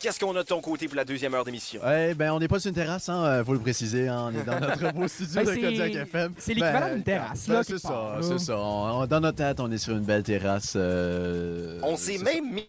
qu'est-ce 0.00 0.20
qu'on 0.20 0.34
a 0.36 0.42
de 0.42 0.46
ton 0.48 0.60
côté 0.60 0.86
pour 0.88 0.96
la 0.96 1.04
deuxième 1.06 1.32
heure 1.34 1.44
d'émission? 1.44 1.80
Eh 1.86 2.12
ben, 2.14 2.32
on 2.32 2.38
n'est 2.38 2.48
pas 2.48 2.58
sur 2.60 2.68
une 2.68 2.74
terrasse, 2.74 3.08
hein, 3.08 3.24
euh, 3.24 3.44
faut 3.44 3.54
le 3.54 3.60
préciser. 3.60 4.08
hein, 4.08 4.30
on 4.34 4.38
est 4.38 4.44
dans 4.44 4.60
notre 4.60 4.92
beau 4.94 5.08
studio 5.08 5.36
Ben, 5.36 5.44
de 5.46 5.52
c'est- 5.54 5.60
Kodiak 5.60 5.94
FM. 5.94 6.34
c'est 6.38 6.54
l'équivalent 6.54 6.94
d'une 6.94 7.02
terrasse, 7.02 7.48
là, 7.48 7.62
c'est 7.62 7.72
quelque 7.72 7.80
ça, 7.82 7.88
part, 7.88 8.16
là. 8.20 8.22
c'est 8.22 8.38
ça. 8.38 8.58
On- 8.58 9.00
on- 9.02 9.06
dans 9.06 9.20
notre 9.20 9.38
tête, 9.38 9.60
on 9.60 9.70
est 9.72 9.78
sur 9.78 9.94
une 9.96 10.04
belle 10.04 10.22
terrasse. 10.22 10.74
euh, 10.76 11.80
On 11.82 11.96
s'est 11.96 12.18
c'est 12.18 12.24
même 12.24 12.52
mis 12.52 12.68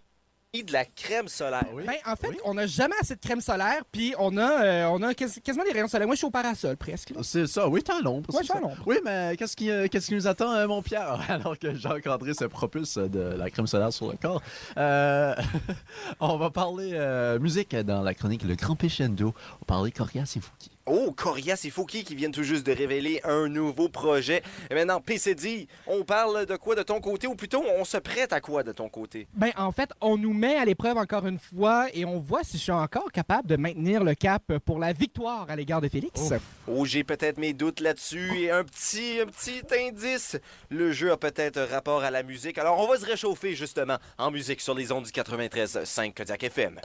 de 0.63 0.73
la 0.73 0.85
crème 0.85 1.27
solaire. 1.27 1.65
Oui. 1.73 1.83
Ben, 1.85 1.95
en 2.05 2.15
fait, 2.15 2.29
Oui. 2.29 2.37
on 2.45 2.53
n'a 2.53 2.67
jamais 2.67 2.95
assez 3.01 3.15
de 3.15 3.19
crème 3.19 3.41
solaire, 3.41 3.83
puis 3.91 4.13
on 4.19 4.37
a, 4.37 4.63
euh, 4.63 4.85
on 4.91 5.01
a 5.01 5.13
quas- 5.13 5.39
quasiment 5.43 5.63
des 5.65 5.71
rayons 5.71 5.87
solaires. 5.87 6.07
Moi, 6.07 6.15
je 6.15 6.19
suis 6.19 6.27
au 6.27 6.31
parasol, 6.31 6.77
presque. 6.77 7.13
C'est 7.23 7.47
ça, 7.47 7.67
oui, 7.67 7.81
t'es 7.83 7.93
à 7.93 7.99
l'ombre. 8.01 8.29
Ouais, 8.33 8.37
c'est 8.37 8.39
je 8.39 8.43
suis 8.45 8.51
à 8.53 8.55
ça. 8.55 8.61
l'ombre. 8.61 8.83
Oui, 8.85 8.97
mais 9.03 9.35
qu'est-ce 9.37 9.55
qui, 9.55 9.69
euh, 9.69 9.87
qu'est-ce 9.89 10.07
qui 10.07 10.15
nous 10.15 10.27
attend, 10.27 10.51
euh, 10.53 10.67
mon 10.67 10.81
Pierre, 10.81 11.19
alors 11.29 11.57
que 11.57 11.73
Jacques-André 11.75 12.33
se 12.33 12.45
propulse 12.45 12.97
de 12.97 13.19
la 13.19 13.49
crème 13.49 13.67
solaire 13.67 13.91
sur 13.93 14.09
le 14.11 14.17
corps? 14.17 14.41
Euh, 14.77 15.35
on 16.19 16.37
va 16.37 16.49
parler 16.49 16.91
euh, 16.93 17.39
musique 17.39 17.75
dans 17.75 18.01
la 18.01 18.13
chronique 18.13 18.43
Le 18.43 18.55
Grand 18.55 18.75
Péchendo. 18.75 19.27
On 19.27 19.59
va 19.61 19.65
parler 19.67 19.91
Corias 19.91 20.33
et 20.35 20.39
Fouki. 20.39 20.71
Oh, 20.87 21.11
Corias 21.17 21.61
et 21.65 21.71
Fouki 21.71 22.03
qui 22.03 22.13
viennent 22.13 22.31
tout 22.31 22.43
juste 22.43 22.63
de 22.63 22.71
révéler 22.71 23.19
un 23.23 23.47
nouveau 23.47 23.89
projet. 23.89 24.43
Et 24.69 24.75
maintenant, 24.75 25.01
PCD, 25.01 25.67
on 25.87 26.03
parle 26.03 26.45
de 26.45 26.55
quoi 26.57 26.75
de 26.75 26.83
ton 26.83 27.01
côté, 27.01 27.25
ou 27.25 27.33
plutôt, 27.33 27.63
on 27.79 27.83
se 27.85 27.97
prête 27.97 28.31
à 28.33 28.39
quoi 28.39 28.61
de 28.61 28.71
ton 28.71 28.87
côté? 28.87 29.27
Ben, 29.33 29.49
en 29.57 29.71
fait, 29.71 29.89
on 29.99 30.15
nous 30.15 30.33
met 30.33 30.55
à 30.57 30.63
l'épreuve 30.63 30.97
encore 30.97 31.25
une 31.25 31.39
fois 31.39 31.87
et 31.91 32.05
on 32.05 32.19
voit 32.19 32.43
si 32.43 32.59
je 32.59 32.63
suis 32.63 32.71
encore 32.71 33.11
capable 33.11 33.47
de 33.47 33.55
maintenir 33.55 34.03
le 34.03 34.13
cap 34.13 34.43
pour 34.63 34.77
la 34.77 34.93
victoire 34.93 35.49
à 35.49 35.55
l'égard 35.55 35.81
de 35.81 35.89
Félix. 35.89 36.33
Oh, 36.67 36.85
j'ai 36.85 37.03
peut-être 37.03 37.39
mes 37.39 37.53
doutes 37.53 37.79
là-dessus. 37.79 38.37
Et 38.37 38.51
un 38.51 38.63
petit, 38.63 39.19
un 39.19 39.25
petit 39.25 39.63
indice, 39.75 40.37
le 40.69 40.91
jeu 40.91 41.11
a 41.11 41.17
peut-être 41.17 41.61
rapport 41.61 42.03
à 42.03 42.11
la 42.11 42.21
musique. 42.21 42.59
Alors, 42.59 42.79
on 42.79 42.87
va 42.87 42.99
se 42.99 43.07
réchauffer, 43.07 43.55
justement, 43.55 43.97
en 44.19 44.29
musique 44.29 44.61
sur 44.61 44.75
les 44.75 44.91
ondes 44.91 45.05
du 45.05 45.11
93.5 45.11 46.13
Kodiak 46.13 46.43
FM. 46.43 46.79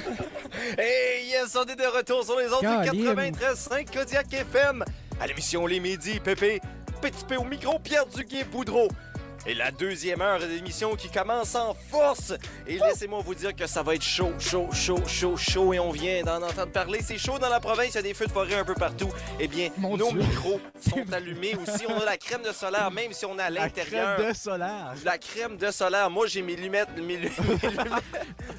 Hey, 0.78 1.26
yes, 1.28 1.56
on 1.56 1.64
est 1.64 1.76
de 1.76 1.96
retour 1.96 2.24
sur 2.24 2.38
les 2.38 2.46
ondes 2.52 2.60
du 2.60 3.02
Caroline. 3.02 3.34
93.5 3.34 3.92
Kodiak 3.92 4.32
FM. 4.32 4.84
À 5.20 5.26
l'émission 5.26 5.66
Les 5.66 5.80
Midis, 5.80 6.20
Pépé, 6.20 6.60
Petit 7.00 7.24
P 7.24 7.36
au 7.36 7.44
micro, 7.44 7.78
Pierre 7.78 8.06
Duguay-Boudreau. 8.06 8.88
Et 9.48 9.54
la 9.54 9.70
deuxième 9.70 10.20
heure 10.22 10.40
d'émission 10.40 10.96
qui 10.96 11.08
commence 11.08 11.54
en 11.54 11.74
force. 11.90 12.32
Et 12.66 12.78
laissez-moi 12.78 13.20
vous 13.24 13.34
dire 13.34 13.54
que 13.54 13.66
ça 13.66 13.82
va 13.82 13.94
être 13.94 14.02
chaud, 14.02 14.32
chaud, 14.40 14.68
chaud, 14.72 14.98
chaud, 15.06 15.36
chaud. 15.36 15.72
Et 15.72 15.78
on 15.78 15.92
vient 15.92 16.22
d'en 16.24 16.42
entendre 16.42 16.72
parler. 16.72 16.98
C'est 17.00 17.16
chaud 17.18 17.38
dans 17.38 17.48
la 17.48 17.60
province, 17.60 17.90
il 17.90 17.94
y 17.94 17.98
a 17.98 18.02
des 18.02 18.14
feux 18.14 18.26
de 18.26 18.32
forêt 18.32 18.54
un 18.56 18.64
peu 18.64 18.74
partout. 18.74 19.08
Eh 19.38 19.46
bien, 19.46 19.70
Mon 19.78 19.96
nos 19.96 20.10
Dieu. 20.10 20.18
micros 20.20 20.60
sont 20.80 21.12
allumés 21.12 21.54
aussi. 21.54 21.86
On 21.88 22.00
a 22.00 22.04
la 22.04 22.16
crème 22.16 22.42
de 22.42 22.52
solaire, 22.52 22.90
même 22.90 23.12
si 23.12 23.24
on 23.24 23.38
est 23.38 23.42
à 23.42 23.50
La 23.50 23.60
l'intérieur. 23.62 24.16
crème 24.16 24.28
de 24.30 24.36
solaire. 24.36 24.94
La 25.04 25.18
crème 25.18 25.56
de 25.56 25.70
solaire. 25.70 26.10
Moi, 26.10 26.26
j'ai 26.26 26.42
mes 26.42 26.56
lunettes, 26.56 26.88
mes, 26.96 27.16
lu- 27.16 27.30
mes 27.38 27.68
lunettes, 27.70 28.04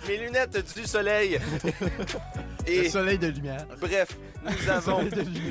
mes 0.07 0.17
lunettes 0.17 0.73
du 0.77 0.85
soleil. 0.85 1.39
Le 2.67 2.89
soleil 2.89 3.17
de 3.17 3.27
lumière. 3.27 3.65
bref, 3.79 4.09
nous 4.43 4.69
avons 4.69 5.01
une 5.01 5.09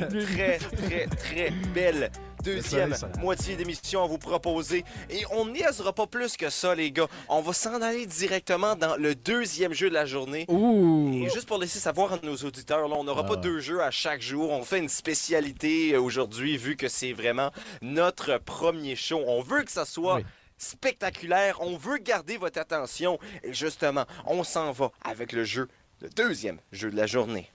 très, 0.09 0.59
très, 0.59 1.07
très 1.07 1.50
belle 1.74 2.11
deuxième 2.44 2.94
moitié 3.18 3.57
d'émission 3.57 4.05
à 4.05 4.07
vous 4.07 4.18
proposer. 4.18 4.85
Et 5.11 5.24
on 5.33 5.46
niaisera 5.46 5.92
pas 5.92 6.07
plus 6.07 6.37
que 6.37 6.48
ça, 6.50 6.74
les 6.74 6.92
gars. 6.92 7.09
On 7.29 7.40
va 7.40 7.52
s'en 7.52 7.81
aller 7.83 8.07
directement 8.07 8.76
dans 8.76 8.96
le 8.96 9.14
deuxième 9.16 9.72
jeu 9.72 9.88
de 9.88 9.94
la 9.94 10.07
journée. 10.07 10.44
Ouh! 10.48 11.11
Et 11.24 11.29
juste 11.31 11.46
pour 11.48 11.59
laisser 11.59 11.79
savoir 11.81 12.12
à 12.12 12.18
nos 12.22 12.37
auditeurs, 12.37 12.87
là, 12.88 12.94
on 12.96 13.05
n'aura 13.05 13.22
Ah. 13.24 13.29
pas 13.29 13.37
deux 13.37 13.59
jeux 13.61 13.83
à 13.83 13.90
chaque 13.90 14.20
jour. 14.22 14.50
On 14.52 14.62
fait 14.62 14.79
une 14.79 14.88
spécialité 14.88 15.94
euh, 15.94 16.00
aujourd'hui, 16.00 16.57
vu 16.57 16.76
que 16.76 16.87
c'est 16.88 17.12
vraiment 17.12 17.50
notre 17.83 18.38
premier 18.38 18.94
show. 18.94 19.20
On 19.26 19.40
veut 19.42 19.62
que 19.64 19.72
ça 19.72 19.85
soit 19.85 20.16
Oui. 20.16 20.24
spectaculaire. 20.59 21.57
On 21.61 21.76
veut 21.76 21.98
garder 21.98 22.37
votre 22.37 22.61
attention. 22.61 23.18
Et 23.42 23.52
justement, 23.52 24.05
on 24.26 24.44
s'en 24.44 24.70
va 24.70 24.92
avec 25.05 25.33
le 25.33 25.42
jeu, 25.42 25.66
le 26.00 26.09
deuxième 26.11 26.59
jeu 26.72 26.90
de 26.90 26.96
la 26.96 27.06
journée. 27.06 27.50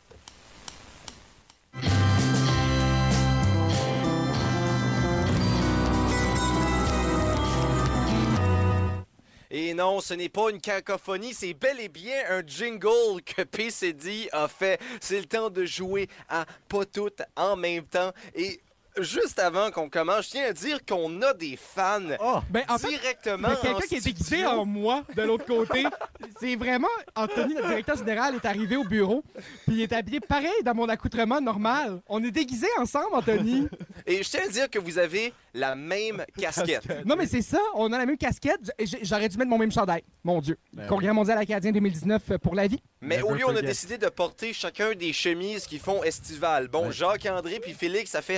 Et 9.53 9.73
non, 9.73 9.99
ce 9.99 10.13
n'est 10.13 10.29
pas 10.29 10.49
une 10.49 10.61
cacophonie, 10.61 11.33
c'est 11.33 11.53
bel 11.53 11.77
et 11.81 11.89
bien 11.89 12.23
un 12.29 12.41
jingle 12.47 13.21
que 13.25 13.41
PCD 13.41 14.29
a 14.31 14.47
fait. 14.47 14.79
C'est 15.01 15.19
le 15.19 15.25
temps 15.25 15.49
de 15.49 15.65
jouer 15.65 16.07
à 16.29 16.45
pas 16.69 16.85
toutes 16.85 17.21
en 17.35 17.57
même 17.57 17.83
temps. 17.83 18.13
Et 18.33 18.61
juste 18.99 19.39
avant 19.39 19.71
qu'on 19.71 19.89
commence, 19.89 20.25
je 20.25 20.31
tiens 20.31 20.45
à 20.49 20.53
dire 20.53 20.85
qu'on 20.85 21.21
a 21.21 21.33
des 21.33 21.57
fans 21.57 21.99
Oh! 22.23 22.39
Ben, 22.49 22.63
en 22.69 22.77
fait, 22.77 22.89
directement 22.89 23.47
il 23.49 23.51
y 23.51 23.53
a 23.53 23.55
quelqu'un 23.61 23.77
en 23.77 23.79
qui 23.87 23.95
est 23.95 24.03
déguisé 24.05 24.45
en 24.45 24.65
moi 24.65 25.03
de 25.15 25.21
l'autre 25.21 25.45
côté. 25.45 25.83
C'est 26.39 26.55
vraiment 26.55 26.87
Anthony, 27.15 27.53
notre 27.55 27.67
directeur 27.67 27.97
général, 27.97 28.35
est 28.35 28.45
arrivé 28.45 28.75
au 28.75 28.83
bureau, 28.83 29.23
puis 29.67 29.75
il 29.77 29.81
est 29.81 29.93
habillé 29.93 30.19
pareil 30.19 30.51
dans 30.63 30.73
mon 30.73 30.89
accoutrement 30.89 31.39
normal. 31.41 32.01
On 32.07 32.23
est 32.23 32.31
déguisés 32.31 32.67
ensemble, 32.79 33.07
Anthony. 33.13 33.67
Et 34.05 34.23
je 34.23 34.29
tiens 34.29 34.41
à 34.45 34.49
dire 34.49 34.69
que 34.69 34.79
vous 34.79 34.97
avez 34.97 35.33
la 35.53 35.75
même 35.75 36.23
casquette. 36.39 37.05
Non, 37.05 37.15
mais 37.15 37.27
c'est 37.27 37.41
ça, 37.41 37.59
on 37.75 37.91
a 37.93 37.97
la 37.97 38.05
même 38.05 38.17
casquette. 38.17 38.71
J'aurais 39.03 39.29
dû 39.29 39.37
mettre 39.37 39.49
mon 39.49 39.57
même 39.57 39.71
chandail. 39.71 40.03
Mon 40.23 40.39
Dieu. 40.41 40.57
Ben 40.73 40.87
Congrès 40.87 41.13
mondial 41.13 41.37
acadien 41.37 41.71
2019 41.71 42.37
pour 42.41 42.55
la 42.55 42.67
vie. 42.67 42.81
Mais 43.01 43.17
Never 43.17 43.27
au 43.29 43.33
lieu, 43.33 43.45
on 43.47 43.55
a 43.55 43.61
décidé 43.61 43.97
de 43.97 44.07
porter 44.09 44.53
chacun 44.53 44.93
des 44.93 45.11
chemises 45.13 45.65
qui 45.65 45.79
font 45.79 46.03
estival. 46.03 46.67
Bon, 46.67 46.87
Ouais. 46.87 46.91
Jacques-André 46.91 47.59
puis 47.59 47.73
Félix, 47.73 48.11
ça 48.11 48.21
fait 48.21 48.37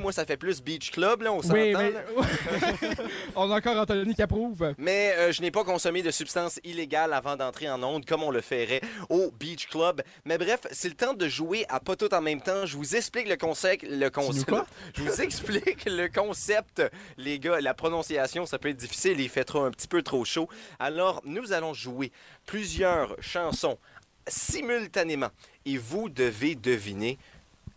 Moi, 0.00 0.12
ça 0.12 0.24
fait 0.24 0.36
plus 0.36 0.62
Beach 0.62 0.90
Club, 0.90 1.22
là, 1.22 1.32
on 1.32 1.42
s'entend. 1.42 1.54
Oui, 1.54 1.74
mais... 1.74 1.90
là. 1.92 2.02
on 3.36 3.50
a 3.50 3.56
encore 3.56 3.76
Anthony 3.76 4.14
qui 4.14 4.22
approuve. 4.22 4.74
Mais 4.78 5.14
euh, 5.16 5.32
je 5.32 5.42
n'ai 5.42 5.50
pas 5.50 5.64
consommé 5.64 6.02
de 6.02 6.10
substances 6.10 6.60
illégales 6.64 7.12
avant 7.12 7.36
d'entrer 7.36 7.70
en 7.70 7.82
onde 7.82 8.04
comme 8.04 8.22
on 8.22 8.30
le 8.30 8.40
ferait 8.40 8.80
au 9.08 9.30
Beach 9.30 9.68
Club. 9.68 10.02
Mais 10.24 10.38
bref, 10.38 10.60
c'est 10.70 10.88
le 10.88 10.94
temps 10.94 11.14
de 11.14 11.28
jouer 11.28 11.64
à 11.68 11.80
pas 11.80 11.96
tout 11.96 12.12
en 12.14 12.20
même 12.20 12.40
temps. 12.40 12.66
Je 12.66 12.76
vous 12.76 12.96
explique 12.96 13.28
le 13.28 13.36
concept. 13.36 13.84
Le 13.88 14.08
concept. 14.08 14.48
quoi? 14.48 14.66
Je 14.94 15.02
vous 15.02 15.20
explique 15.20 15.84
le 15.86 16.08
concept, 16.08 16.82
les 17.16 17.38
gars. 17.38 17.60
La 17.60 17.74
prononciation, 17.74 18.46
ça 18.46 18.58
peut 18.58 18.68
être 18.68 18.76
difficile. 18.76 19.20
Il 19.20 19.28
fait 19.28 19.44
trop, 19.44 19.62
un 19.62 19.70
petit 19.70 19.88
peu 19.88 20.02
trop 20.02 20.24
chaud. 20.24 20.48
Alors, 20.78 21.22
nous 21.24 21.52
allons 21.52 21.74
jouer 21.74 22.12
plusieurs 22.46 23.16
chansons 23.20 23.78
simultanément. 24.26 25.30
Et 25.64 25.76
vous 25.76 26.08
devez 26.08 26.54
deviner 26.54 27.18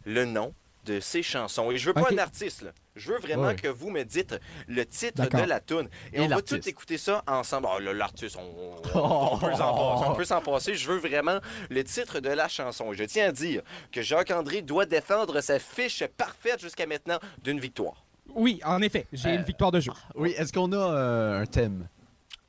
le 0.06 0.26
nom 0.26 0.54
de 0.86 1.00
ces 1.00 1.24
chansons. 1.24 1.72
Et 1.72 1.78
je 1.78 1.88
veux 1.88 1.94
pas 1.94 2.08
un 2.12 2.18
artiste, 2.18 2.62
là. 2.62 2.72
Je 2.96 3.12
veux 3.12 3.20
vraiment 3.20 3.54
que 3.56 3.68
vous 3.68 3.90
me 3.90 4.04
dites 4.04 4.36
le 4.68 4.86
titre 4.86 5.24
de 5.28 5.44
la 5.50 5.60
tune. 5.60 5.90
Et, 6.14 6.18
Et 6.18 6.22
on 6.22 6.28
va 6.28 6.42
tout 6.42 6.70
écouter 6.70 6.98
ça 6.98 7.24
ensemble. 7.28 7.68
Oh, 7.76 7.80
là, 7.80 7.92
l'artiste, 7.94 8.38
on, 8.38 8.98
on- 8.98 9.34
on 9.34 9.38
peut 9.38 9.54
s'en 9.54 9.74
passer, 9.76 10.06
on 10.10 10.16
peut 10.16 10.26
s'en 10.26 10.42
passer. 10.42 10.76
Je 10.76 10.90
veux 10.92 11.00
vraiment 11.00 11.40
le 11.70 11.84
titre 11.84 12.20
de 12.22 12.30
la 12.30 12.48
chanson. 12.48 12.94
Et 12.94 12.96
je 12.96 13.04
tiens 13.04 13.28
à 13.30 13.32
dire 13.32 13.62
que 13.92 14.02
Jacques-André 14.02 14.62
doit 14.62 14.86
défendre 14.86 15.42
sa 15.42 15.60
fiche 15.60 16.04
parfaite 16.18 16.62
jusqu'à 16.62 16.86
maintenant 16.86 17.20
d'une 17.44 17.60
victoire. 17.60 18.06
Oui, 18.34 18.60
en 18.66 18.82
effet, 18.82 19.06
j'ai 19.14 19.30
Euh, 19.30 19.36
une 19.36 19.44
victoire 19.44 19.72
de 19.72 19.80
jeu. 19.80 19.92
Oui, 20.16 20.34
est-ce 20.38 20.52
qu'on 20.54 20.72
a 20.72 20.78
euh, 20.78 21.42
un 21.42 21.46
thème? 21.46 21.88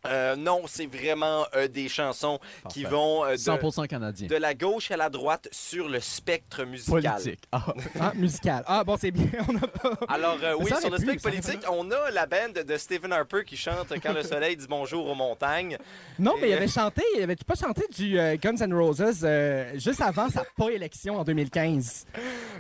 Euh, 0.09 0.37
non, 0.37 0.63
c'est 0.67 0.87
vraiment 0.87 1.47
euh, 1.55 1.69
des 1.69 1.89
chansons 1.89 2.39
qui 2.71 2.85
vont 2.85 3.25
euh, 3.25 3.33
de, 3.33 3.37
100% 3.37 3.87
canadien. 3.87 4.29
de 4.29 4.37
la 4.37 4.55
gauche 4.55 4.91
à 4.91 4.97
la 4.97 5.09
droite 5.11 5.49
sur 5.53 5.89
le 5.89 6.01
spectre 6.01 6.65
musical. 6.65 7.03
Politique. 7.03 7.41
Ah, 7.53 7.67
Ah, 8.01 8.13
musical. 8.15 8.63
Ah, 8.67 8.85
bon, 8.85 8.97
c'est 8.97 9.11
bien. 9.11 9.27
On 9.49 9.53
n'a 9.53 9.67
pas. 9.67 9.91
Alors 10.09 10.39
euh, 10.43 10.55
oui, 10.59 10.71
sur 10.81 10.91
le 10.91 10.99
spectre 10.99 11.23
politique, 11.23 11.61
on 11.71 11.91
a 11.91 12.11
la 12.11 12.27
bande 12.27 12.53
de 12.67 12.77
Stephen 12.77 13.13
Harper 13.13 13.43
qui 13.45 13.57
chante 13.57 13.93
Quand 14.03 14.13
le 14.13 14.23
soleil 14.23 14.57
dit 14.57 14.67
bonjour 14.69 15.07
aux 15.09 15.15
montagnes. 15.15 15.79
Non, 16.19 16.35
mais 16.41 16.51
il 16.51 16.55
avait 16.55 16.69
chanté. 16.69 17.03
Il 17.17 17.23
avait 17.23 17.37
pas 17.37 17.55
chanté 17.55 17.83
du 17.95 18.19
euh, 18.19 18.37
Guns 18.37 18.57
N' 18.61 18.75
Roses 18.75 19.21
euh, 19.25 19.73
juste 19.79 20.01
avant 20.01 20.29
sa 20.29 20.45
pas 20.57 20.71
élection 20.71 21.19
en 21.19 21.25
2015. 21.25 22.07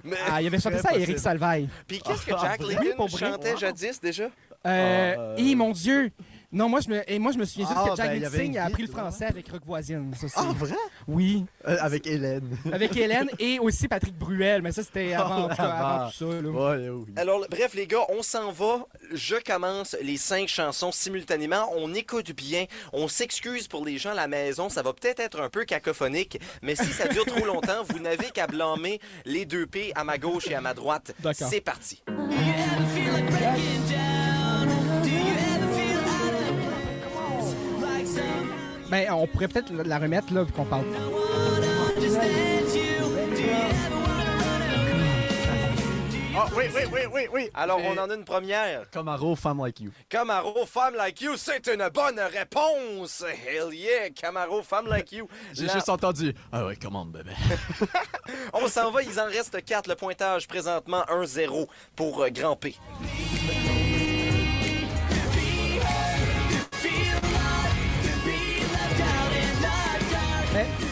Mais- 0.05 0.16
Ah, 0.30 0.40
il 0.42 0.47
avait 0.47 0.61
chanté 0.61 0.78
ça 0.78 0.90
à 0.90 0.97
Eric. 0.99 1.18
Salvaille. 1.18 1.68
Puis 1.86 2.01
qu'est-ce 2.01 2.24
que 2.26 2.32
Ah, 2.34 2.38
Jack 2.42 2.61
vrai? 2.62 2.74
chantait 3.09 3.53
Wow. 3.53 3.59
jadis 3.59 4.01
déjà? 4.01 4.24
Euh, 4.66 5.36
Et 5.36 5.55
mon 5.55 5.72
Dieu! 5.72 6.11
Non, 6.57 6.70
moi 6.70 6.80
je 6.80 6.88
me, 6.88 7.02
et 7.11 7.18
moi, 7.18 7.32
je 7.32 7.38
me 7.38 7.44
souviens 7.44 7.66
juste 7.66 7.78
Ah, 7.84 7.90
que 7.90 7.96
Jack 7.96 8.07
ben, 8.09 8.14
il 8.16 8.22
y 8.22 8.24
avait 8.24 8.38
Singh 8.38 8.46
une 8.52 8.57
a 8.59 8.64
appris 8.64 8.82
le 8.84 8.88
guide, 8.88 8.96
français 8.96 9.26
avec 9.26 9.46
Rock 9.50 9.61
Voisine. 9.66 10.11
Ça, 10.18 10.26
c'est- 10.26 10.34
Ah, 10.38 10.52
vrai? 10.57 10.74
Oui, 11.07 11.44
Euh, 11.68 11.76
avec 11.80 12.07
Hélène. 12.07 12.48
avec 12.72 12.96
Hélène 12.96 13.28
et 13.38 13.59
aussi 13.59 13.88
Patrick 13.88 14.16
Bruel, 14.16 14.62
mais 14.62 14.72
ça 14.72 14.82
c'était 14.82 15.12
avant, 15.12 15.44
en 15.44 15.48
tout 15.50 15.57
cas, 15.57 15.62
avant 15.64 16.04
Ah. 16.07 16.11
tout 16.11 16.30
ça. 16.32 16.40
là. 16.40 16.48
Ouais, 16.48 16.88
oui. 16.88 17.04
Alors, 17.16 17.44
bref, 17.50 17.74
les 17.74 17.86
gars, 17.86 18.07
on 18.09 18.22
s'en 18.22 18.52
va. 18.52 18.86
Je 19.12 19.36
commence 19.36 19.94
les 20.00 20.16
cinq 20.16 20.48
chansons 20.48 20.92
simultanément. 20.92 21.70
On 21.76 21.92
écoute 21.92 22.32
bien. 22.32 22.64
On 22.94 23.07
s'excuse 23.07 23.68
pour 23.68 23.84
les 23.84 23.98
gens 23.98 24.12
à 24.12 24.14
la 24.14 24.26
maison. 24.26 24.70
Ça 24.70 24.80
va 24.82 24.94
peut-être 24.94 25.20
être 25.20 25.40
un 25.42 25.50
peu 25.50 25.64
cacophonique, 25.66 26.40
mais 26.62 26.74
si 26.74 26.86
ça 26.92 27.07
dure 27.09 27.26
trop 27.26 27.44
longtemps, 27.44 27.82
vous 27.90 27.98
n'avez 27.98 28.30
qu'à 28.30 28.46
blâmer 28.46 28.98
les 29.26 29.44
deux 29.44 29.66
P 29.66 29.92
à 29.94 30.04
ma 30.04 30.16
gauche 30.16 30.46
et 30.48 30.54
à 30.54 30.62
ma 30.62 30.72
droite. 30.72 31.12
D'accord. 31.20 31.48
C'est 31.50 31.61
parti. 31.61 32.02
Ben, 38.91 39.11
on 39.12 39.26
pourrait 39.26 39.49
peut-être 39.49 39.72
la 39.72 39.99
remettre 39.99 40.32
là, 40.32 40.43
vu 40.45 40.53
qu'on 40.53 40.64
parle. 40.64 40.84
Ah, 46.39 46.49
oui, 46.55 46.64
oui, 46.74 46.82
oui, 46.93 47.01
oui, 47.11 47.22
oui. 47.32 47.51
Alors, 47.55 47.80
Et- 47.80 47.87
on 47.89 47.97
en 47.99 48.11
a 48.11 48.14
une 48.14 48.24
première. 48.24 48.91
Camaro, 48.91 49.34
Femme 49.37 49.64
Like 49.64 49.80
You. 49.80 49.91
Camaro, 50.11 50.66
Femme 50.66 50.95
Like 50.95 51.18
You, 51.22 51.32
c'est 51.37 51.66
une 51.68 51.89
bonne 51.89 52.20
réponse. 52.20 53.24
Hell 53.47 53.72
yeah, 53.72 54.11
Camaro, 54.11 54.62
Femme 54.62 54.87
Like 54.87 55.12
You. 55.12 55.26
J'ai 55.55 55.64
La- 55.64 55.72
juste 55.72 55.89
entendu. 55.89 56.34
Ah 56.53 56.66
ouais, 56.66 56.76
commande, 56.76 57.12
bébé. 57.12 57.30
On 58.53 58.68
s'en 58.68 58.91
va, 58.91 59.03
il 59.03 59.18
en 59.18 59.26
reste 59.26 59.64
4. 59.64 59.89
Le 59.89 59.95
pointage 59.95 60.47
présentement 60.47 61.05
1-0 61.09 61.66
pour 61.97 62.22
euh, 62.22 62.28
Grand 62.28 62.55
P. 62.57 62.76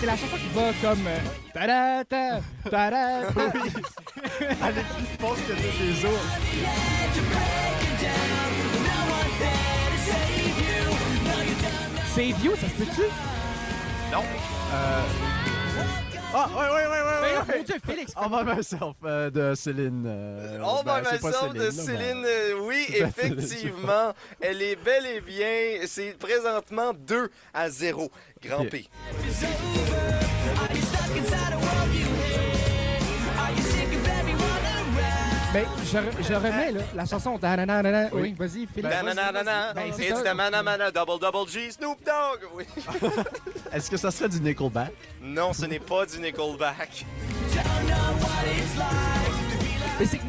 C'est 0.01 0.07
la 0.07 0.17
chanson 0.17 0.37
qui 0.37 0.49
va 0.55 0.73
comme. 0.83 1.07
euh, 1.07 1.19
ta-da-ta, 1.53 2.41
ta-da-ta. 2.71 3.53
Elle 4.41 4.79
est 4.79 4.95
plus 4.95 5.19
forte 5.19 5.39
que 5.47 5.53
toutes 5.53 5.81
les 5.81 6.05
autres. 6.05 7.35
Save 12.15 12.45
You, 12.45 12.55
ça 12.57 12.69
se 12.69 12.75
peut-tu? 12.85 13.03
Ah, 16.37 16.49
ouais, 16.49 16.57
ouais, 16.57 16.69
ouais, 16.69 16.89
ouais, 16.89 17.21
Ben, 17.47 17.53
ouais. 17.53 17.59
mon 17.59 17.63
Dieu, 17.65 17.75
Félix! 17.87 18.13
All 18.17 18.29
by 18.29 18.57
myself 18.57 18.97
euh, 19.05 19.31
de 19.31 19.55
Céline. 19.55 20.05
euh, 20.07 20.59
All 20.65 20.85
ben, 20.85 21.01
by 21.01 21.13
myself 21.25 21.53
de 21.55 21.63
là, 21.65 21.71
Céline, 21.71 22.21
mais- 22.23 22.29
euh, 22.29 22.59
oui, 22.63 22.87
Ben, 22.99 23.07
effectivement. 23.09 24.13
Elle 24.41 24.61
est 24.63 24.77
bel 24.77 25.07
et 25.07 25.21
bien. 25.21 25.81
C'est 25.87 26.19
présentement 26.19 26.93
2 26.93 27.31
à 27.53 27.71
0. 27.71 28.11
Grand. 28.43 28.65
P. 28.67 28.89
Ben, 35.55 35.65
je, 35.85 35.99
re- 35.99 36.27
je 36.29 36.35
remets 36.35 36.73
là, 36.73 36.81
la 36.97 37.07
chanson. 37.07 37.39
Da-na-na-na-na. 37.39 38.09
Oui. 38.13 38.21
Oui, 38.23 38.35
vas-y, 38.37 38.67
Félix. 38.67 38.93
Nananana, 38.93 39.73
Ben, 39.73 39.93
c'est 39.97 40.09
It's 40.09 40.21
ça. 40.21 40.35
manamana, 40.35 40.91
double 40.91 41.21
double 41.21 41.49
G, 41.49 41.71
Snoop 41.71 41.99
Dogg. 42.05 42.41
Oui. 42.55 42.65
Est-ce 43.73 43.89
que 43.89 43.97
ça 43.97 44.11
serait 44.11 44.29
du 44.29 44.41
Nickelback? 44.41 44.93
Non, 45.23 45.53
ce 45.53 45.67
n'est 45.67 45.79
pas 45.79 46.07
du 46.07 46.19
Nickelback. 46.19 47.07
Mais 50.01 50.07
c'est- 50.07 50.21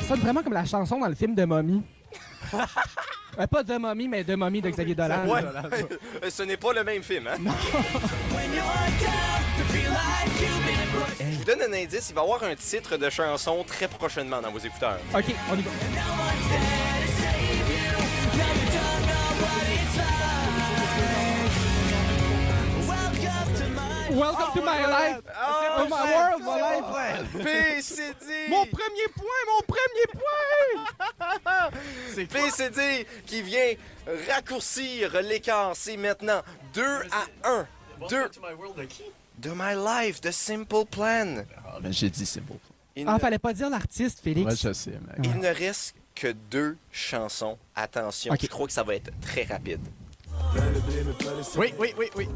ça 0.00 0.06
sonne 0.08 0.20
vraiment 0.20 0.42
comme 0.44 0.52
la 0.52 0.64
chanson 0.64 1.00
dans 1.00 1.08
le 1.08 1.16
film 1.16 1.34
de 1.34 1.44
Mommy. 1.44 1.82
Euh, 3.36 3.48
pas 3.48 3.64
de 3.64 3.76
Mommy, 3.76 4.06
mais 4.06 4.22
de 4.22 4.36
Mommy 4.36 4.60
de 4.62 4.70
Xavier 4.70 4.94
Dolan. 4.94 5.26
Ouais. 5.26 5.42
Ce 6.30 6.44
n'est 6.44 6.56
pas 6.56 6.72
le 6.72 6.84
même 6.84 7.02
film, 7.02 7.26
hein? 7.26 7.36
Je 11.20 11.38
vous 11.38 11.44
donne 11.44 11.62
un 11.62 11.72
indice, 11.72 12.10
il 12.10 12.14
va 12.14 12.22
y 12.22 12.24
avoir 12.24 12.42
un 12.44 12.54
titre 12.54 12.96
de 12.96 13.10
chanson 13.10 13.64
très 13.64 13.88
prochainement 13.88 14.40
dans 14.40 14.50
vos 14.50 14.58
écouteurs. 14.58 14.98
Ok, 15.14 15.24
on 15.50 15.56
y 15.58 15.62
va. 15.62 15.70
Welcome 24.10 24.52
to 24.54 24.62
my 24.62 24.86
life. 24.86 25.22
Oh, 25.26 25.82
To 25.82 25.88
my 25.88 26.04
world, 26.14 26.42
my 26.42 26.60
life. 26.60 27.32
PCD! 27.42 28.48
Mon 28.48 28.64
premier 28.66 29.08
point, 29.16 29.42
mon 29.48 29.62
premier 29.66 30.06
point! 30.12 31.70
C'est 32.14 32.26
PCD 32.26 33.06
qui 33.26 33.42
vient 33.42 33.74
raccourcir 34.28 35.20
l'écart. 35.22 35.72
C'est 35.74 35.96
maintenant 35.96 36.42
2 36.74 36.82
à 37.10 37.48
1. 37.48 37.66
2 38.08 38.28
de 38.28 38.86
My 39.42 39.74
Life, 39.76 40.20
de 40.20 40.30
Simple 40.30 40.84
Plan. 40.90 41.44
Ah, 41.66 41.78
ben, 41.80 41.92
j'ai 41.92 42.10
dit 42.10 42.24
c'est 42.26 42.40
beau. 42.40 42.58
Il, 42.96 43.08
Ah, 43.08 43.14
ne, 43.14 43.18
fallait 43.18 43.38
pas 43.38 43.52
dire 43.52 43.68
l'artiste, 43.70 44.20
Félix. 44.20 44.48
Ouais, 44.48 44.56
je 44.56 44.72
sais, 44.72 44.90
mec. 44.92 45.18
il 45.24 45.38
ne 45.38 45.48
reste 45.48 45.96
que 46.14 46.28
deux 46.50 46.76
chansons. 46.92 47.58
Attention, 47.74 48.32
Ok. 48.32 48.40
je 48.42 48.46
crois 48.46 48.66
que 48.68 48.72
ça 48.72 48.84
va 48.84 48.94
être 48.94 49.10
très 49.20 49.42
rapide. 49.44 49.80
Oui, 51.56 51.74
oui, 51.78 51.92
oui, 51.98 52.06
oui. 52.16 52.28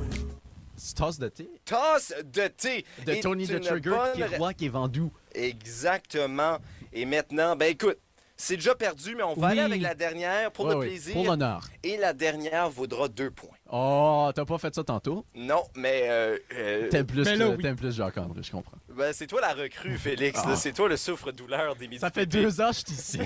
C'est 0.76 0.94
Tasse 0.96 1.18
de 1.18 1.28
thé? 1.28 1.48
Tasse 1.64 2.12
de 2.24 2.46
thé. 2.48 2.84
de 3.04 3.14
Tony 3.20 3.46
the 3.46 3.60
Trigger 3.60 3.90
bonne 3.90 4.12
qui 4.14 4.20
est 4.22 4.36
roi 4.36 4.54
qui 4.54 4.66
est 4.66 4.70
vendu. 4.70 5.02
Exactement. 5.34 6.58
Et 6.92 7.04
maintenant, 7.04 7.56
ben 7.56 7.66
écoute, 7.72 7.98
c'est 8.36 8.54
déjà 8.56 8.74
perdu, 8.76 9.14
mais 9.16 9.24
on 9.24 9.34
va 9.34 9.46
Oui. 9.48 9.52
aller 9.52 9.60
avec 9.62 9.82
la 9.82 9.94
dernière 9.94 10.52
pour 10.52 10.68
le 10.68 10.78
plaisir. 10.78 11.12
Pour 11.14 11.24
l'honneur. 11.24 11.68
Et 11.82 11.96
la 11.96 12.12
dernière 12.12 12.70
vaudra 12.70 13.08
deux 13.08 13.30
points. 13.32 13.56
Oh, 13.70 14.30
t'as 14.34 14.46
pas 14.46 14.56
fait 14.58 14.74
ça 14.74 14.82
tantôt? 14.82 15.26
Non, 15.34 15.62
mais 15.74 16.04
euh, 16.08 16.38
euh, 16.54 16.88
T'aimes 16.88 17.06
plus, 17.06 17.24
ben 17.24 17.38
là, 17.38 17.48
oui. 17.48 17.74
plus 17.74 17.94
Jacques-André, 17.94 18.42
je 18.42 18.50
comprends. 18.50 18.78
ben, 18.88 19.12
c'est 19.12 19.26
toi 19.26 19.42
la 19.42 19.52
recrue, 19.52 19.98
Félix. 19.98 20.40
Ah. 20.42 20.48
là. 20.50 20.56
C'est 20.56 20.72
toi 20.72 20.88
le 20.88 20.96
souffre-douleur 20.96 21.76
des 21.76 21.86
midi 21.86 22.00
Ça 22.00 22.10
fait 22.10 22.24
deux 22.24 22.60
ans 22.62 22.70
que 22.70 22.76
je 22.78 22.82
t'y 22.84 22.94
cite. 22.94 23.20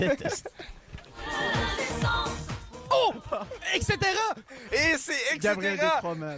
Etc. 3.74 3.96
Et 4.72 4.96
c'est 4.98 5.34
etc. 5.34 5.78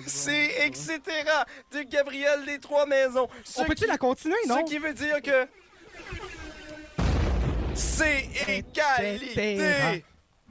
C'est 0.06 0.66
etc. 0.66 1.00
de 1.72 1.82
Gabriel 1.82 2.44
des 2.46 2.58
Trois 2.58 2.86
Maisons. 2.86 3.28
Ce 3.42 3.60
On 3.60 3.64
peut-tu 3.64 3.84
qui- 3.84 3.90
la 3.90 3.98
continuer, 3.98 4.36
non? 4.46 4.58
Ce 4.64 4.70
qui 4.72 4.78
veut 4.78 4.94
dire 4.94 5.20
que 5.20 5.48
c'est 7.74 8.28
égalité. 8.48 10.04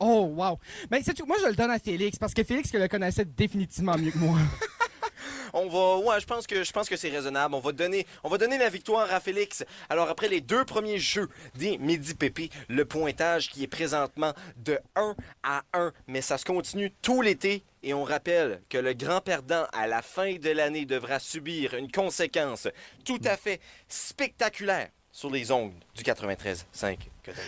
Oh, 0.06 0.26
wow. 0.36 0.60
Ben, 0.92 1.02
c'est 1.02 1.14
tout. 1.14 1.26
Moi, 1.26 1.38
je 1.42 1.48
le 1.48 1.56
donne 1.56 1.72
à 1.72 1.80
Félix 1.80 2.18
parce 2.18 2.34
que 2.34 2.44
Félix 2.44 2.74
le 2.74 2.90
connaissait 2.90 3.24
définitivement 3.24 3.98
mieux 3.98 4.12
que 4.12 4.18
moi. 4.18 4.38
On 5.54 5.70
va, 5.70 5.98
ouais, 6.00 6.20
je 6.20 6.26
pense 6.26 6.46
que 6.46 6.64
je 6.64 6.72
pense 6.74 6.90
que 6.90 6.98
c'est 6.98 7.10
raisonnable. 7.10 7.56
On 7.56 7.60
va 7.60 7.72
donner, 7.72 8.06
on 8.24 8.30
va 8.30 8.38
donner 8.38 8.58
la 8.58 8.70
victoire 8.70 9.14
à 9.14 9.22
Félix. 9.22 9.64
Alors 9.90 10.10
après 10.10 10.28
les 10.28 10.42
deux 10.42 10.66
premiers 10.66 10.98
jeux 10.98 11.30
des 11.56 11.78
Midi 11.78 12.16
Pépé, 12.16 12.50
le 12.68 12.84
pointage 12.86 13.50
qui 13.50 13.64
est 13.64 13.68
présentement 13.68 14.34
de 14.58 14.78
1 14.96 15.16
à 15.44 15.62
1, 15.74 15.94
mais 16.08 16.22
ça 16.22 16.38
se 16.38 16.44
continue 16.44 16.92
tout 17.02 17.22
l'été. 17.22 17.64
Et 17.84 17.94
on 17.94 18.04
rappelle 18.04 18.62
que 18.68 18.80
le 18.80 18.94
grand 18.94 19.22
perdant 19.22 19.68
à 19.74 19.88
la 19.88 20.02
fin 20.02 20.34
de 20.34 20.50
l'année 20.50 20.86
devra 20.86 21.20
subir 21.20 21.76
une 21.76 21.92
conséquence 21.92 22.68
tout 23.06 23.22
à 23.24 23.38
fait 23.38 23.62
spectaculaire 23.88 24.90
sur 25.14 25.30
les 25.30 25.52
ongles 25.52 25.76
du 25.96 26.02
93.5. 26.02 26.98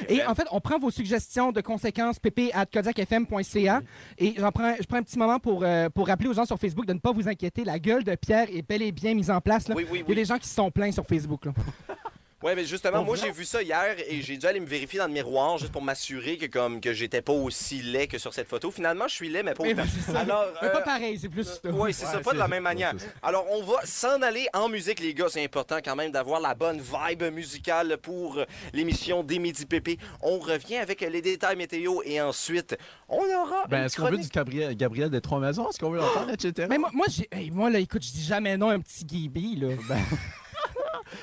Et 0.08 0.24
en 0.24 0.36
fait, 0.36 0.46
on 0.52 0.62
prend 0.62 0.78
vos 0.78 0.92
suggestions 0.92 1.52
de 1.52 1.62
conséquences 1.62 2.20
pp 2.20 2.52
at 2.54 2.68
kodiakfm.ca 2.68 3.82
et 4.20 4.36
j'en 4.38 4.52
prends, 4.52 4.76
je 4.80 4.84
prends 4.86 4.98
un 5.00 5.04
petit 5.04 5.18
moment 5.18 5.40
pour, 5.40 5.64
euh, 5.64 5.90
pour 5.90 6.06
rappeler 6.08 6.30
aux 6.30 6.34
gens 6.34 6.46
sur 6.46 6.60
Facebook 6.60 6.86
de 6.86 6.94
ne 6.94 7.00
pas 7.00 7.12
vous 7.12 7.28
inquiéter. 7.28 7.64
La 7.64 7.80
gueule 7.80 8.04
de 8.04 8.14
Pierre 8.14 8.48
est 8.54 8.62
bel 8.62 8.84
et 8.84 8.92
bien 8.92 9.16
mise 9.16 9.32
en 9.32 9.42
place. 9.42 9.68
Là. 9.68 9.74
Oui, 9.76 9.86
oui, 9.92 9.98
Il 9.98 10.02
y 10.02 10.04
a 10.04 10.10
oui. 10.10 10.16
des 10.16 10.26
gens 10.26 10.38
qui 10.38 10.48
se 10.48 10.54
sont 10.54 10.70
plaints 10.70 10.92
sur 10.92 11.06
Facebook. 11.08 11.46
Là. 11.46 11.54
Ouais, 12.46 12.54
mais 12.54 12.66
justement, 12.66 13.04
moi, 13.04 13.16
j'ai 13.16 13.32
vu 13.32 13.44
ça 13.44 13.64
hier 13.64 13.96
et 14.08 14.22
j'ai 14.22 14.38
dû 14.38 14.46
aller 14.46 14.60
me 14.60 14.68
vérifier 14.68 15.00
dans 15.00 15.08
le 15.08 15.14
miroir 15.14 15.58
juste 15.58 15.72
pour 15.72 15.82
m'assurer 15.82 16.38
que 16.38 16.46
comme 16.46 16.80
que 16.80 16.94
j'étais 16.94 17.24
pas 17.24 17.34
aussi 17.34 17.82
laid 17.82 18.06
que 18.06 18.20
sur 18.20 18.36
cette 18.36 18.48
photo. 18.48 18.70
Finalement, 18.70 19.08
je 19.08 19.16
suis 19.16 19.30
laid, 19.30 19.42
mais 19.42 19.56
pas 19.56 19.64
autant. 19.64 19.82
Alors, 20.16 20.46
Mais 20.62 20.68
euh, 20.68 20.72
pas 20.72 20.82
pareil, 20.82 21.18
c'est 21.20 21.28
plus. 21.28 21.60
Oui, 21.64 21.92
c'est 21.92 22.06
ça, 22.06 22.20
pas 22.20 22.34
de 22.34 22.38
la 22.38 22.48
même 22.48 22.62
manière. 22.62 22.94
Alors, 23.24 23.48
on 23.50 23.64
va 23.64 23.84
s'en 23.84 24.22
aller 24.22 24.48
en 24.54 24.70
musique, 24.70 25.00
les 25.00 25.16
gars. 25.16 25.26
C'est 25.28 25.44
important 25.44 25.78
quand 25.84 25.96
même 25.96 26.12
d'avoir 26.12 26.40
la 26.40 26.54
bonne 26.54 26.80
vibe 26.80 27.34
musicale 27.34 27.98
pour 27.98 28.38
euh, 28.38 28.46
l'émission 28.74 29.24
des 29.24 29.40
Midi 29.40 29.66
Pépé. 29.66 29.98
On 30.22 30.38
revient 30.38 30.78
avec 30.78 31.02
les 31.02 31.24
détails 31.24 31.56
météo 31.56 32.02
et 32.06 32.22
ensuite, 32.22 32.78
on 33.10 33.24
aura. 33.24 33.66
Ben, 33.70 33.86
est-ce 33.86 33.96
qu'on 33.96 34.08
veut 34.08 34.20
du 34.20 34.30
Gabriel, 34.30 34.76
Gabriel 34.76 35.10
des 35.10 35.22
Trois 35.22 35.40
Maisons? 35.40 35.68
Est-ce 35.72 35.80
qu'on 35.80 35.90
veut 35.90 35.98
l'entendre, 35.98 36.30
etc.? 36.30 36.68
Mais 36.70 36.78
moi, 36.78 36.92
moi, 36.94 37.08
hey, 37.32 37.50
moi, 37.50 37.72
là, 37.72 37.80
écoute, 37.80 38.04
je 38.06 38.12
dis 38.12 38.24
jamais 38.24 38.56
non 38.56 38.70
à 38.70 38.76
un 38.76 38.82
petit 38.82 39.04
Gibi, 39.08 39.56
là. 39.56 39.70
Ben, 39.90 39.98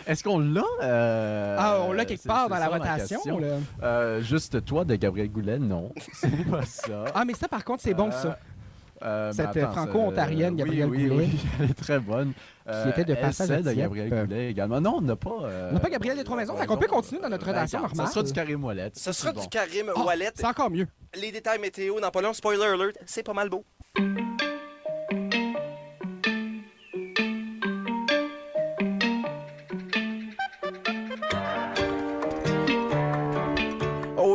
Est-ce 0.06 0.22
qu'on 0.24 0.38
l'a? 0.38 0.62
euh, 0.82 1.56
ah, 1.58 1.78
on 1.86 1.92
l'a 1.92 2.04
quelque 2.04 2.26
part 2.26 2.48
dans 2.48 2.56
la 2.58 2.68
rotation, 2.68 3.38
là. 3.38 3.56
Euh, 3.82 4.20
juste 4.20 4.64
toi 4.64 4.84
de 4.84 4.94
Gabriel 4.96 5.28
Goulet, 5.30 5.58
non. 5.58 5.90
C'est 6.12 6.44
pas 6.50 6.62
ça. 6.64 7.04
Ah, 7.14 7.24
mais 7.24 7.34
ça, 7.34 7.48
par 7.48 7.64
contre, 7.64 7.82
c'est 7.82 7.94
bon, 7.94 8.10
ça. 8.10 8.38
Euh, 9.04 9.32
Cette, 9.32 9.56
euh, 9.56 9.66
franco-ontarienne, 9.72 10.52
oui, 10.54 10.58
Gabrielle 10.58 10.88
oui, 10.88 11.08
Goulet. 11.08 11.24
Oui, 11.24 11.38
elle 11.60 11.70
est 11.70 11.74
très 11.74 11.98
bonne. 11.98 12.32
Euh, 12.68 12.88
était 12.90 13.04
de 13.04 13.14
passage 13.16 13.50
à 13.50 13.60
de. 13.60 13.72
Gabriel 13.72 14.08
Goulet 14.08 14.50
également. 14.50 14.80
Non, 14.80 14.98
on 14.98 15.00
n'a 15.00 15.16
pas... 15.16 15.38
euh, 15.42 15.70
On 15.70 15.74
n'a 15.74 15.80
pas 15.80 15.90
Gabriel 15.90 16.16
des 16.16 16.22
Trois-Maisons, 16.22 16.56
fait 16.56 16.66
qu'on 16.66 16.76
peut 16.76 16.86
continuer 16.86 17.20
dans 17.20 17.28
notre 17.28 17.44
Ben, 17.46 17.52
relation 17.52 17.78
regarde, 17.80 17.96
normale. 17.96 18.06
Ça 18.06 18.12
sera 18.14 18.24
du 18.24 18.32
carré 18.32 18.54
moellette. 18.54 18.96
Ce 18.96 19.10
sera 19.10 19.32
bon. 19.32 19.40
du 19.40 19.48
Karim 19.48 19.90
Ah, 19.96 20.04
Wallet. 20.04 20.30
C'est 20.36 20.46
encore 20.46 20.70
mieux. 20.70 20.86
Les 21.20 21.32
détails 21.32 21.58
météo 21.58 21.98
dans 21.98 22.10
pas 22.12 22.22
long. 22.22 22.32
Spoiler 22.32 22.64
alert, 22.64 22.96
c'est 23.04 23.24
pas 23.24 23.34
mal 23.34 23.48
beau. 23.48 23.64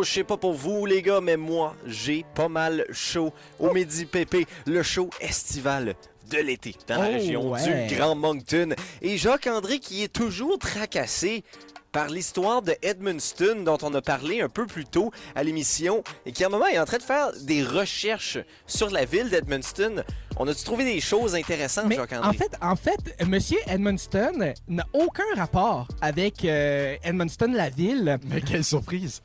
Je 0.08 0.14
sais 0.14 0.24
pas 0.24 0.38
pour 0.38 0.54
vous, 0.54 0.86
les 0.86 1.02
gars, 1.02 1.20
mais 1.22 1.38
moi, 1.38 1.76
j'ai 1.86 2.26
pas 2.34 2.48
mal 2.48 2.86
chaud 2.92 3.34
au 3.60 3.74
Midi 3.74 4.06
Pépé, 4.06 4.46
le 4.66 4.82
show 4.84 5.10
estival 5.20 5.96
de 6.32 6.38
l'été 6.38 6.76
dans 6.88 7.02
la 7.02 7.10
Oh, 7.10 7.12
région 7.14 7.52
ouais. 7.52 7.88
du 7.88 7.96
Grand 7.96 8.16
Moncton. 8.16 8.70
Et 9.02 9.18
Jacques-André 9.18 9.80
qui 9.80 10.04
est 10.04 10.12
toujours 10.12 10.58
tracassé 10.60 11.44
par 11.92 12.08
l'histoire 12.10 12.62
de 12.62 12.76
Edmundston 12.82 13.64
dont 13.64 13.78
on 13.82 13.94
a 13.96 14.02
parlé 14.02 14.42
un 14.42 14.50
peu 14.50 14.66
plus 14.66 14.86
tôt 14.86 15.12
à 15.36 15.44
l'émission 15.44 16.04
et 16.26 16.32
qui 16.32 16.44
à 16.44 16.48
un 16.48 16.50
moment 16.50 16.68
est 16.68 16.78
en 16.80 16.86
train 16.86 16.98
de 16.98 17.04
faire 17.04 17.32
des 17.42 17.64
recherches 17.64 18.38
sur 18.68 18.90
la 18.90 19.06
ville 19.06 19.30
d'Edmundston. 19.30 20.04
On 20.38 20.48
a-tu 20.48 20.64
trouvé 20.64 20.84
des 20.84 21.00
choses 21.00 21.34
intéressantes, 21.34 21.86
Mais 21.88 21.96
Jacques-André? 21.96 22.28
en 22.30 22.34
fait, 22.34 22.52
en 22.62 22.76
fait, 22.76 23.26
Monsieur 23.26 23.58
Edmundston 23.68 24.54
n'a 24.68 24.86
aucun 24.94 25.24
rapport 25.36 25.88
avec 26.02 26.44
euh, 26.46 26.96
Edmundston, 27.04 27.54
la 27.54 27.70
ville. 27.70 28.20
Mais 28.26 28.42
quelle 28.42 28.64
surprise! 28.66 29.22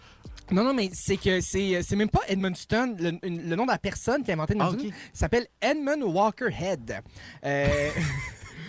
Non, 0.53 0.65
non, 0.65 0.75
mais 0.75 0.91
c'est 0.93 1.17
que 1.17 1.41
c'est 1.41 1.83
c'est 1.83 1.97
même 1.97 2.11
pas 2.11 2.21
Edmundston, 2.29 2.97
le, 2.99 3.13
le 3.23 3.57
nom 3.57 3.65
de 3.67 3.71
la 3.71 3.79
personne 3.79 4.23
qui 4.23 4.31
a 4.31 4.35
inventé 4.35 4.55
Ah, 4.59 4.67
Edmundston. 4.69 4.89
ok. 4.89 4.95
s'appelle 5.13 5.47
Edmund 5.61 6.03
Walker 6.05 6.49
Head. 6.61 7.01
Euh, 7.45 7.67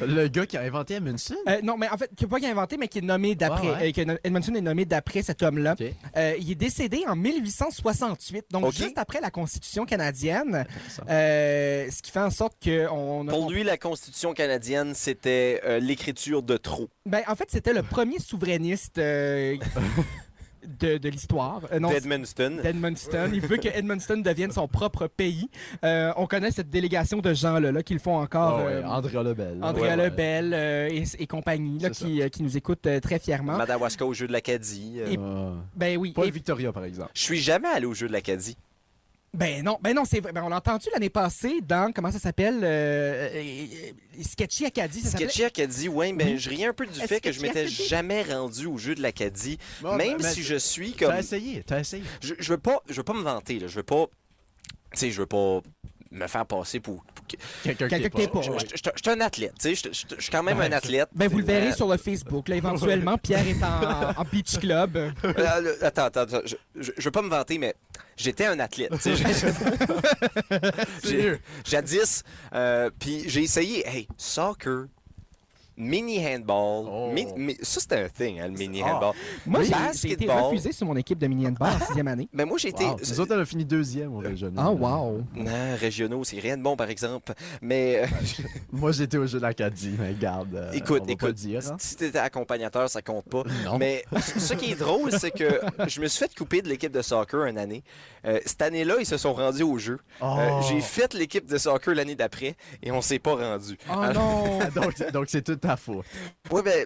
Le 0.02 0.28
gars 0.28 0.48
qui 0.48 0.58
a 0.58 0.62
inventé 0.62 0.96
Amundsen? 0.96 1.38
euh, 1.48 1.62
non, 1.62 1.78
mais 1.78 1.88
en 1.88 1.98
fait, 1.98 2.10
qui 2.18 2.24
n'a 2.24 2.30
pas 2.30 2.40
qui 2.40 2.48
a 2.48 2.50
inventé, 2.50 2.78
mais 2.78 2.88
qui 2.88 2.98
est 2.98 3.02
nommé 3.04 3.36
d'après. 3.36 3.68
Ah 3.68 3.80
ouais. 3.80 3.90
euh, 3.90 3.92
que 4.16 4.20
Edmundston 4.28 4.56
est 4.56 4.62
nommé 4.62 4.86
d'après 4.86 5.22
cet 5.22 5.44
homme-là. 5.44 5.76
Euh, 6.18 6.34
il 6.40 6.50
est 6.52 6.56
décédé 6.56 7.04
en 7.08 7.16
1868, 7.16 8.46
donc 8.50 8.74
juste 8.74 8.98
après 8.98 9.22
la 9.22 9.30
Constitution 9.30 9.86
canadienne. 9.86 10.66
Euh, 11.10 11.88
ce 11.92 12.02
qui 12.02 12.10
fait 12.12 12.20
en 12.20 12.32
sorte 12.32 12.56
qu'on 12.62 13.28
a. 13.28 13.32
Pour 13.32 13.52
lui, 13.52 13.64
la 13.64 13.78
Constitution 13.78 14.34
canadienne, 14.34 14.94
c'était 14.96 15.62
euh, 15.64 15.80
l'écriture 15.80 16.42
de 16.42 16.58
trop. 16.58 16.90
Ben, 17.06 17.22
en 17.28 17.36
fait, 17.36 17.50
c'était 17.52 17.74
le 17.74 17.84
premier 17.84 18.18
souverainiste 18.20 18.98
euh, 18.98 19.58
de, 20.80 20.98
de 20.98 21.10
l'histoire. 21.10 21.62
Euh, 21.72 21.80
d'Edmundston. 21.80 22.60
d'Edmundston. 22.64 23.30
Il 23.34 23.42
veut 23.42 23.58
que 23.58 23.68
Edmundston 23.68 24.18
devienne 24.18 24.52
son 24.52 24.68
propre 24.68 25.08
pays. 25.08 25.50
Euh, 25.84 26.12
on 26.18 26.26
connaît 26.28 26.52
cette 26.52 26.70
délégation 26.70 27.20
de 27.20 27.34
gens-là 27.34 27.72
là, 27.72 27.84
qui 27.84 27.94
le 27.94 28.00
font 28.00 28.18
encore. 28.18 28.58
Ouais, 28.66 28.74
euh, 28.74 28.86
Andrea 28.86 29.24
Lebel. 29.24 29.60
Andrea 29.62 29.82
Ouais, 29.82 29.90
ouais. 29.90 29.96
Lebel 30.10 30.54
euh, 30.54 30.90
et, 30.92 31.04
et 31.20 31.28
compagnie 31.28 31.80
là, 31.80 31.90
qui, 31.90 32.22
euh, 32.22 32.30
qui 32.30 32.44
nous 32.44 32.58
écoutent 32.58 32.88
euh, 32.88 33.00
très 33.00 33.20
fièrement. 33.20 33.58
Madawaska 33.58 34.06
au 34.06 34.14
jeu 34.14 34.28
de 34.28 34.32
l'Acadie. 34.32 34.98
euh. 35.00 35.08
Et- 35.12 35.18
Ah. 35.24 35.54
Ben 35.76 35.98
oui. 35.98 36.12
Pas 36.12 36.26
Et- 36.26 36.32
Victoria, 36.32 36.72
par 36.74 36.84
exemple. 36.84 37.12
Je 37.14 37.22
suis 37.22 37.40
jamais 37.40 37.68
allé 37.70 37.86
au 37.86 37.94
jeu 37.94 38.08
de 38.08 38.14
l'Acadie. 38.14 38.58
Ben 39.34 39.64
non, 39.64 39.80
ben 39.82 39.96
non, 39.96 40.06
c'est 40.06 40.20
vrai. 40.20 40.32
Ben, 40.32 40.44
on 40.44 40.50
l'a 40.50 40.58
entendu 40.58 40.88
l'année 40.94 41.10
passée 41.10 41.60
dans 41.62 41.92
comment 41.92 42.12
ça 42.12 42.20
s'appelle 42.20 42.60
euh, 42.64 43.30
euh, 43.34 43.66
euh, 44.18 44.24
Sketchy 44.24 44.66
Acadie. 44.66 45.02
Ça? 45.02 45.18
Sketchy 45.18 45.44
Acadie, 45.44 45.88
ouais, 45.90 46.14
ben 46.14 46.34
Oui. 46.34 46.38
je 46.40 46.50
riais 46.50 46.68
un 46.68 46.74
peu 46.74 46.86
du 46.86 47.00
fait 47.00 47.20
que 47.20 47.32
je 47.32 47.42
m'étais 47.42 47.68
jamais 47.68 48.22
rendu 48.22 48.68
au 48.68 48.78
jeu 48.78 48.94
de 48.94 49.02
l'Acadie, 49.02 49.58
Bon, 49.82 49.96
même 49.96 50.18
ben, 50.18 50.30
si 50.30 50.40
mais 50.40 50.46
je 50.46 50.56
suis 50.56 50.94
comme. 50.94 51.10
T'as 51.10 51.20
essayé, 51.20 51.64
t'as 51.64 51.80
essayé. 51.80 52.04
Je, 52.22 52.36
je 52.38 52.50
veux 52.54 52.60
pas, 52.60 52.84
je 52.88 52.94
veux 52.96 53.04
pas 53.04 53.14
me 53.14 53.24
vanter, 53.24 53.58
là. 53.60 53.68
Je 53.68 53.76
veux 53.76 53.84
pas. 53.84 54.06
Tu 54.94 55.00
sais, 55.00 55.12
je 55.12 55.22
veux 55.22 55.28
pas 55.28 55.62
me 56.12 56.28
faire 56.28 56.46
passer 56.46 56.80
pour. 56.80 57.04
Quelqu'un 57.64 57.88
est 57.98 58.10
pas. 58.10 58.42
Je 58.42 58.78
suis 58.78 59.10
un 59.10 59.20
athlète, 59.22 59.54
tu 59.60 59.76
sais. 59.76 59.92
Je 59.92 60.22
suis 60.22 60.32
quand 60.32 60.44
même 60.44 60.58
Ouais, 60.58 60.66
un 60.68 60.72
athlète. 60.72 61.10
Ben 61.14 61.28
vous 61.30 61.40
le 61.40 61.46
verrez 61.46 61.74
sur 61.74 61.88
le 61.88 61.98
Facebook. 61.98 62.48
Là, 62.50 62.56
éventuellement, 62.56 63.18
Pierre 63.18 63.48
est 63.48 63.64
en, 63.64 64.14
en 64.22 64.26
beach 64.32 64.58
club. 64.60 64.98
euh, 65.24 65.76
attends, 65.82 66.06
attends, 66.06 66.22
attends. 66.22 66.42
Je, 66.46 66.56
je, 66.80 66.92
je 66.98 67.04
veux 67.04 67.12
pas 67.12 67.22
me 67.22 67.30
vanter, 67.30 67.58
mais 67.58 67.74
j'étais 68.18 68.46
un 68.46 68.60
athlète. 68.60 68.92
tu 69.02 69.16
sais. 69.16 71.40
Jadis, 71.66 72.24
euh, 72.54 72.90
puis 73.00 73.24
j'ai 73.28 73.42
essayé, 73.44 73.88
hey, 73.88 74.08
soccer, 74.18 74.86
mini 75.78 76.20
handball. 76.26 76.86
Oh. 76.90 77.12
mini- 77.14 77.34
mi- 77.36 77.58
ça, 77.62 77.80
c'était 77.80 78.04
un 78.04 78.10
thing, 78.10 78.40
hein, 78.40 78.48
le 78.48 78.54
mini 78.54 78.82
Ah. 78.86 78.96
handball. 78.96 79.14
Moi, 79.46 79.62
j'ai- 79.64 80.12
été 80.12 80.30
refusé 80.30 80.72
sur 80.72 80.86
mon 80.88 80.96
équipe 80.96 81.18
de 81.20 81.28
mini 81.28 81.48
handball 81.48 81.70
en 81.82 81.86
sixième 81.86 82.08
année. 82.08 82.28
Ben, 82.34 82.46
moi, 82.46 82.58
j'ai 82.60 82.70
été. 82.70 82.86
Wow. 82.86 82.98
Nous 83.08 83.20
autres, 83.20 83.36
on 83.36 83.40
a 83.40 83.46
fini 83.46 83.66
deuxième 83.66 84.14
au 84.16 84.20
régional. 84.20 84.56
Ah, 84.68 84.72
wow. 84.72 85.22
Non, 85.36 85.52
régionaux, 85.80 86.24
c'est 86.24 86.40
rien 86.40 86.58
de 86.58 86.62
bon, 86.64 86.76
par 86.76 86.90
exemple. 86.90 87.34
Mais 87.62 88.04
euh, 88.04 88.08
Moi, 88.72 88.92
j'étais 88.92 89.18
au 89.18 89.26
jeu 89.26 89.38
de 89.40 89.44
l'Acadie, 89.44 89.96
mais 90.00 90.14
garde. 90.14 90.56
euh, 90.56 90.72
écoute, 90.74 91.02
on 91.04 91.06
va 91.06 91.12
écoute, 91.12 91.28
Pas 91.30 91.34
dire, 91.34 91.62
hein. 91.72 91.76
si 91.80 91.96
t'étais 91.96 92.20
accompagnateur, 92.20 92.90
ça 92.90 93.02
compte 93.02 93.26
pas. 93.26 93.44
Non. 93.66 93.78
Mais 93.78 94.04
ce 94.38 94.54
qui 94.54 94.72
est 94.72 94.76
drôle, 94.80 95.12
c'est 95.12 95.32
que 95.32 95.60
je 95.88 96.00
me 96.02 96.08
suis 96.08 96.20
fait 96.20 96.34
couper 96.36 96.62
de 96.62 96.70
l'équipe 96.70 96.92
de 96.92 97.02
soccer 97.02 97.46
une 97.46 97.58
année. 97.58 97.84
Euh, 98.26 98.40
cette 98.46 98.62
année-là, 98.62 98.96
ils 99.00 99.06
se 99.06 99.18
sont 99.18 99.34
rendus 99.34 99.64
au 99.64 99.78
jeu. 99.78 100.00
Euh, 100.22 100.26
Oh. 100.26 100.60
J'ai 100.70 100.82
fait 100.82 101.14
l'équipe 101.14 101.46
de 101.50 101.58
soccer 101.58 101.94
l'année 101.96 102.16
d'après 102.16 102.56
et 102.82 102.92
on 102.92 103.02
s'est 103.02 103.20
pas 103.20 103.36
rendu. 103.36 103.78
Oh 103.90 103.94
Alors- 104.00 104.48
non! 104.48 104.60
donc, 104.76 105.12
donc 105.12 105.26
c'est 105.28 105.42
toute 105.42 105.63
ta 105.68 105.78
faute. 105.78 106.06
Ouais, 106.52 106.62
ben, 106.62 106.86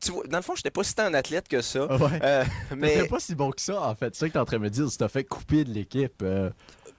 tu 0.00 0.12
vois, 0.12 0.24
dans 0.26 0.38
le 0.38 0.42
fond, 0.42 0.54
j'étais 0.54 0.70
pas 0.70 0.82
si 0.84 0.94
tant 0.94 1.04
un 1.04 1.14
athlète 1.14 1.48
que 1.48 1.60
ça. 1.60 1.86
Ouais? 1.96 2.20
Euh, 2.22 2.44
Mais 2.76 3.06
pas 3.06 3.20
si 3.20 3.34
bon 3.34 3.50
que 3.50 3.60
ça, 3.60 3.82
en 3.82 3.94
fait. 3.94 4.14
C'est 4.14 4.20
ça 4.20 4.28
que 4.28 4.32
t'es 4.34 4.38
en 4.38 4.44
train 4.44 4.58
de 4.58 4.62
me 4.62 4.70
dire. 4.70 4.90
Si 4.90 4.96
t'as 4.98 5.08
fait 5.08 5.24
couper 5.24 5.64
de 5.64 5.72
l'équipe, 5.72 6.22
euh, 6.22 6.50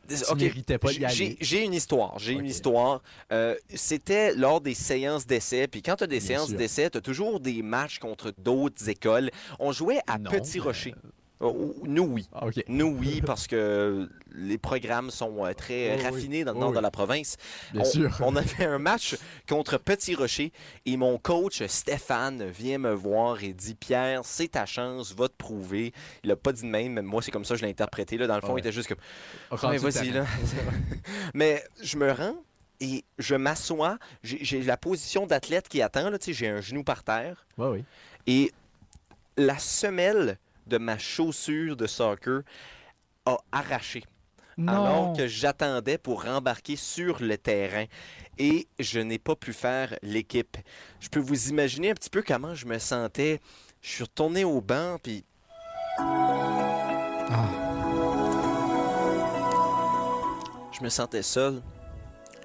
tu 0.08 0.36
méritais 0.36 0.78
pas 0.78 0.90
d'y 0.92 1.00
J'ai- 1.00 1.06
aller. 1.06 1.38
J'ai 1.40 1.64
une 1.64 1.74
histoire. 1.74 2.18
J'ai 2.20 2.34
une 2.34 2.46
histoire. 2.46 3.02
Euh, 3.32 3.56
C'était 3.74 4.34
lors 4.36 4.62
des 4.62 4.74
séances 4.74 5.26
d'essai. 5.26 5.68
Puis 5.68 5.82
quand 5.82 5.96
tu 5.96 6.04
as 6.04 6.08
des 6.08 6.20
Bien 6.20 6.28
séances 6.28 6.52
d'essai, 6.52 6.90
tu 6.90 6.98
as 6.98 7.02
toujours 7.02 7.40
des 7.40 7.62
matchs 7.62 8.00
contre 8.00 8.34
d'autres 8.38 8.90
écoles. 8.90 9.30
On 9.60 9.72
jouait 9.72 10.02
à 10.08 10.18
Non, 10.18 10.30
Petit 10.32 10.60
Rocher. 10.60 10.94
Oh, 11.42 11.74
Nous, 11.84 12.04
oui. 12.04 12.28
Ah. 12.34 12.46
Nous, 12.68 12.96
oui, 13.00 13.22
parce 13.26 13.48
que 13.48 14.08
les 14.34 14.58
programmes 14.58 15.10
sont 15.10 15.44
euh, 15.46 15.54
très 15.54 15.90
euh, 15.92 15.96
oui. 15.98 16.04
raffinés 16.04 16.44
dans 16.44 16.52
le 16.54 16.58
Oh, 16.58 16.62
nord 16.62 16.70
oui. 16.72 16.78
de 16.78 16.82
la 16.82 16.92
province. 16.92 17.38
Bien 17.74 17.82
on, 17.82 17.86
sûr. 17.86 18.18
on 18.22 18.36
avait 18.36 18.66
un 18.66 18.78
match 18.78 19.16
contre 19.50 19.78
Petit 19.78 20.14
Rocher 20.16 20.52
et 20.86 20.98
mon 20.98 21.18
coach 21.18 21.64
Stéphane 21.66 22.46
vient 22.46 22.78
me 22.78 22.94
voir 22.94 23.44
et 23.44 23.54
dit 23.54 23.76
Pierre, 23.76 24.22
c'est 24.24 24.50
ta 24.50 24.66
chance, 24.66 25.14
va 25.16 25.28
te 25.28 25.34
prouver. 25.38 25.94
Il 26.24 26.32
a 26.32 26.36
pas 26.36 26.52
dit 26.54 26.62
de 26.62 26.68
même, 26.68 26.94
mais 26.94 27.02
moi 27.02 27.22
c'est 27.22 27.32
comme 27.32 27.46
ça 27.46 27.56
que 27.56 27.60
je 27.62 27.66
l'ai 27.66 27.72
interprété. 27.72 28.18
Là. 28.18 28.28
Dans 28.28 28.36
le 28.36 28.42
fond, 28.42 28.54
Ouais. 28.54 28.60
il 28.62 28.68
était 28.68 28.72
juste 28.72 28.88
comme 28.90 28.98
vas-y, 29.80 30.12
là. 30.12 30.26
Mais 31.34 31.64
je 31.82 31.98
me 31.98 32.12
rends 32.12 32.36
et 32.80 33.04
je 33.18 33.36
m'assois. 33.36 33.98
J'ai 34.24 34.62
la 34.64 34.78
position 34.78 35.26
d'athlète 35.28 35.68
qui 35.70 35.82
attend. 35.82 36.10
là, 36.10 36.18
tu 36.20 36.26
sais, 36.26 36.34
J'ai 36.34 36.48
un 36.50 36.62
genou 36.62 36.84
par 36.84 37.04
terre. 37.04 37.46
Ouais, 37.58 37.68
oui. 37.68 37.84
Et 38.28 38.52
la 39.38 39.58
semelle 39.58 40.38
de 40.72 40.78
ma 40.78 40.98
chaussure 40.98 41.76
de 41.76 41.86
soccer 41.86 42.42
a 43.26 43.38
arraché. 43.52 44.04
Alors 44.68 45.16
que 45.18 45.28
j'attendais 45.28 45.98
pour 45.98 46.24
rembarquer 46.24 46.76
sur 46.76 47.22
le 47.22 47.38
terrain. 47.38 47.86
Et 48.38 48.68
je 48.80 49.00
n'ai 49.00 49.18
pas 49.20 49.36
pu 49.36 49.54
faire 49.54 49.98
l'équipe. 50.04 50.58
Je 51.00 51.10
peux 51.10 51.20
vous 51.20 51.50
imaginer 51.50 51.92
un 51.92 51.94
petit 51.94 52.10
peu 52.10 52.22
comment 52.22 52.54
je 52.56 52.66
me 52.66 52.78
sentais. 52.80 53.40
Je 53.82 53.90
suis 53.90 54.04
retourné 54.04 54.44
au 54.44 54.62
banc, 54.62 54.98
puis 55.02 55.24
Ah. 56.00 57.48
je 60.72 60.84
me 60.84 60.90
sentais 60.90 61.24
seul. 61.24 61.62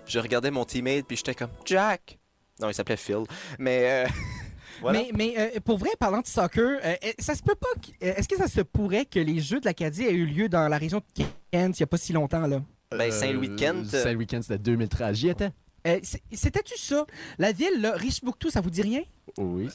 Je 0.07 0.19
regardais 0.19 0.51
mon 0.51 0.65
teammate, 0.65 1.05
puis 1.07 1.17
j'étais 1.17 1.35
comme 1.35 1.51
Jack. 1.65 2.19
Non, 2.61 2.69
il 2.71 2.75
s'appelait 2.75 2.97
Phil. 2.97 3.25
Mais 3.59 4.07
euh, 4.07 4.09
voilà. 4.81 5.01
Mais, 5.01 5.11
mais 5.15 5.35
euh, 5.39 5.61
pour 5.65 5.79
vrai, 5.79 5.91
parlant 5.99 6.21
de 6.21 6.27
soccer, 6.27 6.79
euh, 6.85 6.95
ça 7.19 7.35
se 7.35 7.43
peut 7.43 7.55
pas. 7.55 7.69
euh, 8.07 8.15
Est-ce 8.17 8.29
que 8.29 8.37
ça 8.37 8.49
se 8.49 8.61
pourrait 8.61 9.05
que 9.07 9.19
les 9.19 9.41
Jeux 9.41 9.61
de 9.61 9.65
l'Acadie 9.67 10.05
aient 10.05 10.13
eu 10.13 10.27
lieu 10.27 10.49
dans 10.49 10.69
la 10.69 10.79
région 10.79 10.99
de 10.99 11.05
Kent 11.15 11.79
il 11.79 11.81
n'y 11.81 11.83
a 11.83 11.87
pas 11.87 11.97
si 11.97 12.13
longtemps, 12.13 12.47
là? 12.47 12.61
Ben, 12.97 13.11
Saint-Louis 13.11 13.49
de 13.49 13.57
Kent, 13.57 13.93
euh, 13.95 14.03
Saint-Louis 14.03 14.27
de 14.27 14.31
Kent, 14.31 14.43
c'était 14.45 14.59
2013. 14.59 15.17
J'y 15.17 15.29
étais. 15.29 15.51
Euh, 15.87 15.99
c'est- 16.03 16.23
C'était-tu 16.33 16.77
ça? 16.79 17.07
La 17.39 17.53
ville, 17.53 17.81
là, 17.81 17.93
Richbouctou, 17.93 18.51
ça 18.51 18.61
vous 18.61 18.71
dit 18.71 18.83
rien? 18.83 19.03
Oui. 19.39 19.69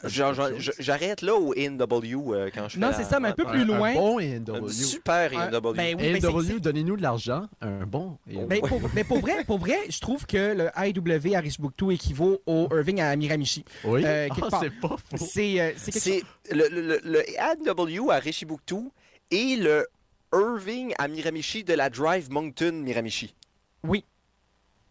J'arrête 0.79 1.21
là 1.21 1.35
au 1.35 1.53
NW 1.53 2.33
euh, 2.33 2.49
quand 2.53 2.67
je 2.69 2.79
Non, 2.79 2.91
c'est 2.95 3.03
ça, 3.03 3.19
mais 3.19 3.29
un 3.29 3.33
peu 3.33 3.45
plus 3.45 3.65
loin. 3.65 3.89
Un 3.91 3.93
bon 3.93 4.19
Un 4.19 4.37
ANW. 4.37 4.69
super 4.69 5.37
Un- 5.37 5.49
NW. 5.51 5.73
ben 5.75 5.95
oui, 5.99 6.19
ben 6.19 6.59
donnez-nous 6.59 6.97
de 6.97 7.01
l'argent. 7.01 7.47
Un 7.61 7.85
bon. 7.85 8.17
ANW. 8.29 8.47
Ben, 8.47 8.61
pour, 8.61 8.81
mais 8.95 9.03
pour 9.03 9.19
vrai, 9.19 9.43
pour 9.45 9.59
vrai, 9.59 9.77
je 9.89 9.99
trouve 9.99 10.25
que 10.25 10.53
le 10.55 10.69
IW 10.77 11.35
à 11.35 11.39
Richbouctou 11.39 11.91
équivaut 11.91 12.41
au 12.45 12.67
Irving 12.71 13.01
à 13.01 13.15
Miramichi. 13.15 13.63
oui. 13.83 14.03
euh, 14.05 14.27
Ah, 14.51 14.59
c'est 14.61 14.69
pas 14.79 14.95
faux. 14.97 15.17
C'est 15.25 15.59
euh, 15.59 15.71
chose. 15.73 16.23
Le, 16.51 16.67
le, 16.69 16.81
le- 16.81 17.01
le 17.03 17.99
AW 18.01 18.09
à 18.11 18.17
Richibouctou 18.19 18.91
et 19.29 19.55
le 19.57 19.85
Irving 20.33 20.93
à 20.97 21.07
Miramichi 21.07 21.63
de 21.63 21.73
la 21.73 21.89
Drive 21.89 22.29
Moncton 22.31 22.71
Miramichi. 22.73 23.35
Oui, 23.83 24.05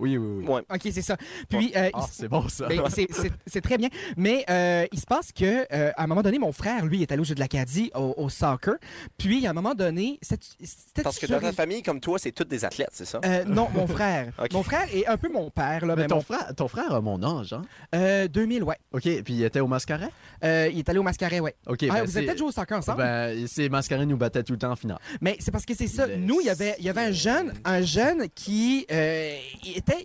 Oui, 0.01 0.17
oui, 0.17 0.43
oui. 0.43 0.47
Ouais. 0.47 0.63
ok, 0.73 0.81
c'est 0.93 1.03
ça. 1.03 1.17
Puis, 1.49 1.73
euh, 1.77 1.91
Ah, 1.93 2.07
c'est 2.11 2.29
bon, 2.29 2.49
ça. 2.49 2.67
Ben, 2.67 2.83
c'est- 2.89 3.61
très 3.61 3.77
bien. 3.79 3.89
Mais 4.17 4.45
euh, 4.51 4.87
il 4.93 4.99
se 4.99 5.07
passe 5.07 5.31
que 5.33 5.67
euh, 5.73 5.93
à 5.97 6.03
un 6.05 6.07
moment 6.07 6.23
donné, 6.23 6.39
mon 6.39 6.53
frère, 6.53 6.85
lui, 6.87 7.03
est 7.03 7.13
allé 7.13 7.21
au 7.21 7.25
jeu 7.25 7.35
de 7.35 7.41
l'Acadie 7.41 7.91
au, 7.95 8.15
au 8.17 8.29
soccer. 8.29 8.75
Puis, 9.19 9.47
à 9.47 9.51
un 9.51 9.53
moment 9.53 9.75
donné, 9.75 10.19
c'était 10.23 11.03
Parce 11.03 11.19
que 11.19 11.27
dans 11.27 11.39
ta 11.41 11.53
famille, 11.53 11.83
comme 11.83 12.01
toi, 12.01 12.19
c'est 12.19 12.33
toutes 12.33 12.49
des 12.49 12.65
athlètes, 12.65 12.89
c'est 12.93 13.05
ça? 13.05 13.21
Euh, 13.25 13.45
non, 13.45 13.69
mon 13.75 13.87
frère. 13.87 14.33
Mon 14.53 14.63
frère 14.63 14.87
est 14.93 15.07
un 15.07 15.17
peu 15.17 15.29
mon 15.31 15.51
père. 15.51 15.85
Là, 15.87 15.95
Mais 15.97 16.03
mais 16.03 16.09
ton, 16.09 16.17
mon- 16.17 16.21
frère, 16.23 16.53
ton 16.57 16.69
frère 16.69 16.93
a 16.95 17.01
mon 17.01 17.23
âge, 17.23 17.53
hein? 17.53 17.63
Euh, 17.95 18.27
2000, 18.29 18.63
ouais. 18.65 18.77
OK, 18.93 19.03
puis 19.03 19.35
il 19.35 19.45
était 19.45 19.61
au 19.61 19.67
mascaret? 19.67 20.09
Euh, 20.43 20.69
il 20.73 20.79
est 20.79 20.89
allé 20.89 20.99
au 20.99 21.03
Mascaret, 21.03 21.41
ouais. 21.41 21.55
OK, 21.67 21.85
Ah, 21.91 21.95
ben, 21.95 22.05
vous 22.05 22.17
avez 22.17 22.27
peut-être 22.27 22.39
joué 22.39 22.49
au 22.49 22.53
soccer 22.53 22.79
ensemble? 22.79 22.99
Ben, 22.99 23.47
c'est 23.47 23.69
mascaret 23.69 24.07
nous 24.07 24.17
battait 24.17 24.43
tout 24.43 24.53
le 24.55 24.59
temps 24.59 24.71
en 24.73 24.77
finale. 24.77 24.99
Mais 25.21 25.37
c'est 25.41 25.51
parce 25.51 25.67
que 25.67 25.75
c'est 25.75 25.87
ça. 25.87 26.07
Nous, 26.07 26.41
il 26.41 26.47
y 26.47 26.51
avait, 26.51 26.77
il 26.79 26.85
y 26.85 26.89
avait 26.89 27.03
un 27.03 27.13
jeune, 27.13 27.53
un 27.65 27.83
jeune 27.83 28.29
qui 28.35 28.87
euh, 28.91 29.37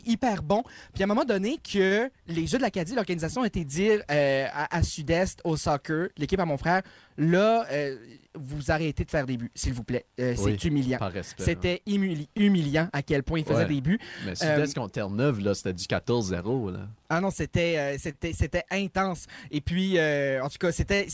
hyper 0.05 0.43
bon. 0.43 0.63
Puis 0.93 1.03
à 1.03 1.05
un 1.05 1.07
moment 1.07 1.25
donné, 1.25 1.57
que 1.57 2.09
les 2.27 2.47
Jeux 2.47 2.57
de 2.57 2.63
l'Acadie, 2.63 2.95
l'organisation 2.95 3.41
a 3.41 3.47
été 3.47 3.63
dire 3.63 4.01
euh, 4.11 4.47
à 4.53 4.83
Sud-Est, 4.83 5.41
au 5.43 5.57
soccer, 5.57 6.09
l'équipe 6.17 6.39
à 6.39 6.45
mon 6.45 6.57
frère, 6.57 6.81
là, 7.17 7.65
euh, 7.71 7.95
vous 8.37 8.69
arrêtez 8.71 9.05
de 9.05 9.09
faire 9.09 9.25
des 9.25 9.37
buts, 9.37 9.51
s'il 9.55 9.73
vous 9.73 9.83
plaît. 9.85 10.05
Euh, 10.19 10.35
Oui, 10.39 10.57
c'est 10.59 10.67
humiliant. 10.67 10.97
Respect. 11.01 11.43
C'était 11.43 11.81
humili- 11.87 12.27
humiliant 12.35 12.89
à 12.91 13.01
quel 13.01 13.23
point 13.23 13.39
il 13.39 13.45
faisait 13.45 13.59
Ouais. 13.59 13.65
des 13.65 13.79
buts. 13.81 13.99
hein. 14.01 14.23
Mais 14.25 14.35
Sud-Est 14.35 14.77
euh, 14.77 14.81
contre 14.81 14.91
Terre-Neuve, 14.91 15.39
là, 15.39 15.53
c'était 15.53 15.73
du 15.73 15.85
14-0, 15.85 16.69
là. 16.71 16.79
Ah 17.07 17.21
non, 17.21 17.29
c'était 17.29 17.77
euh, 17.77 17.95
c'était 17.99 18.33
c'était 18.33 18.63
intense. 18.71 19.25
Et 19.51 19.61
puis, 19.61 19.97
euh, 19.97 20.41
en 20.43 20.49
tout 20.49 20.57
cas, 20.59 20.71
c'était. 20.71 21.07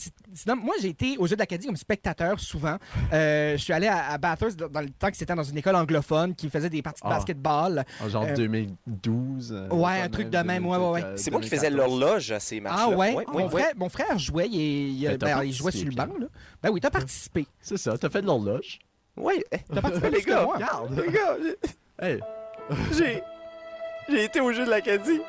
moi, 0.47 0.73
j'ai 0.81 0.87
été 0.87 1.17
au 1.17 1.27
Jeu 1.27 1.35
de 1.35 1.41
l'Acadie 1.41 1.67
comme 1.67 1.75
spectateur 1.75 2.39
souvent. 2.39 2.77
Euh, 3.13 3.57
je 3.57 3.61
suis 3.61 3.73
allé 3.73 3.87
à, 3.87 4.09
à 4.11 4.17
Bathurst 4.17 4.57
dans, 4.57 4.69
dans 4.69 4.79
le 4.81 4.89
temps 4.89 5.11
que 5.11 5.17
c'était 5.17 5.35
dans 5.35 5.43
une 5.43 5.57
école 5.57 5.75
anglophone 5.75 6.33
qui 6.33 6.49
faisait 6.49 6.69
des 6.69 6.81
parties 6.81 7.01
de 7.03 7.07
Ah. 7.07 7.15
basketball. 7.17 7.83
En 8.01 8.07
genre 8.09 8.23
Euh, 8.23 8.33
2012. 8.35 9.51
euh, 9.53 9.67
ouais, 9.69 10.01
un 10.01 10.09
truc 10.09 10.29
de 10.29 10.37
même, 10.39 10.65
ouais, 10.65 10.77
ouais, 10.77 10.89
ouais. 10.91 11.03
C'est 11.17 11.29
moi 11.31 11.41
qui 11.41 11.49
faisais 11.49 11.69
2014. 11.69 11.99
l'horloge 11.99 12.31
à 12.31 12.39
ces 12.39 12.59
matchs-là. 12.61 12.85
Ah 12.85 12.89
ouais? 12.89 13.13
Ouais, 13.13 13.25
mon, 13.27 13.33
ouais, 13.37 13.43
ouais. 13.43 13.49
frère, 13.49 13.71
mon 13.75 13.89
frère 13.89 14.17
jouait, 14.17 14.47
il, 14.47 15.01
il- 15.03 15.07
Ben, 15.07 15.17
ben, 15.17 15.43
il 15.43 15.53
jouait 15.53 15.71
sur 15.71 15.90
Là. 15.95 16.27
Ben 16.61 16.69
oui, 16.69 16.79
t'as 16.81 16.89
participé. 16.89 17.45
C'est 17.61 17.77
ça, 17.77 17.97
t'as 17.97 18.09
fait 18.09 18.21
de 18.21 18.27
l'horloge. 18.27 18.79
Ouais. 19.17 19.43
T'as 19.73 19.81
participé 19.81 20.09
Les 20.09 20.21
gars, 20.21 20.43
moi. 20.43 20.55
Regarde! 20.55 20.99
Les 21.05 21.11
gars, 21.11 21.37
Hey, 21.99 22.19
j'ai... 22.93 23.21
J'ai 24.09 24.23
été 24.25 24.41
au 24.41 24.51
jeu 24.51 24.65
de 24.65 24.69
l'Acadie. 24.69 25.21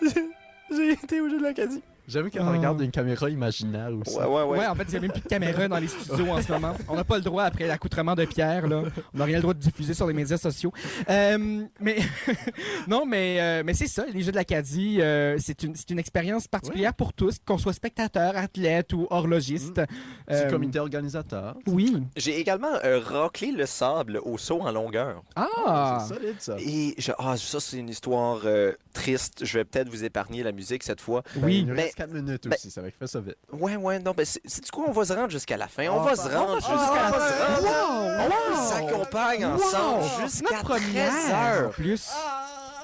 J'ai 0.70 0.90
été 0.92 1.20
au 1.20 1.28
jeu 1.28 1.38
de 1.38 1.42
l'Acadie. 1.42 1.82
J'aime 2.08 2.30
qu'on 2.30 2.44
Ah. 2.46 2.50
regarde 2.52 2.80
une 2.80 2.90
caméra 2.90 3.30
imaginaire 3.30 3.90
aussi. 3.92 4.16
Ouais, 4.16 4.24
ouais, 4.24 4.42
ouais. 4.42 4.58
Ouais, 4.58 4.66
en 4.66 4.74
fait, 4.74 4.84
il 4.84 4.90
n'y 4.90 4.96
a 4.96 5.00
même 5.02 5.12
plus 5.12 5.20
de 5.20 5.28
caméra 5.28 5.68
dans 5.68 5.78
les 5.78 5.86
studios 5.88 6.28
en 6.30 6.42
ce 6.42 6.50
moment. 6.50 6.74
On 6.88 6.96
n'a 6.96 7.04
pas 7.04 7.16
le 7.16 7.22
droit, 7.22 7.44
après 7.44 7.66
l'accoutrement 7.66 8.14
de 8.16 8.24
Pierre, 8.24 8.66
là. 8.66 8.82
On 9.14 9.18
n'a 9.18 9.24
rien 9.24 9.36
le 9.36 9.42
droit 9.42 9.54
de 9.54 9.60
diffuser 9.60 9.94
sur 9.94 10.06
les 10.08 10.14
médias 10.14 10.36
sociaux. 10.38 10.72
Euh, 11.08 11.62
mais 11.80 11.98
non, 12.88 13.06
mais, 13.06 13.40
euh, 13.40 13.62
mais 13.64 13.74
c'est 13.74 13.86
ça, 13.86 14.04
les 14.12 14.22
Jeux 14.22 14.32
de 14.32 14.36
l'Acadie, 14.36 15.00
euh, 15.00 15.36
c'est 15.38 15.62
une, 15.62 15.74
c'est 15.74 15.90
une 15.90 15.98
expérience 15.98 16.48
particulière 16.48 16.94
pour 16.94 17.12
tous, 17.12 17.36
qu'on 17.44 17.58
soit 17.58 17.72
spectateur, 17.72 18.36
athlète 18.36 18.92
ou 18.92 19.06
horlogiste. 19.10 19.80
C'est 20.28 20.34
Euh, 20.34 20.44
le 20.46 20.50
comité 20.50 20.78
organisateur. 20.78 21.56
Oui. 21.66 22.02
J'ai 22.16 22.38
également 22.40 22.68
euh, 22.84 23.00
raclé 23.00 23.52
le 23.52 23.66
sable 23.66 24.20
au 24.24 24.38
saut 24.38 24.60
en 24.62 24.72
longueur. 24.72 25.22
Ah! 25.36 25.98
C'est 26.08 26.14
solide, 26.14 26.34
ça. 26.38 26.56
Et 26.58 26.94
je... 26.98 27.12
ah, 27.18 27.36
ça, 27.36 27.60
c'est 27.60 27.78
une 27.78 27.88
histoire 27.88 28.40
euh, 28.44 28.72
triste. 28.92 29.44
Je 29.44 29.58
vais 29.58 29.64
peut-être 29.64 29.88
vous 29.88 30.04
épargner 30.04 30.42
la 30.42 30.52
musique 30.52 30.82
cette 30.82 31.00
fois. 31.00 31.22
Oui. 31.42 31.64
Nous 31.64 31.74
Mais- 31.74 31.90
4 31.98 32.10
minutes 32.12 32.46
ben- 32.48 32.54
aussi, 32.54 32.70
ça 32.70 32.80
va 32.80 32.90
faire 32.90 33.08
ça 33.08 33.20
vite. 33.20 33.36
Ouais, 33.52 33.76
ouais, 33.76 33.98
non, 33.98 34.12
ben, 34.16 34.24
c'est 34.24 34.40
c'est 34.44 34.70
quoi? 34.70 34.84
On 34.88 34.92
va 34.92 35.04
se 35.04 35.12
rendre 35.12 35.30
jusqu'à 35.30 35.56
la 35.56 35.66
fin. 35.68 35.88
On 35.88 36.00
Ah, 36.00 36.04
va 36.04 36.10
bah, 36.14 36.22
se 36.22 36.28
on 36.28 36.38
rendre 36.38 36.52
va 36.54 36.58
jusqu'à 36.60 36.78
se 36.78 36.94
la 36.94 37.12
fin. 37.12 38.30
On 38.52 38.68
s'accompagne 38.68 39.44
ensemble 39.46 40.04
jusqu'à 40.22 40.62
13 40.62 40.62
première, 40.62 41.12
en 41.12 41.44
heures. 41.62 41.70
plus. 41.70 42.08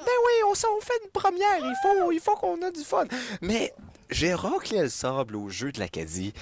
Ben 0.05 0.11
oui, 0.25 0.33
on, 0.51 0.53
s'en- 0.55 0.67
fait 0.81 0.93
une 1.03 1.09
première. 1.11 1.57
Il 1.59 1.73
faut, 1.81 2.11
il 2.11 2.19
faut 2.19 2.35
qu'on 2.35 2.57
ait 2.61 2.71
du 2.71 2.83
fun. 2.83 3.05
Mais 3.41 3.73
j'ai 4.09 4.33
raclé 4.33 4.81
le 4.81 4.89
sable 4.89 5.35
au 5.35 5.49
jeu 5.49 5.71
de 5.71 5.79
l'Acadie. 5.79 6.33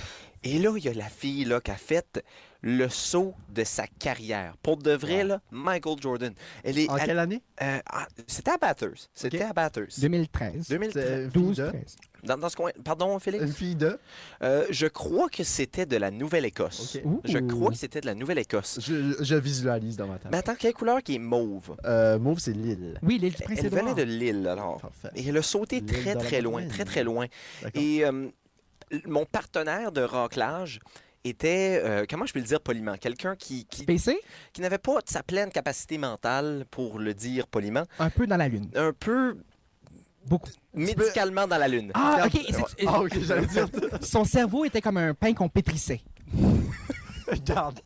Et 0.43 0.59
là, 0.59 0.73
il 0.75 0.83
y 0.83 0.89
a 0.89 0.93
la 0.93 1.05
fille 1.07 1.45
là, 1.45 1.61
qui 1.61 1.71
a 1.71 1.75
fait 1.75 2.21
le 2.65 2.87
saut 2.87 3.33
de 3.53 3.63
sa 3.65 3.85
carrière. 3.87 4.55
Pour 4.63 4.77
de 4.77 4.91
vrai, 4.91 5.23
là, 5.25 5.41
Michael 5.51 5.95
Jordan. 6.01 6.33
Elle 6.63 6.79
est, 6.79 6.89
En 6.89 6.95
elle- 6.97 7.05
quelle 7.05 7.19
année? 7.19 7.41
euh, 7.61 7.79
ah, 7.91 8.07
C'était 8.25 8.51
à 8.51 8.57
Bathurst. 8.57 9.09
C'était 9.13 9.41
à 9.41 9.51
Bathurst. 9.51 9.99
2013. 9.99 10.69
2013. 10.69 10.93
C'est 10.93 11.23
une 11.25 11.31
fille 11.31 11.41
12, 11.41 11.57
de... 11.57 11.67
13. 11.67 11.95
Dans, 12.23 12.37
dans 12.37 12.47
ce 12.47 12.55
coin. 12.55 12.71
Pardon, 12.85 13.19
Félix? 13.19 13.43
Une 13.43 13.51
fille 13.51 13.75
de... 13.75 13.99
Euh, 14.43 14.65
je 14.69 14.87
crois 14.87 15.27
que 15.27 15.43
c'était 15.43 15.85
de 15.85 15.97
la 15.97 16.09
Nouvelle-Écosse. 16.09 16.97
Je 17.25 17.37
crois 17.39 17.71
que 17.71 17.75
c'était 17.77 17.99
de 17.99 18.05
la 18.05 18.15
Nouvelle-Écosse. 18.15 18.79
Je, 18.81 19.15
je 19.21 19.35
visualise 19.35 19.97
dans 19.97 20.07
ma 20.07 20.17
tête. 20.17 20.31
Mais 20.31 20.37
attends, 20.37 20.55
quelle 20.55 20.73
couleur 20.73 21.03
qui 21.03 21.15
est 21.15 21.19
mauve? 21.19 21.75
Euh, 21.83 22.17
Mauve, 22.17 22.39
c'est 22.39 22.53
l'île. 22.53 22.97
Oui, 23.03 23.17
l'île 23.19 23.33
du 23.33 23.37
Elle 23.41 23.45
Prince-Édouard. 23.55 23.83
venait 23.83 23.93
de 23.95 24.03
l'île, 24.09 24.47
alors. 24.47 24.79
Parfait. 24.79 25.09
Et 25.15 25.27
elle 25.27 25.35
a 25.37 25.41
sauté 25.41 25.83
très, 25.83 26.15
très 26.15 26.39
loin, 26.39 26.65
très, 26.65 26.85
très 26.85 27.03
loin. 27.03 27.25
Et 27.73 28.05
euh, 28.05 28.29
mon 29.05 29.25
partenaire 29.25 29.91
de 29.91 29.99
raclage 30.01 30.79
était, 31.23 31.81
euh, 31.83 32.05
comment 32.09 32.25
je 32.25 32.33
peux 32.33 32.39
le 32.39 32.45
dire 32.45 32.59
poliment, 32.61 32.95
quelqu'un 32.97 33.35
qui, 33.35 33.65
qui, 33.65 33.85
PC, 33.85 34.19
qui 34.51 34.61
n'avait 34.61 34.77
pas 34.77 34.99
sa 35.05 35.23
pleine 35.23 35.51
capacité 35.51 35.97
mentale, 35.97 36.65
pour 36.69 36.99
le 36.99 37.13
dire 37.13 37.47
poliment, 37.47 37.83
un 37.99 38.09
peu 38.09 38.27
dans 38.27 38.37
la 38.37 38.47
lune. 38.47 38.69
un 38.75 38.93
peu 38.93 39.37
Beaucoup. 40.25 40.49
médicalement 40.73 41.47
dans 41.47 41.57
la 41.57 41.67
lune. 41.67 41.91
Ah, 41.93 42.25
ok. 42.25 42.39
Ah, 42.87 43.01
ok, 43.01 43.19
j'allais 43.21 43.47
dire... 43.47 43.67
Son 44.01 44.23
cerveau 44.23 44.65
était 44.65 44.81
comme 44.81 44.97
un 44.97 45.13
pain 45.13 45.33
qu'on 45.33 45.49
pétrissait. 45.49 46.01
Regarde. 47.27 47.79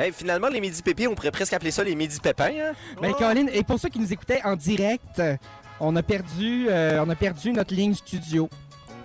Hey, 0.04 0.12
finalement, 0.12 0.48
les 0.48 0.62
midi 0.62 0.80
pépés, 0.80 1.06
on 1.06 1.14
pourrait 1.14 1.30
presque 1.30 1.52
appeler 1.52 1.70
ça 1.70 1.84
les 1.84 1.94
midi 1.94 2.18
pépins. 2.20 2.46
Hein? 2.46 2.72
Ben, 3.02 3.12
Caroline, 3.12 3.50
et 3.52 3.62
pour 3.62 3.78
ceux 3.78 3.90
qui 3.90 3.98
nous 3.98 4.10
écoutaient 4.10 4.40
en 4.44 4.56
direct, 4.56 5.20
on 5.78 5.94
a 5.94 6.02
perdu, 6.02 6.68
euh, 6.70 7.04
on 7.04 7.10
a 7.10 7.14
perdu 7.14 7.52
notre 7.52 7.74
ligne 7.74 7.94
studio. 7.94 8.48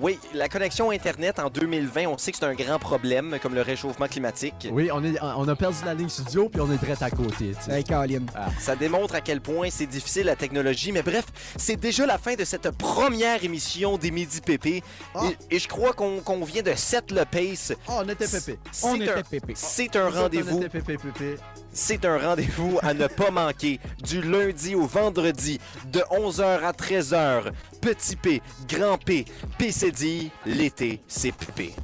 Oui, 0.02 0.20
la 0.34 0.50
connexion 0.50 0.92
Internet 0.92 1.40
en 1.40 1.50
2020, 1.50 2.08
on 2.08 2.18
sait 2.18 2.32
que 2.32 2.38
c'est 2.38 2.46
un 2.46 2.54
grand 2.54 2.80
problème, 2.80 3.38
comme 3.42 3.56
le 3.56 3.62
réchauffement 3.62 4.08
climatique. 4.08 4.68
Oui, 4.72 4.90
on, 4.92 5.04
est, 5.04 5.16
on 5.22 5.48
a 5.48 5.56
perdu 5.56 5.78
la 5.86 5.94
ligne 5.94 6.10
studio, 6.10 6.50
puis 6.50 6.60
on 6.60 6.70
est 6.72 6.78
direct 6.78 7.02
à 7.02 7.10
côté. 7.10 7.54
Hey, 7.70 7.84
Caroline. 7.84 8.26
Ça 8.60 8.76
démontre 8.76 9.16
à 9.16 9.22
quel 9.22 9.40
point 9.40 9.70
c'est 9.72 9.86
difficile 9.86 10.26
la 10.26 10.36
technologie. 10.36 10.92
Mais 10.92 11.02
bref, 11.02 11.26
c'est 11.56 11.78
déjà 11.78 12.06
la 12.06 12.18
fin 12.18 12.36
de 12.36 12.44
cette 12.44 12.70
première 12.72 13.42
émission 13.44 13.98
des 13.98 14.12
Midi 14.12 14.42
Pépé. 14.42 14.84
Ah. 15.14 15.22
Et, 15.50 15.56
et 15.56 15.60
je 15.60 15.68
crois 15.70 15.94
qu'on 15.94 16.44
vient 16.44 16.62
de 16.64 16.74
set 16.76 17.12
le 17.12 17.24
pace. 17.24 17.72
Oh, 17.88 17.94
on 18.04 18.10
était 18.10 18.28
pépé. 18.28 18.60
C'est 18.72 18.86
On 18.88 18.94
un- 18.96 19.00
était 19.02 19.24
pépé. 19.24 19.54
C'est 19.56 19.96
un 19.96 20.10
rendez-vous. 20.10 20.58
On 20.58 20.62
était 20.62 20.70
pépé, 20.82 20.98
pépé. 20.98 21.36
C'est 21.72 22.04
un 22.06 22.18
rendez-vous 22.18 22.80
à 22.82 22.94
ne 22.94 23.08
pas 23.08 23.32
manquer 23.32 23.80
du 24.04 24.22
lundi 24.22 24.76
au 24.76 24.86
vendredi 24.86 25.60
de 25.92 26.00
11h 26.12 26.64
à 26.64 26.72
13h. 26.72 27.52
Petit 27.82 28.16
P, 28.16 28.42
grand 28.68 28.98
P, 28.98 29.26
PCD, 29.86 30.32
l'été, 30.48 31.00
c'est 31.08 31.32
pépé. 31.32 31.76